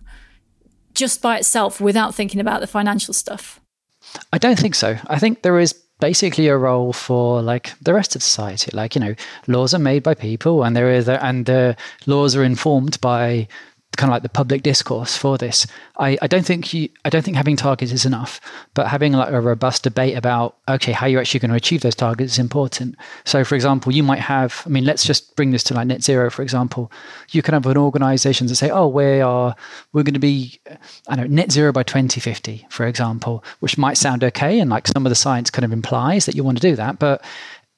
just 0.94 1.22
by 1.22 1.38
itself 1.38 1.82
without 1.82 2.15
thinking 2.15 2.39
about 2.39 2.62
the 2.62 2.68
financial 2.68 3.13
stuff. 3.13 3.60
I 4.32 4.38
don't 4.38 4.58
think 4.58 4.76
so. 4.76 4.98
I 5.08 5.20
think 5.20 5.41
there 5.41 5.60
is 5.60 5.74
basically 5.99 6.47
a 6.47 6.58
role 6.58 6.93
for 6.93 7.41
like 7.41 7.73
the 7.81 7.93
rest 7.93 8.15
of 8.15 8.23
society. 8.23 8.71
Like 8.73 8.95
you 8.95 9.01
know 9.01 9.15
laws 9.47 9.73
are 9.73 9.79
made 9.79 10.03
by 10.03 10.13
people 10.13 10.63
and 10.63 10.75
there 10.75 10.91
is 10.91 11.08
and 11.08 11.45
the 11.45 11.75
laws 12.05 12.36
are 12.36 12.43
informed 12.43 12.99
by 13.01 13.47
kind 13.95 14.10
of 14.10 14.13
like 14.13 14.24
the 14.24 14.30
public 14.30 14.62
discourse 14.62 15.15
for 15.15 15.38
this. 15.38 15.65
I, 15.98 16.17
I 16.21 16.28
don't 16.28 16.45
think 16.45 16.74
you, 16.74 16.89
I 17.06 17.10
don't 17.10 17.24
think 17.24 17.38
having 17.38 17.56
targets 17.56 17.91
is 17.91 18.06
enough, 18.06 18.41
but 18.74 18.88
having 18.88 19.13
like 19.13 19.32
a 19.32 19.39
robust 19.39 19.84
debate 19.84 20.17
about 20.17 20.58
okay 20.67 20.91
how 20.91 21.08
you're 21.08 21.21
actually 21.21 21.39
going 21.39 21.52
to 21.52 21.58
achieve 21.58 21.82
those 21.82 21.95
targets 21.95 22.34
is 22.34 22.39
important. 22.39 22.95
So, 23.24 23.43
for 23.43 23.56
example, 23.56 23.93
you 23.93 24.04
might 24.04 24.19
have, 24.19 24.63
I 24.65 24.69
mean, 24.69 24.86
let's 24.86 25.04
just 25.04 25.36
bring 25.36 25.52
this 25.52 25.63
to 25.65 25.74
like 25.74 25.88
net 25.88 26.04
zero. 26.04 26.30
For 26.30 26.41
example, 26.41 26.91
you 27.32 27.41
can 27.41 27.54
have 27.54 27.65
an 27.65 27.78
organisation 27.78 28.48
that 28.48 28.56
say, 28.56 28.69
oh, 28.69 28.88
we 28.88 29.21
are 29.21 29.56
we're 29.93 30.04
going 30.04 30.13
to 30.13 30.19
be, 30.19 30.60
I 31.08 31.15
don't 31.15 31.30
know, 31.30 31.36
net 31.36 31.52
zero 31.52 31.71
by 31.71 31.84
2050, 31.84 32.67
for 32.69 32.86
example, 32.86 33.43
which 33.60 33.78
might 33.78 33.98
sound 33.98 34.24
okay, 34.24 34.60
and 34.60 34.69
like 34.69 34.88
some 34.88 35.06
of 35.06 35.10
the 35.10 35.15
science 35.15 35.50
kind 35.50 35.65
of 35.65 35.71
implies 35.71 36.26
that 36.26 36.36
you 36.36 36.43
want 36.43 36.58
to 36.58 36.67
do 36.67 36.76
that, 36.76 37.00
but 37.00 37.24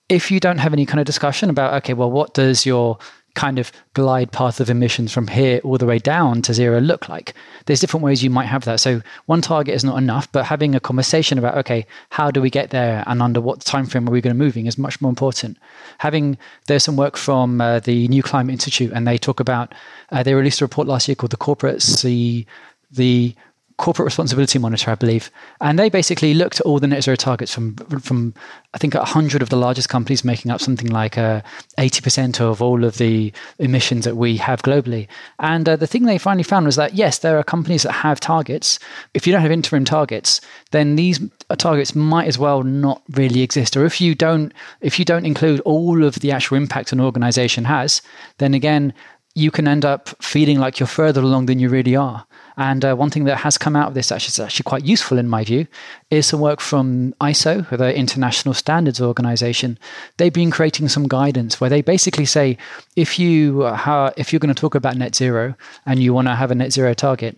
if 0.09 0.31
you 0.31 0.39
don't 0.39 0.59
have 0.59 0.71
any 0.71 0.85
kind 0.85 1.01
of 1.01 1.05
discussion 1.05 1.49
about 1.49 1.73
okay 1.73 1.93
well 1.93 2.09
what 2.09 2.33
does 2.33 2.65
your 2.65 2.97
kind 3.35 3.59
of 3.59 3.71
glide 3.93 4.31
path 4.31 4.59
of 4.59 4.69
emissions 4.69 5.11
from 5.11 5.27
here 5.27 5.61
all 5.63 5.77
the 5.77 5.85
way 5.85 5.99
down 5.99 6.41
to 6.43 6.53
zero 6.53 6.79
look 6.79 7.07
like? 7.09 7.33
There's 7.65 7.79
different 7.79 8.03
ways 8.03 8.23
you 8.23 8.29
might 8.29 8.45
have 8.45 8.65
that. 8.65 8.79
So 8.79 9.01
one 9.25 9.41
target 9.41 9.75
is 9.75 9.83
not 9.83 9.97
enough, 9.97 10.31
but 10.31 10.45
having 10.45 10.75
a 10.75 10.79
conversation 10.79 11.37
about 11.37 11.57
okay, 11.57 11.85
how 12.09 12.31
do 12.31 12.41
we 12.41 12.49
get 12.49 12.71
there 12.71 13.03
and 13.07 13.21
under 13.21 13.41
what 13.41 13.61
time 13.61 13.85
frame 13.85 14.07
are 14.07 14.11
we 14.11 14.21
going 14.21 14.35
to 14.35 14.43
moving 14.43 14.65
is 14.65 14.77
much 14.77 15.01
more 15.01 15.09
important. 15.09 15.57
Having 15.99 16.37
there's 16.67 16.83
some 16.83 16.95
work 16.95 17.17
from 17.17 17.61
uh, 17.61 17.79
the 17.79 18.07
New 18.07 18.23
Climate 18.23 18.53
Institute, 18.53 18.91
and 18.93 19.07
they 19.07 19.17
talk 19.17 19.39
about 19.39 19.73
uh, 20.11 20.23
they 20.23 20.33
released 20.33 20.61
a 20.61 20.65
report 20.65 20.87
last 20.87 21.07
year 21.07 21.15
called 21.15 21.31
the 21.31 21.37
Corporate 21.37 21.81
the 22.03 22.45
the 22.91 23.35
corporate 23.77 24.05
responsibility 24.05 24.57
monitor, 24.57 24.89
I 24.89 24.95
believe, 24.95 25.29
and 25.61 25.77
they 25.77 25.89
basically 25.89 26.33
looked 26.33 26.59
at 26.59 26.65
all 26.65 26.79
the 26.79 26.87
net 26.87 27.03
zero 27.03 27.15
targets 27.15 27.53
from 27.53 27.75
from 28.01 28.33
I 28.73 28.77
think 28.79 28.95
hundred 28.95 29.41
of 29.41 29.49
the 29.49 29.55
largest 29.55 29.89
companies, 29.89 30.25
making 30.25 30.51
up 30.51 30.61
something 30.61 30.89
like 30.89 31.17
uh, 31.17 31.41
eighty 31.77 32.01
percent 32.01 32.41
of 32.41 32.61
all 32.61 32.83
of 32.83 32.97
the 32.97 33.31
emissions 33.59 34.05
that 34.05 34.17
we 34.17 34.37
have 34.37 34.63
globally. 34.63 35.07
And 35.39 35.69
uh, 35.69 35.75
the 35.75 35.87
thing 35.87 36.03
they 36.03 36.17
finally 36.17 36.43
found 36.43 36.65
was 36.65 36.75
that 36.75 36.95
yes, 36.95 37.19
there 37.19 37.37
are 37.37 37.43
companies 37.43 37.83
that 37.83 37.91
have 37.91 38.19
targets. 38.19 38.79
If 39.13 39.27
you 39.27 39.33
don't 39.33 39.41
have 39.41 39.51
interim 39.51 39.85
targets, 39.85 40.41
then 40.71 40.95
these 40.95 41.19
targets 41.57 41.95
might 41.95 42.27
as 42.27 42.39
well 42.39 42.63
not 42.63 43.01
really 43.09 43.41
exist. 43.41 43.77
Or 43.77 43.85
if 43.85 44.01
you 44.01 44.15
don't 44.15 44.53
if 44.81 44.97
you 44.97 45.05
don't 45.05 45.25
include 45.25 45.59
all 45.61 46.03
of 46.03 46.15
the 46.15 46.31
actual 46.31 46.57
impact 46.57 46.91
an 46.91 46.99
organization 46.99 47.65
has, 47.65 48.01
then 48.39 48.53
again 48.53 48.93
you 49.37 49.51
can 49.51 49.67
end 49.67 49.85
up 49.85 50.09
feeling 50.19 50.57
like 50.57 50.79
you're 50.79 50.87
further 50.87 51.21
along 51.21 51.45
than 51.45 51.59
you 51.59 51.69
really 51.69 51.95
are. 51.95 52.25
And 52.57 52.83
uh, 52.83 52.95
one 52.95 53.11
thing 53.11 53.25
that 53.25 53.37
has 53.37 53.55
come 53.55 53.75
out 53.75 53.87
of 53.87 53.93
this, 53.93 54.11
actually, 54.11 54.29
is 54.29 54.39
actually 54.39 54.63
quite 54.63 54.83
useful 54.83 55.19
in 55.19 55.29
my 55.29 55.43
view, 55.43 55.67
is 56.09 56.25
some 56.25 56.39
work 56.39 56.59
from 56.59 57.13
ISO, 57.21 57.69
the 57.69 57.95
International 57.95 58.55
Standards 58.55 58.99
Organization. 58.99 59.77
They've 60.17 60.33
been 60.33 60.49
creating 60.49 60.89
some 60.89 61.07
guidance 61.07 61.61
where 61.61 61.69
they 61.69 61.83
basically 61.83 62.25
say 62.25 62.57
if 62.95 63.19
you 63.19 63.61
uh, 63.61 64.11
if 64.17 64.33
you're 64.33 64.39
going 64.39 64.53
to 64.53 64.59
talk 64.59 64.73
about 64.73 64.97
net 64.97 65.13
zero 65.13 65.53
and 65.85 66.01
you 66.01 66.15
want 66.15 66.27
to 66.29 66.35
have 66.35 66.49
a 66.49 66.55
net 66.55 66.73
zero 66.73 66.95
target, 66.95 67.37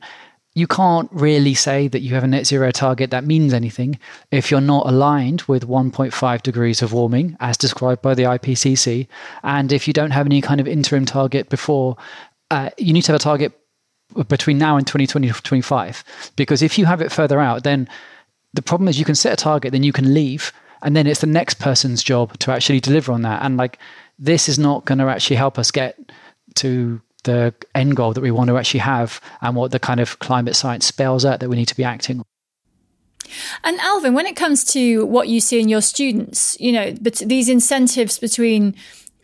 you 0.59 0.67
can't 0.67 1.09
really 1.11 1.53
say 1.53 1.87
that 1.87 2.01
you 2.01 2.13
have 2.13 2.23
a 2.23 2.27
net 2.27 2.45
zero 2.45 2.71
target 2.71 3.11
that 3.11 3.25
means 3.25 3.53
anything 3.53 3.97
if 4.31 4.51
you're 4.51 4.61
not 4.61 4.85
aligned 4.87 5.41
with 5.43 5.67
1.5 5.67 6.41
degrees 6.43 6.81
of 6.81 6.91
warming 6.93 7.37
as 7.39 7.57
described 7.57 8.01
by 8.01 8.13
the 8.13 8.23
IPCC. 8.23 9.07
And 9.43 9.71
if 9.71 9.87
you 9.87 9.93
don't 9.93 10.11
have 10.11 10.25
any 10.25 10.41
kind 10.41 10.59
of 10.59 10.67
interim 10.67 11.05
target 11.05 11.49
before, 11.49 11.95
uh, 12.51 12.69
you 12.77 12.93
need 12.93 13.03
to 13.03 13.13
have 13.13 13.21
a 13.21 13.23
target 13.23 13.53
between 14.27 14.57
now 14.57 14.75
and 14.75 14.85
2020 14.87 15.29
25 15.29 16.03
because 16.35 16.61
if 16.63 16.79
you 16.79 16.85
have 16.85 16.99
it 16.99 17.11
further 17.11 17.39
out 17.39 17.63
then 17.63 17.87
the 18.53 18.61
problem 18.61 18.87
is 18.87 18.97
you 18.97 19.05
can 19.05 19.13
set 19.13 19.33
a 19.33 19.35
target 19.35 19.71
then 19.71 19.83
you 19.83 19.93
can 19.93 20.15
leave 20.15 20.51
and 20.81 20.95
then 20.95 21.05
it's 21.05 21.21
the 21.21 21.27
next 21.27 21.59
person's 21.59 22.01
job 22.01 22.35
to 22.39 22.51
actually 22.51 22.79
deliver 22.79 23.11
on 23.11 23.21
that 23.21 23.43
and 23.43 23.55
like 23.57 23.77
this 24.17 24.49
is 24.49 24.57
not 24.57 24.83
going 24.85 24.97
to 24.97 25.05
actually 25.05 25.35
help 25.35 25.59
us 25.59 25.69
get 25.69 25.95
to 26.55 26.99
the 27.23 27.53
end 27.75 27.95
goal 27.95 28.13
that 28.13 28.21
we 28.21 28.31
want 28.31 28.49
to 28.49 28.57
actually 28.57 28.79
have 28.81 29.21
and 29.41 29.55
what 29.55 29.71
the 29.71 29.79
kind 29.79 29.99
of 29.99 30.19
climate 30.19 30.55
science 30.55 30.85
spells 30.85 31.25
out 31.25 31.39
that 31.39 31.49
we 31.49 31.55
need 31.55 31.67
to 31.67 31.75
be 31.75 31.83
acting 31.83 32.19
on. 32.19 32.25
And 33.63 33.79
Alvin, 33.79 34.13
when 34.13 34.25
it 34.25 34.35
comes 34.35 34.63
to 34.73 35.05
what 35.05 35.27
you 35.27 35.39
see 35.39 35.59
in 35.59 35.69
your 35.69 35.81
students, 35.81 36.59
you 36.59 36.71
know, 36.71 36.95
but 36.99 37.15
these 37.15 37.49
incentives 37.49 38.17
between 38.17 38.75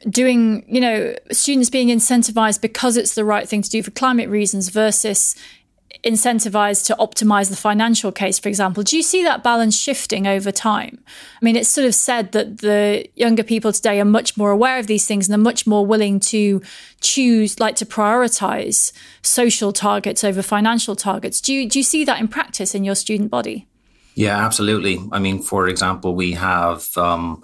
doing, 0.10 0.64
you 0.68 0.80
know, 0.80 1.16
students 1.32 1.70
being 1.70 1.88
incentivized 1.88 2.62
because 2.62 2.98
it's 2.98 3.16
the 3.16 3.26
right 3.26 3.48
thing 3.48 3.62
to 3.62 3.70
do 3.70 3.82
for 3.82 3.92
climate 3.92 4.30
reasons 4.30 4.70
versus 4.70 5.36
incentivized 6.04 6.86
to 6.86 6.96
optimize 6.96 7.50
the 7.50 7.56
financial 7.56 8.12
case, 8.12 8.40
for 8.40 8.50
example. 8.50 8.84
Do 8.84 8.98
you 8.98 9.04
see 9.04 9.24
that 9.24 9.44
balance 9.44 9.78
shifting 9.78 10.28
over 10.28 10.52
time? 10.52 11.04
I 11.42 11.46
mean, 11.46 11.56
it's 11.56 11.70
sort 11.70 11.88
of 11.88 11.96
said 11.96 12.32
that 12.34 12.60
the 12.60 13.08
younger 13.16 13.44
people 13.44 13.72
today 13.72 14.00
are 14.00 14.06
much 14.06 14.38
more 14.38 14.52
aware 14.52 14.80
of 14.80 14.88
these 14.88 15.08
things 15.08 15.28
and 15.28 15.36
are 15.36 15.44
much 15.44 15.66
more 15.66 15.86
willing 15.86 16.20
to 16.22 16.62
choose, 17.02 17.60
like 17.60 17.76
to 17.78 17.86
prioritize 17.86 18.92
social 19.22 19.72
targets 19.72 20.24
over 20.24 20.42
financial 20.42 20.96
targets. 20.96 21.42
Do 21.42 21.54
you, 21.54 21.70
do 21.70 21.80
you 21.80 21.84
see 21.84 22.04
that 22.06 22.20
in 22.20 22.28
practice 22.28 22.76
in 22.76 22.84
your 22.84 22.96
student 22.96 23.32
body? 23.32 23.68
Yeah, 24.16 24.38
absolutely. 24.46 25.00
I 25.12 25.20
mean, 25.20 25.42
for 25.42 25.68
example, 25.68 26.16
we 26.16 26.34
have, 26.34 26.88
um, 26.98 27.44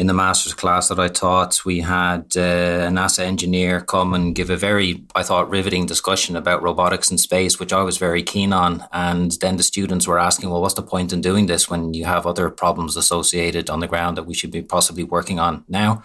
in 0.00 0.06
the 0.06 0.14
master's 0.14 0.54
class 0.54 0.88
that 0.88 0.98
I 0.98 1.08
taught, 1.08 1.62
we 1.66 1.80
had 1.80 2.22
uh, 2.34 2.88
a 2.88 2.90
NASA 2.90 3.18
engineer 3.18 3.82
come 3.82 4.14
and 4.14 4.34
give 4.34 4.48
a 4.48 4.56
very, 4.56 5.04
I 5.14 5.22
thought, 5.22 5.50
riveting 5.50 5.84
discussion 5.84 6.36
about 6.36 6.62
robotics 6.62 7.10
in 7.10 7.18
space, 7.18 7.60
which 7.60 7.70
I 7.70 7.82
was 7.82 7.98
very 7.98 8.22
keen 8.22 8.54
on. 8.54 8.82
And 8.92 9.32
then 9.42 9.58
the 9.58 9.62
students 9.62 10.06
were 10.06 10.18
asking, 10.18 10.48
well, 10.48 10.62
what's 10.62 10.72
the 10.72 10.82
point 10.82 11.12
in 11.12 11.20
doing 11.20 11.44
this 11.44 11.68
when 11.68 11.92
you 11.92 12.06
have 12.06 12.26
other 12.26 12.48
problems 12.48 12.96
associated 12.96 13.68
on 13.68 13.80
the 13.80 13.86
ground 13.86 14.16
that 14.16 14.22
we 14.22 14.32
should 14.32 14.50
be 14.50 14.62
possibly 14.62 15.04
working 15.04 15.38
on 15.38 15.64
now? 15.68 16.02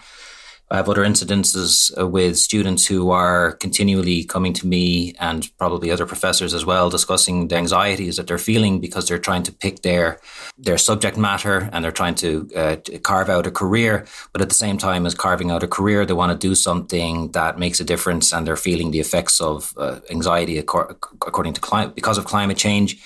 I 0.68 0.76
have 0.78 0.88
other 0.88 1.04
incidences 1.04 1.96
uh, 1.96 2.08
with 2.08 2.36
students 2.38 2.86
who 2.86 3.10
are 3.12 3.52
continually 3.52 4.24
coming 4.24 4.52
to 4.54 4.66
me 4.66 5.14
and 5.20 5.48
probably 5.58 5.92
other 5.92 6.06
professors 6.06 6.52
as 6.54 6.64
well, 6.64 6.90
discussing 6.90 7.46
the 7.46 7.56
anxieties 7.56 8.16
that 8.16 8.26
they're 8.26 8.36
feeling 8.36 8.80
because 8.80 9.06
they're 9.06 9.18
trying 9.18 9.44
to 9.44 9.52
pick 9.52 9.82
their 9.82 10.20
their 10.58 10.76
subject 10.78 11.16
matter 11.16 11.68
and 11.72 11.84
they're 11.84 11.92
trying 11.92 12.16
to, 12.16 12.48
uh, 12.56 12.76
carve 13.02 13.28
out 13.28 13.46
a 13.46 13.50
career. 13.50 14.06
But 14.32 14.42
at 14.42 14.48
the 14.48 14.56
same 14.56 14.76
time 14.76 15.06
as 15.06 15.14
carving 15.14 15.52
out 15.52 15.62
a 15.62 15.68
career, 15.68 16.04
they 16.04 16.14
want 16.14 16.32
to 16.32 16.48
do 16.48 16.56
something 16.56 17.30
that 17.30 17.58
makes 17.60 17.78
a 17.78 17.84
difference, 17.84 18.32
and 18.32 18.44
they're 18.44 18.56
feeling 18.56 18.90
the 18.90 19.00
effects 19.00 19.40
of 19.40 19.72
uh, 19.76 20.00
anxiety 20.10 20.58
according 20.58 21.54
to 21.54 21.60
climate 21.60 21.94
because 21.94 22.18
of 22.18 22.24
climate 22.24 22.56
change. 22.56 23.00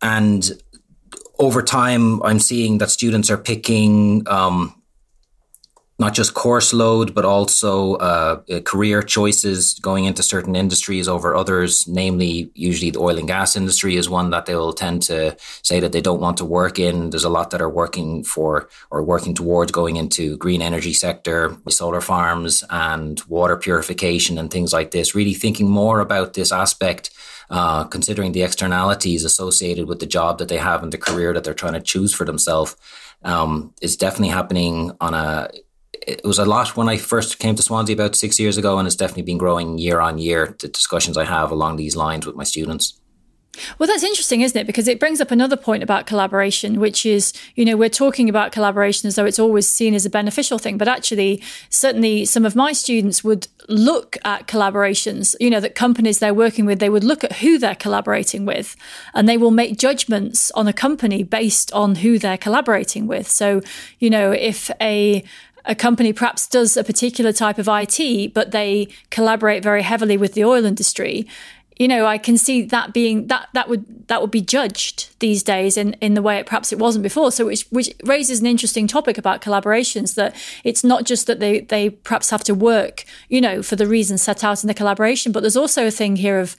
And 0.00 0.50
over 1.38 1.62
time, 1.62 2.22
I'm 2.22 2.38
seeing 2.38 2.78
that 2.78 2.90
students 2.90 3.30
are 3.30 3.38
picking. 3.38 4.26
Um, 4.28 4.80
not 5.98 6.12
just 6.12 6.34
course 6.34 6.72
load, 6.72 7.14
but 7.14 7.24
also 7.24 7.94
uh, 7.94 8.40
uh, 8.50 8.60
career 8.60 9.00
choices 9.00 9.74
going 9.74 10.06
into 10.06 10.24
certain 10.24 10.56
industries 10.56 11.06
over 11.06 11.36
others. 11.36 11.86
Namely, 11.86 12.50
usually 12.54 12.90
the 12.90 12.98
oil 12.98 13.16
and 13.16 13.28
gas 13.28 13.54
industry 13.54 13.96
is 13.96 14.08
one 14.08 14.30
that 14.30 14.46
they 14.46 14.56
will 14.56 14.72
tend 14.72 15.02
to 15.02 15.36
say 15.62 15.78
that 15.78 15.92
they 15.92 16.00
don't 16.00 16.20
want 16.20 16.36
to 16.38 16.44
work 16.44 16.80
in. 16.80 17.10
There's 17.10 17.24
a 17.24 17.30
lot 17.30 17.50
that 17.50 17.62
are 17.62 17.70
working 17.70 18.24
for 18.24 18.68
or 18.90 19.04
working 19.04 19.34
towards 19.34 19.70
going 19.70 19.94
into 19.94 20.36
green 20.36 20.62
energy 20.62 20.94
sector, 20.94 21.56
solar 21.68 22.00
farms, 22.00 22.64
and 22.70 23.22
water 23.28 23.56
purification 23.56 24.36
and 24.36 24.50
things 24.50 24.72
like 24.72 24.90
this. 24.90 25.14
Really 25.14 25.34
thinking 25.34 25.68
more 25.68 26.00
about 26.00 26.34
this 26.34 26.50
aspect. 26.50 27.10
Uh, 27.50 27.84
considering 27.84 28.32
the 28.32 28.42
externalities 28.42 29.22
associated 29.22 29.86
with 29.86 30.00
the 30.00 30.06
job 30.06 30.38
that 30.38 30.48
they 30.48 30.56
have 30.56 30.82
and 30.82 30.94
the 30.94 30.98
career 30.98 31.34
that 31.34 31.44
they're 31.44 31.52
trying 31.52 31.74
to 31.74 31.80
choose 31.80 32.12
for 32.14 32.24
themselves, 32.24 32.74
um, 33.22 33.72
is 33.82 33.98
definitely 33.98 34.30
happening 34.30 34.90
on 34.98 35.12
a 35.12 35.50
it 36.06 36.24
was 36.24 36.38
a 36.38 36.44
lot 36.44 36.76
when 36.76 36.88
I 36.88 36.96
first 36.96 37.38
came 37.38 37.54
to 37.54 37.62
Swansea 37.62 37.94
about 37.94 38.16
six 38.16 38.38
years 38.38 38.56
ago, 38.56 38.78
and 38.78 38.86
it's 38.86 38.96
definitely 38.96 39.22
been 39.22 39.38
growing 39.38 39.78
year 39.78 40.00
on 40.00 40.18
year. 40.18 40.56
The 40.58 40.68
discussions 40.68 41.16
I 41.16 41.24
have 41.24 41.50
along 41.50 41.76
these 41.76 41.96
lines 41.96 42.26
with 42.26 42.36
my 42.36 42.44
students. 42.44 43.00
Well, 43.78 43.86
that's 43.86 44.02
interesting, 44.02 44.40
isn't 44.40 44.60
it? 44.60 44.66
Because 44.66 44.88
it 44.88 45.00
brings 45.00 45.20
up 45.20 45.30
another 45.30 45.56
point 45.56 45.82
about 45.82 46.06
collaboration, 46.06 46.80
which 46.80 47.06
is, 47.06 47.32
you 47.54 47.64
know, 47.64 47.76
we're 47.76 47.88
talking 47.88 48.28
about 48.28 48.52
collaboration 48.52 49.06
as 49.06 49.14
though 49.14 49.24
it's 49.24 49.38
always 49.38 49.68
seen 49.68 49.94
as 49.94 50.04
a 50.04 50.10
beneficial 50.10 50.58
thing. 50.58 50.78
But 50.78 50.88
actually, 50.88 51.42
certainly 51.70 52.24
some 52.24 52.44
of 52.44 52.56
my 52.56 52.72
students 52.72 53.22
would 53.22 53.48
look 53.68 54.16
at 54.24 54.46
collaborations, 54.46 55.34
you 55.40 55.50
know, 55.50 55.60
that 55.60 55.74
companies 55.74 56.18
they're 56.18 56.34
working 56.34 56.66
with, 56.66 56.80
they 56.80 56.90
would 56.90 57.04
look 57.04 57.24
at 57.24 57.36
who 57.36 57.58
they're 57.58 57.74
collaborating 57.74 58.44
with 58.44 58.76
and 59.14 59.28
they 59.28 59.36
will 59.36 59.50
make 59.50 59.78
judgments 59.78 60.50
on 60.52 60.66
a 60.66 60.72
company 60.72 61.22
based 61.22 61.72
on 61.72 61.96
who 61.96 62.18
they're 62.18 62.38
collaborating 62.38 63.06
with. 63.06 63.30
So, 63.30 63.62
you 63.98 64.10
know, 64.10 64.32
if 64.32 64.70
a 64.80 65.24
a 65.64 65.74
company 65.74 66.12
perhaps 66.12 66.46
does 66.46 66.76
a 66.76 66.84
particular 66.84 67.32
type 67.32 67.58
of 67.58 67.68
IT, 67.70 68.34
but 68.34 68.50
they 68.50 68.88
collaborate 69.10 69.62
very 69.62 69.82
heavily 69.82 70.16
with 70.16 70.34
the 70.34 70.44
oil 70.44 70.64
industry, 70.64 71.26
you 71.76 71.88
know, 71.88 72.06
I 72.06 72.18
can 72.18 72.38
see 72.38 72.62
that 72.62 72.92
being 72.92 73.26
that 73.26 73.48
that 73.52 73.68
would 73.68 74.06
that 74.06 74.20
would 74.20 74.30
be 74.30 74.40
judged 74.40 75.18
these 75.18 75.42
days 75.42 75.76
in, 75.76 75.94
in 75.94 76.14
the 76.14 76.22
way 76.22 76.38
it 76.38 76.46
perhaps 76.46 76.72
it 76.72 76.78
wasn't 76.78 77.02
before. 77.02 77.32
So 77.32 77.46
which 77.46 77.66
which 77.70 77.92
raises 78.04 78.40
an 78.40 78.46
interesting 78.46 78.86
topic 78.86 79.18
about 79.18 79.40
collaborations 79.40 80.14
that 80.14 80.36
it's 80.62 80.84
not 80.84 81.04
just 81.04 81.26
that 81.26 81.40
they 81.40 81.60
they 81.60 81.90
perhaps 81.90 82.30
have 82.30 82.44
to 82.44 82.54
work, 82.54 83.04
you 83.28 83.40
know, 83.40 83.60
for 83.60 83.74
the 83.74 83.88
reasons 83.88 84.22
set 84.22 84.44
out 84.44 84.62
in 84.62 84.68
the 84.68 84.74
collaboration, 84.74 85.32
but 85.32 85.40
there's 85.40 85.56
also 85.56 85.86
a 85.86 85.90
thing 85.90 86.16
here 86.16 86.38
of 86.38 86.56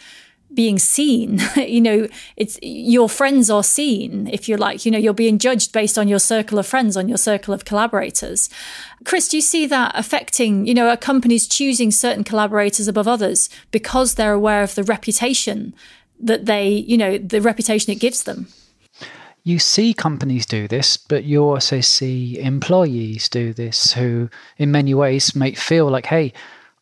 being 0.55 0.79
seen. 0.79 1.41
you 1.55 1.81
know, 1.81 2.07
it's 2.35 2.57
your 2.61 3.09
friends 3.09 3.49
are 3.49 3.63
seen, 3.63 4.27
if 4.27 4.49
you 4.49 4.57
like. 4.57 4.85
You 4.85 4.91
know, 4.91 4.97
you're 4.97 5.13
being 5.13 5.37
judged 5.37 5.71
based 5.71 5.97
on 5.97 6.07
your 6.07 6.19
circle 6.19 6.57
of 6.57 6.65
friends, 6.65 6.97
on 6.97 7.07
your 7.07 7.17
circle 7.17 7.53
of 7.53 7.65
collaborators. 7.65 8.49
Chris, 9.03 9.27
do 9.27 9.37
you 9.37 9.41
see 9.41 9.65
that 9.67 9.91
affecting, 9.95 10.65
you 10.65 10.73
know, 10.73 10.89
are 10.89 10.97
companies 10.97 11.47
choosing 11.47 11.91
certain 11.91 12.23
collaborators 12.23 12.87
above 12.87 13.07
others 13.07 13.49
because 13.71 14.15
they're 14.15 14.33
aware 14.33 14.63
of 14.63 14.75
the 14.75 14.83
reputation 14.83 15.73
that 16.19 16.45
they, 16.45 16.69
you 16.69 16.97
know, 16.97 17.17
the 17.17 17.41
reputation 17.41 17.91
it 17.91 17.99
gives 17.99 18.23
them? 18.23 18.47
You 19.43 19.59
see 19.59 19.93
companies 19.93 20.47
do 20.47 20.67
this, 20.67 20.97
but 20.97 21.23
you 21.23 21.43
also 21.43 21.79
see 21.79 22.39
employees 22.39 23.29
do 23.29 23.53
this 23.53 23.93
who, 23.93 24.27
in 24.57 24.71
many 24.71 24.95
ways, 24.95 25.35
may 25.35 25.53
feel 25.53 25.87
like, 25.87 26.07
hey, 26.07 26.33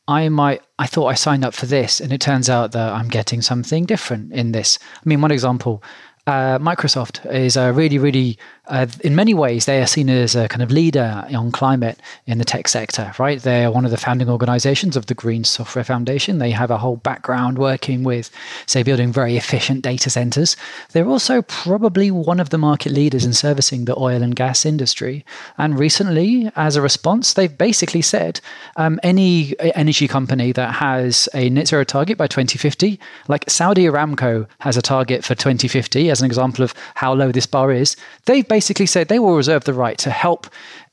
I 0.08 0.30
might 0.30 0.62
I 0.80 0.88
thought 0.88 1.08
I 1.08 1.14
signed 1.14 1.46
up 1.46 1.54
for 1.54 1.66
this 1.66 2.02
and 2.02 2.12
it 2.12 2.20
turns 2.22 2.50
out 2.50 2.72
that 2.74 2.94
I'm 2.94 3.08
getting 3.08 3.42
something 3.42 3.86
different 3.86 4.34
in 4.34 4.52
this. 4.52 4.80
I 4.96 5.10
mean 5.10 5.22
one 5.22 5.32
example 5.32 5.84
uh, 6.26 6.58
Microsoft 6.60 7.30
is 7.34 7.58
a 7.58 7.74
really, 7.74 7.98
really, 7.98 8.38
uh, 8.68 8.88
in 9.02 9.14
many 9.14 9.34
ways, 9.34 9.66
they 9.66 9.82
are 9.82 9.88
seen 9.88 10.10
as 10.10 10.36
a 10.36 10.48
kind 10.48 10.62
of 10.62 10.72
leader 10.72 11.26
on 11.36 11.52
climate 11.52 12.00
in 12.28 12.38
the 12.38 12.46
tech 12.46 12.70
sector, 12.70 13.14
right? 13.20 13.42
They 13.42 13.66
are 13.66 13.72
one 13.72 13.84
of 13.84 13.92
the 13.92 13.98
founding 13.98 14.30
organizations 14.30 14.96
of 14.96 15.08
the 15.08 15.14
Green 15.14 15.44
Software 15.44 15.84
Foundation. 15.84 16.38
They 16.38 16.52
have 16.52 16.72
a 16.72 16.78
whole 16.78 16.96
background 16.96 17.58
working 17.58 18.04
with, 18.04 18.32
say, 18.66 18.82
building 18.82 19.12
very 19.12 19.36
efficient 19.36 19.82
data 19.82 20.10
centers. 20.10 20.56
They're 20.94 21.10
also 21.10 21.42
probably 21.42 22.10
one 22.10 22.40
of 22.40 22.52
the 22.52 22.58
market 22.58 22.94
leaders 22.94 23.26
in 23.26 23.34
servicing 23.34 23.84
the 23.84 24.00
oil 24.00 24.24
and 24.24 24.34
gas 24.34 24.66
industry. 24.66 25.26
And 25.58 25.78
recently, 25.78 26.50
as 26.56 26.78
a 26.78 26.82
response, 26.82 27.34
they've 27.34 27.58
basically 27.58 28.02
said 28.02 28.40
um, 28.78 28.98
any 29.04 29.60
energy 29.76 30.08
company 30.08 30.54
that 30.54 30.76
has 30.76 31.28
a 31.34 31.50
net 31.50 31.68
zero 31.68 31.84
target 31.84 32.18
by 32.18 32.28
2050, 32.28 32.98
like 33.28 33.50
Saudi 33.50 33.84
Aramco 33.84 34.48
has 34.60 34.78
a 34.78 34.82
target 34.82 35.26
for 35.26 35.36
2050 35.36 36.10
as 36.10 36.22
an 36.22 36.26
example 36.28 36.64
of 36.64 36.74
how 36.96 37.14
low 37.14 37.30
this 37.34 37.46
bar 37.46 37.74
is, 37.74 37.98
they've 38.24 38.48
basically 38.58 38.86
said 38.86 39.08
they 39.08 39.20
will 39.20 39.36
reserve 39.36 39.64
the 39.64 39.74
right 39.74 39.98
to 39.98 40.12
help 40.12 40.42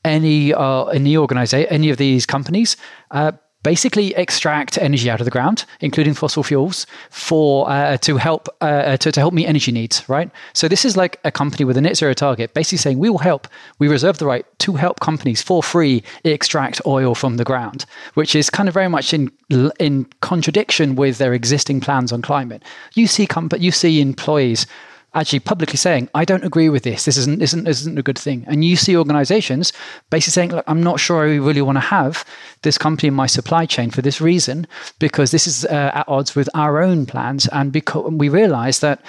any 0.03 0.53
uh, 0.53 0.85
any 0.99 1.13
organization, 1.15 1.69
any 1.69 1.89
of 1.91 1.97
these 1.97 2.25
companies. 2.25 2.69
Uh, 3.11 3.31
basically 3.63 4.07
extract 4.15 4.77
energy 4.79 5.07
out 5.11 5.21
of 5.21 5.25
the 5.25 5.35
ground, 5.37 5.65
including 5.81 6.15
fossil 6.15 6.41
fuels, 6.41 6.87
for 7.11 7.69
uh, 7.69 7.97
to 7.97 8.17
help 8.17 8.49
uh, 8.61 8.97
to, 8.97 9.11
to 9.11 9.19
help 9.19 9.33
meet 9.33 9.45
energy 9.45 9.71
needs. 9.71 9.95
Right. 10.09 10.29
So 10.53 10.67
this 10.67 10.83
is 10.85 10.97
like 10.97 11.19
a 11.23 11.31
company 11.31 11.63
with 11.65 11.77
a 11.77 11.81
net 11.81 11.95
zero 11.97 12.13
target, 12.13 12.47
basically 12.55 12.79
saying 12.79 12.97
we 12.97 13.11
will 13.11 13.25
help. 13.31 13.47
We 13.79 13.87
reserve 13.87 14.17
the 14.17 14.25
right 14.25 14.45
to 14.65 14.71
help 14.73 14.99
companies 14.99 15.41
for 15.43 15.61
free 15.61 16.03
extract 16.23 16.81
oil 16.85 17.13
from 17.13 17.37
the 17.37 17.43
ground, 17.51 17.85
which 18.15 18.33
is 18.35 18.49
kind 18.49 18.67
of 18.69 18.73
very 18.73 18.89
much 18.89 19.13
in 19.13 19.31
in 19.79 19.93
contradiction 20.21 20.95
with 20.95 21.17
their 21.17 21.33
existing 21.33 21.81
plans 21.81 22.11
on 22.11 22.21
climate. 22.21 22.61
You 22.95 23.07
see, 23.07 23.27
comp- 23.27 23.61
you 23.65 23.71
see 23.71 24.01
employees 24.01 24.65
actually 25.13 25.39
publicly 25.39 25.77
saying, 25.77 26.09
I 26.13 26.23
don't 26.23 26.43
agree 26.43 26.69
with 26.69 26.83
this. 26.83 27.05
This 27.05 27.17
isn't, 27.17 27.41
isn't, 27.41 27.67
isn't 27.67 27.97
a 27.97 28.01
good 28.01 28.17
thing. 28.17 28.45
And 28.47 28.63
you 28.63 28.75
see 28.75 28.95
organizations 28.95 29.73
basically 30.09 30.31
saying, 30.31 30.51
look, 30.51 30.65
I'm 30.67 30.81
not 30.81 30.99
sure 30.99 31.23
I 31.23 31.35
really 31.35 31.61
want 31.61 31.75
to 31.75 31.81
have 31.81 32.25
this 32.61 32.77
company 32.77 33.07
in 33.07 33.13
my 33.13 33.27
supply 33.27 33.65
chain 33.65 33.91
for 33.91 34.01
this 34.01 34.21
reason, 34.21 34.67
because 34.99 35.31
this 35.31 35.47
is 35.47 35.65
uh, 35.65 35.91
at 35.93 36.07
odds 36.07 36.35
with 36.35 36.49
our 36.53 36.81
own 36.81 37.05
plans. 37.05 37.47
And 37.49 37.71
because 37.71 38.11
we 38.11 38.29
realize 38.29 38.79
that 38.79 39.03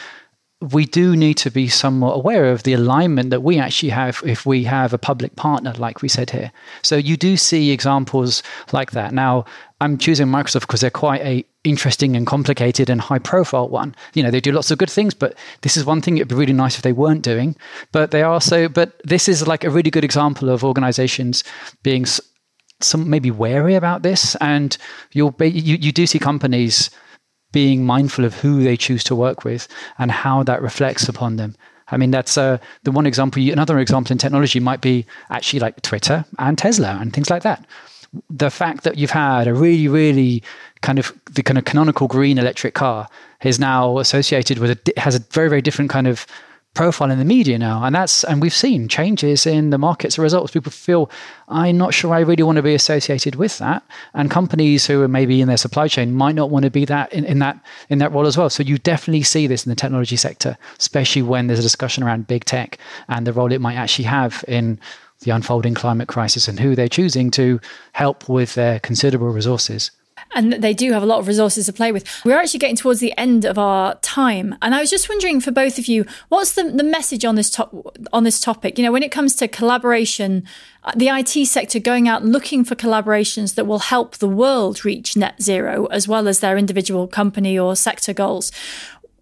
we 0.71 0.85
do 0.85 1.17
need 1.17 1.37
to 1.39 1.51
be 1.51 1.69
somewhat 1.69 2.15
aware 2.15 2.53
of 2.53 2.63
the 2.63 2.73
alignment 2.73 3.31
that 3.31 3.43
we 3.43 3.59
actually 3.59 3.89
have 3.89 4.23
if 4.25 4.47
we 4.47 4.63
have 4.65 4.93
a 4.93 4.99
public 4.99 5.35
partner, 5.35 5.73
like 5.77 6.03
we 6.03 6.09
said 6.09 6.31
here. 6.31 6.53
So 6.83 6.97
you 6.97 7.17
do 7.17 7.37
see 7.37 7.73
examples 7.73 8.43
like 8.73 8.93
that. 8.93 9.13
Now, 9.13 9.45
I'm 9.83 9.99
choosing 9.99 10.29
Microsoft 10.29 10.61
because 10.61 10.81
they're 10.81 10.91
quite 10.91 11.23
a 11.23 11.45
interesting 11.65 12.15
and 12.15 12.25
complicated 12.25 12.89
and 12.89 13.01
high 13.01 13.19
profile 13.19 13.69
one. 13.69 13.97
You 14.15 14.23
know, 14.23 14.31
they 14.31 14.41
do 14.41 14.53
lots 14.53 14.71
of 14.71 14.79
good 14.79 14.91
things, 14.91 15.13
but 15.13 15.37
this 15.63 15.77
is 15.77 15.85
one 15.85 16.01
thing 16.01 16.17
it'd 16.17 16.29
be 16.29 16.37
really 16.37 16.53
nice 16.53 16.77
if 16.77 16.83
they 16.83 16.93
weren't 16.93 17.23
doing. 17.23 17.57
But 17.91 18.13
they 18.13 18.23
are 18.23 18.41
so, 18.41 18.69
but 18.69 19.01
this 19.03 19.29
is 19.29 19.49
like 19.49 19.65
a 19.65 19.71
really 19.71 19.91
good 19.91 20.05
example 20.05 20.51
of 20.51 20.63
organizations 20.63 21.43
being 21.83 22.07
some 22.81 23.11
maybe 23.11 23.33
wary 23.33 23.75
about 23.75 24.03
this. 24.05 24.37
And 24.37 24.77
you'll 25.13 25.33
be, 25.33 25.51
you, 25.51 25.77
you 25.81 25.91
do 25.91 26.07
see 26.07 26.21
companies 26.21 26.89
being 27.51 27.85
mindful 27.85 28.25
of 28.25 28.35
who 28.35 28.63
they 28.63 28.77
choose 28.77 29.03
to 29.05 29.17
work 29.17 29.43
with 29.43 29.67
and 29.99 30.13
how 30.13 30.45
that 30.45 30.63
reflects 30.63 31.09
upon 31.09 31.37
them. 31.37 31.57
I 31.89 31.97
mean, 31.97 32.13
that's 32.13 32.39
uh, 32.39 32.59
the 32.85 32.93
one 32.93 33.07
example. 33.07 33.43
Another 33.51 33.81
example 33.81 34.13
in 34.13 34.19
technology 34.19 34.61
might 34.61 34.81
be 34.81 35.07
actually 35.29 35.59
like 35.59 35.83
Twitter 35.83 36.25
and 36.39 36.57
Tesla 36.57 36.99
and 37.01 37.13
things 37.13 37.31
like 37.31 37.43
that. 37.43 37.67
The 38.31 38.51
fact 38.51 38.85
that 38.85 38.99
you've 38.99 39.11
had 39.11 39.47
a 39.47 39.55
really, 39.55 39.89
really 39.89 40.43
kind 40.83 40.99
of 40.99 41.13
the 41.31 41.43
kind 41.43 41.59
of 41.59 41.65
canonical 41.65 42.09
green 42.09 42.39
electric 42.39 42.75
car 42.75 43.09
is 43.43 43.59
now 43.59 43.99
associated 43.99 44.59
with 44.59 44.71
a 44.71 45.01
has 45.01 45.15
a 45.15 45.21
very, 45.31 45.49
very 45.49 45.63
different 45.63 45.91
kind 45.91 46.07
of 46.07 46.27
profile 46.75 47.11
in 47.11 47.19
the 47.19 47.25
media 47.25 47.59
now. 47.59 47.85
And 47.85 47.95
that's 47.95 48.25
and 48.25 48.41
we've 48.41 48.55
seen 48.55 48.89
changes 48.89 49.47
in 49.47 49.71
the 49.71 49.79
markets 49.79 50.15
as 50.15 50.19
a 50.19 50.23
result 50.23 50.53
people 50.53 50.73
feel 50.73 51.11
i'm 51.49 51.77
not 51.77 51.93
sure 51.93 52.15
i 52.15 52.21
really 52.21 52.43
want 52.43 52.57
to 52.57 52.63
be 52.63 52.75
associated 52.75 53.35
with 53.35 53.59
that. 53.59 53.83
And 54.15 54.31
companies 54.31 54.87
who 54.87 55.03
are 55.03 55.09
maybe 55.09 55.41
in 55.41 55.49
their 55.49 55.59
supply 55.59 55.89
chain 55.89 56.15
might 56.15 56.35
not 56.35 56.51
want 56.51 56.65
to 56.65 56.71
be 56.71 56.85
that 56.87 57.13
in, 57.13 57.25
in 57.25 57.41
that 57.41 57.61
in 57.91 57.99
that 57.99 58.13
role 58.13 58.27
as 58.27 58.39
well. 58.39 58.49
So 58.49 58.63
you 58.63 58.79
definitely 58.79 59.23
see 59.23 59.47
this 59.47 59.67
in 59.67 59.71
the 59.71 59.77
technology 59.77 60.17
sector 60.17 60.57
especially 60.79 61.23
when 61.23 61.47
there's 61.47 61.59
a 61.59 61.63
discussion 61.63 62.03
around 62.03 62.27
big 62.27 62.45
tech 62.45 62.79
and 63.09 63.27
the 63.27 63.33
role 63.33 63.53
it 63.53 63.61
might 63.61 63.77
actually 63.77 64.07
have 64.07 64.45
in 64.49 64.81
the 65.23 65.31
unfolding 65.31 65.75
climate 65.75 66.09
crisis 66.09 66.49
and 66.49 66.61
who 66.61 66.75
they're 66.75 66.89
choosing 66.89 67.31
to 67.33 67.61
help 67.93 68.29
with 68.29 68.55
their 68.55 68.81
considerable 68.81 69.31
resources 69.31 69.91
and 70.35 70.53
they 70.55 70.75
do 70.75 70.93
have 70.93 71.03
a 71.03 71.07
lot 71.07 71.19
of 71.19 71.27
resources 71.27 71.67
to 71.67 71.73
play 71.73 71.93
with. 71.93 72.05
We're 72.25 72.39
actually 72.39 72.59
getting 72.59 72.77
towards 72.77 73.01
the 73.01 73.17
end 73.19 73.45
of 73.45 73.59
our 73.59 73.97
time, 73.97 74.57
and 74.63 74.75
I 74.75 74.81
was 74.81 74.91
just 74.91 75.09
wondering 75.09 75.41
for 75.41 75.51
both 75.51 75.79
of 75.79 75.87
you, 75.87 76.07
what's 76.29 76.55
the, 76.55 76.65
the 76.65 76.85
message 76.85 77.25
on 77.25 77.35
this 77.35 77.51
top 77.51 77.97
on 78.13 78.25
this 78.25 78.41
topic? 78.41 78.79
You 78.79 78.85
know, 78.85 78.93
when 78.93 79.03
it 79.03 79.13
comes 79.13 79.35
to 79.37 79.49
collaboration, 79.49 80.45
uh, 80.85 80.93
the 80.97 81.09
IT 81.09 81.47
sector 81.47 81.79
going 81.79 82.09
out 82.09 82.25
looking 82.25 82.65
for 82.65 82.75
collaborations 82.75 83.55
that 83.55 83.67
will 83.67 83.81
help 83.81 84.19
the 84.19 84.29
world 84.29 84.85
reach 84.85 85.17
net 85.17 85.41
zero 85.43 85.87
as 85.87 86.09
well 86.09 86.27
as 86.29 86.41
their 86.41 86.57
individual 86.57 87.07
company 87.07 87.59
or 87.59 87.77
sector 87.77 88.13
goals. 88.13 88.51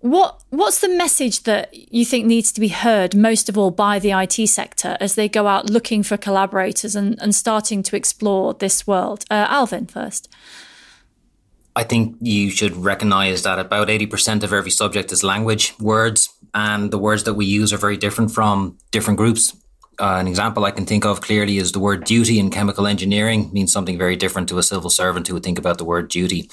What 0.00 0.42
what's 0.48 0.80
the 0.80 0.88
message 0.88 1.42
that 1.42 1.92
you 1.92 2.06
think 2.06 2.24
needs 2.24 2.52
to 2.52 2.60
be 2.60 2.68
heard 2.68 3.14
most 3.14 3.50
of 3.50 3.58
all 3.58 3.70
by 3.70 3.98
the 3.98 4.12
IT 4.12 4.48
sector 4.48 4.96
as 4.98 5.14
they 5.14 5.28
go 5.28 5.46
out 5.46 5.68
looking 5.68 6.02
for 6.02 6.16
collaborators 6.16 6.96
and, 6.96 7.20
and 7.20 7.34
starting 7.34 7.82
to 7.82 7.96
explore 7.96 8.54
this 8.54 8.86
world? 8.86 9.24
Uh, 9.30 9.46
Alvin 9.48 9.86
first. 9.86 10.28
I 11.76 11.84
think 11.84 12.16
you 12.20 12.50
should 12.50 12.74
recognize 12.76 13.42
that 13.42 13.58
about 13.58 13.88
80% 13.88 14.42
of 14.42 14.52
every 14.52 14.70
subject 14.70 15.12
is 15.12 15.22
language, 15.22 15.74
words, 15.78 16.30
and 16.52 16.90
the 16.90 16.98
words 16.98 17.24
that 17.24 17.34
we 17.34 17.44
use 17.44 17.72
are 17.72 17.78
very 17.78 17.96
different 17.96 18.32
from 18.32 18.76
different 18.90 19.18
groups. 19.18 19.54
Uh, 20.00 20.16
an 20.18 20.26
example 20.26 20.64
I 20.64 20.72
can 20.72 20.86
think 20.86 21.04
of 21.04 21.20
clearly 21.20 21.58
is 21.58 21.72
the 21.72 21.78
word 21.78 22.04
duty 22.04 22.38
in 22.38 22.50
chemical 22.50 22.86
engineering 22.86 23.50
means 23.52 23.70
something 23.70 23.98
very 23.98 24.16
different 24.16 24.48
to 24.48 24.58
a 24.58 24.62
civil 24.62 24.90
servant 24.90 25.28
who 25.28 25.34
would 25.34 25.42
think 25.42 25.58
about 25.58 25.78
the 25.78 25.84
word 25.84 26.08
duty 26.08 26.50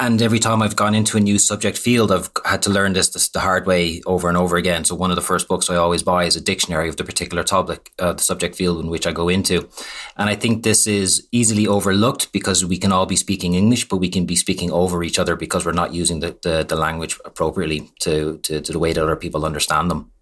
and 0.00 0.22
every 0.22 0.38
time 0.38 0.62
I've 0.62 0.76
gone 0.76 0.94
into 0.94 1.16
a 1.16 1.20
new 1.20 1.38
subject 1.38 1.76
field, 1.76 2.12
I've 2.12 2.30
had 2.44 2.62
to 2.62 2.70
learn 2.70 2.92
this, 2.92 3.08
this, 3.08 3.28
the 3.28 3.40
hard 3.40 3.66
way 3.66 4.00
over 4.06 4.28
and 4.28 4.36
over 4.36 4.56
again. 4.56 4.84
So 4.84 4.94
one 4.94 5.10
of 5.10 5.16
the 5.16 5.22
first 5.22 5.48
books 5.48 5.68
I 5.68 5.76
always 5.76 6.04
buy 6.04 6.24
is 6.24 6.36
a 6.36 6.40
dictionary 6.40 6.88
of 6.88 6.96
the 6.96 7.04
particular 7.04 7.42
topic, 7.42 7.90
uh, 7.98 8.12
the 8.12 8.22
subject 8.22 8.54
field 8.54 8.78
in 8.80 8.90
which 8.90 9.08
I 9.08 9.12
go 9.12 9.28
into. 9.28 9.68
And 10.16 10.30
I 10.30 10.36
think 10.36 10.62
this 10.62 10.86
is 10.86 11.26
easily 11.32 11.66
overlooked 11.66 12.32
because 12.32 12.64
we 12.64 12.78
can 12.78 12.92
all 12.92 13.06
be 13.06 13.16
speaking 13.16 13.54
English, 13.54 13.88
but 13.88 13.96
we 13.96 14.08
can 14.08 14.24
be 14.24 14.36
speaking 14.36 14.70
over 14.70 15.02
each 15.02 15.18
other 15.18 15.34
because 15.34 15.66
we're 15.66 15.72
not 15.72 15.92
using 15.92 16.20
the, 16.20 16.36
the, 16.42 16.64
the 16.68 16.76
language 16.76 17.18
appropriately 17.24 17.90
to, 18.00 18.38
to, 18.44 18.60
to 18.60 18.72
the 18.72 18.78
way 18.78 18.92
that 18.92 19.02
other 19.02 19.16
people 19.16 19.44
understand 19.44 19.90
them. 19.90 20.12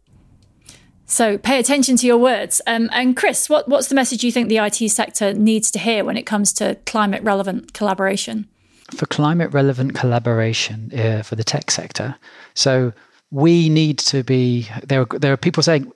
So 1.04 1.36
pay 1.36 1.58
attention 1.58 1.96
to 1.98 2.06
your 2.06 2.18
words. 2.18 2.62
Um, 2.66 2.88
and 2.92 3.14
Chris, 3.14 3.48
what, 3.48 3.68
what's 3.68 3.88
the 3.88 3.94
message 3.94 4.24
you 4.24 4.32
think 4.32 4.48
the 4.48 4.56
IT 4.56 4.90
sector 4.90 5.34
needs 5.34 5.70
to 5.72 5.78
hear 5.78 6.02
when 6.02 6.16
it 6.16 6.24
comes 6.24 6.52
to 6.54 6.78
climate 6.86 7.22
relevant 7.22 7.74
collaboration? 7.74 8.48
For 8.94 9.06
climate 9.06 9.52
relevant 9.52 9.94
collaboration 9.94 10.92
uh, 10.96 11.22
for 11.22 11.34
the 11.34 11.42
tech 11.42 11.70
sector, 11.70 12.16
so 12.54 12.92
we 13.32 13.68
need 13.68 13.98
to 13.98 14.22
be 14.22 14.68
there. 14.84 15.00
Are, 15.00 15.18
there 15.18 15.32
are 15.32 15.36
people 15.36 15.62
saying 15.62 15.92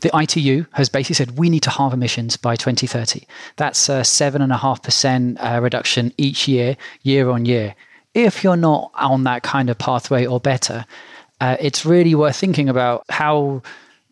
the 0.00 0.10
ITU 0.16 0.66
has 0.72 0.88
basically 0.88 1.14
said 1.14 1.38
we 1.38 1.50
need 1.50 1.62
to 1.62 1.70
halve 1.70 1.92
emissions 1.92 2.36
by 2.36 2.56
2030. 2.56 3.26
That's 3.56 3.88
a 3.88 4.04
seven 4.04 4.42
and 4.42 4.52
a 4.52 4.56
half 4.56 4.82
percent 4.82 5.38
uh, 5.40 5.60
reduction 5.62 6.12
each 6.18 6.46
year, 6.46 6.76
year 7.02 7.30
on 7.30 7.44
year. 7.44 7.74
If 8.12 8.44
you're 8.44 8.56
not 8.56 8.90
on 8.94 9.24
that 9.24 9.42
kind 9.42 9.70
of 9.70 9.78
pathway 9.78 10.26
or 10.26 10.38
better, 10.38 10.84
uh, 11.40 11.56
it's 11.58 11.84
really 11.84 12.14
worth 12.14 12.36
thinking 12.36 12.68
about 12.68 13.04
how 13.08 13.62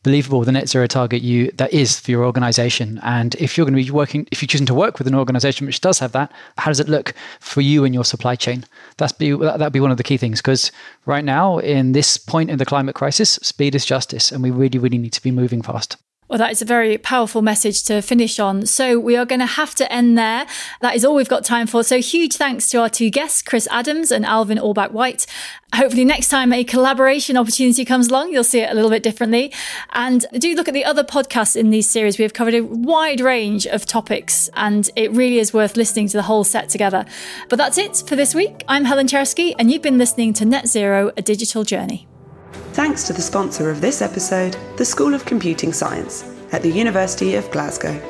believable 0.02 0.42
the 0.42 0.52
net 0.52 0.68
zero 0.68 0.86
target 0.86 1.22
you 1.22 1.50
that 1.52 1.72
is 1.72 2.00
for 2.00 2.10
your 2.10 2.24
organization. 2.24 3.00
And 3.02 3.34
if 3.36 3.56
you're 3.56 3.64
going 3.64 3.76
to 3.76 3.84
be 3.84 3.90
working 3.90 4.26
if 4.30 4.42
you're 4.42 4.48
choosing 4.48 4.66
to 4.66 4.74
work 4.74 4.98
with 4.98 5.06
an 5.06 5.14
organization 5.14 5.66
which 5.66 5.80
does 5.80 5.98
have 5.98 6.12
that 6.12 6.32
how 6.58 6.70
does 6.70 6.80
it 6.80 6.88
look 6.88 7.14
for 7.40 7.60
you 7.60 7.84
and 7.84 7.94
your 7.94 8.04
supply 8.04 8.36
chain? 8.36 8.64
That's 8.96 9.12
be 9.12 9.32
that'd 9.32 9.72
be 9.72 9.80
one 9.80 9.90
of 9.90 9.96
the 9.96 10.02
key 10.02 10.16
things 10.16 10.40
because 10.40 10.72
right 11.06 11.24
now 11.24 11.58
in 11.58 11.92
this 11.92 12.16
point 12.16 12.50
in 12.50 12.58
the 12.58 12.64
climate 12.64 12.94
crisis 12.94 13.30
speed 13.42 13.74
is 13.74 13.84
justice 13.84 14.32
and 14.32 14.42
we 14.42 14.50
really 14.50 14.78
really 14.78 14.98
need 14.98 15.12
to 15.12 15.22
be 15.22 15.30
moving 15.30 15.62
fast 15.62 15.96
well, 16.32 16.38
that 16.38 16.50
is 16.50 16.62
a 16.62 16.64
very 16.64 16.96
powerful 16.96 17.42
message 17.42 17.82
to 17.82 18.00
finish 18.00 18.40
on. 18.40 18.64
So 18.64 18.98
we 18.98 19.18
are 19.18 19.26
going 19.26 19.40
to 19.40 19.46
have 19.46 19.74
to 19.74 19.92
end 19.92 20.16
there. 20.16 20.46
That 20.80 20.96
is 20.96 21.04
all 21.04 21.14
we've 21.14 21.28
got 21.28 21.44
time 21.44 21.66
for. 21.66 21.84
So 21.84 22.00
huge 22.00 22.36
thanks 22.36 22.70
to 22.70 22.80
our 22.80 22.88
two 22.88 23.10
guests, 23.10 23.42
Chris 23.42 23.68
Adams 23.70 24.10
and 24.10 24.24
Alvin 24.24 24.56
Orbaek 24.56 24.92
White. 24.92 25.26
Hopefully 25.74 26.06
next 26.06 26.30
time 26.30 26.50
a 26.54 26.64
collaboration 26.64 27.36
opportunity 27.36 27.84
comes 27.84 28.08
along, 28.08 28.32
you'll 28.32 28.44
see 28.44 28.60
it 28.60 28.70
a 28.70 28.74
little 28.74 28.88
bit 28.88 29.02
differently. 29.02 29.52
And 29.92 30.24
do 30.38 30.54
look 30.54 30.68
at 30.68 30.74
the 30.74 30.86
other 30.86 31.04
podcasts 31.04 31.54
in 31.54 31.68
these 31.68 31.90
series. 31.90 32.16
We 32.16 32.22
have 32.22 32.32
covered 32.32 32.54
a 32.54 32.62
wide 32.62 33.20
range 33.20 33.66
of 33.66 33.84
topics 33.84 34.48
and 34.54 34.88
it 34.96 35.12
really 35.12 35.38
is 35.38 35.52
worth 35.52 35.76
listening 35.76 36.08
to 36.08 36.16
the 36.16 36.22
whole 36.22 36.44
set 36.44 36.70
together. 36.70 37.04
But 37.50 37.56
that's 37.56 37.76
it 37.76 38.04
for 38.06 38.16
this 38.16 38.34
week. 38.34 38.64
I'm 38.68 38.86
Helen 38.86 39.06
Czerski 39.06 39.54
and 39.58 39.70
you've 39.70 39.82
been 39.82 39.98
listening 39.98 40.32
to 40.34 40.46
Net 40.46 40.66
Zero, 40.66 41.12
a 41.14 41.20
digital 41.20 41.62
journey. 41.62 42.08
Thanks 42.72 43.06
to 43.06 43.12
the 43.12 43.22
sponsor 43.22 43.70
of 43.70 43.80
this 43.80 44.02
episode, 44.02 44.56
the 44.76 44.84
School 44.84 45.14
of 45.14 45.24
Computing 45.24 45.72
Science 45.72 46.24
at 46.52 46.62
the 46.62 46.70
University 46.70 47.34
of 47.34 47.50
Glasgow. 47.50 48.00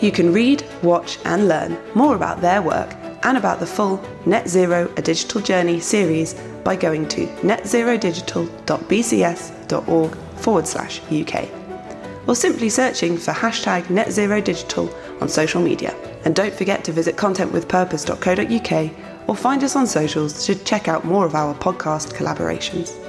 You 0.00 0.12
can 0.12 0.32
read, 0.32 0.64
watch, 0.82 1.18
and 1.24 1.48
learn 1.48 1.78
more 1.94 2.16
about 2.16 2.40
their 2.40 2.62
work 2.62 2.96
and 3.22 3.36
about 3.36 3.60
the 3.60 3.66
full 3.66 4.02
Net 4.26 4.48
Zero 4.48 4.92
A 4.96 5.02
Digital 5.02 5.40
Journey 5.40 5.78
series 5.80 6.34
by 6.64 6.74
going 6.76 7.06
to 7.08 7.26
netzerodigital.bcs.org 7.26 10.16
forward 10.36 10.66
slash 10.66 11.00
UK 11.10 11.48
or 12.26 12.36
simply 12.36 12.68
searching 12.68 13.16
for 13.16 13.32
hashtag 13.32 13.88
Net 13.90 14.10
Zero 14.10 14.40
Digital 14.40 14.92
on 15.20 15.28
social 15.28 15.60
media. 15.60 15.94
And 16.24 16.34
don't 16.34 16.54
forget 16.54 16.84
to 16.84 16.92
visit 16.92 17.16
contentwithpurpose.co.uk 17.16 19.28
or 19.28 19.36
find 19.36 19.64
us 19.64 19.76
on 19.76 19.86
socials 19.86 20.46
to 20.46 20.54
check 20.54 20.88
out 20.88 21.04
more 21.04 21.26
of 21.26 21.34
our 21.34 21.54
podcast 21.54 22.14
collaborations. 22.14 23.01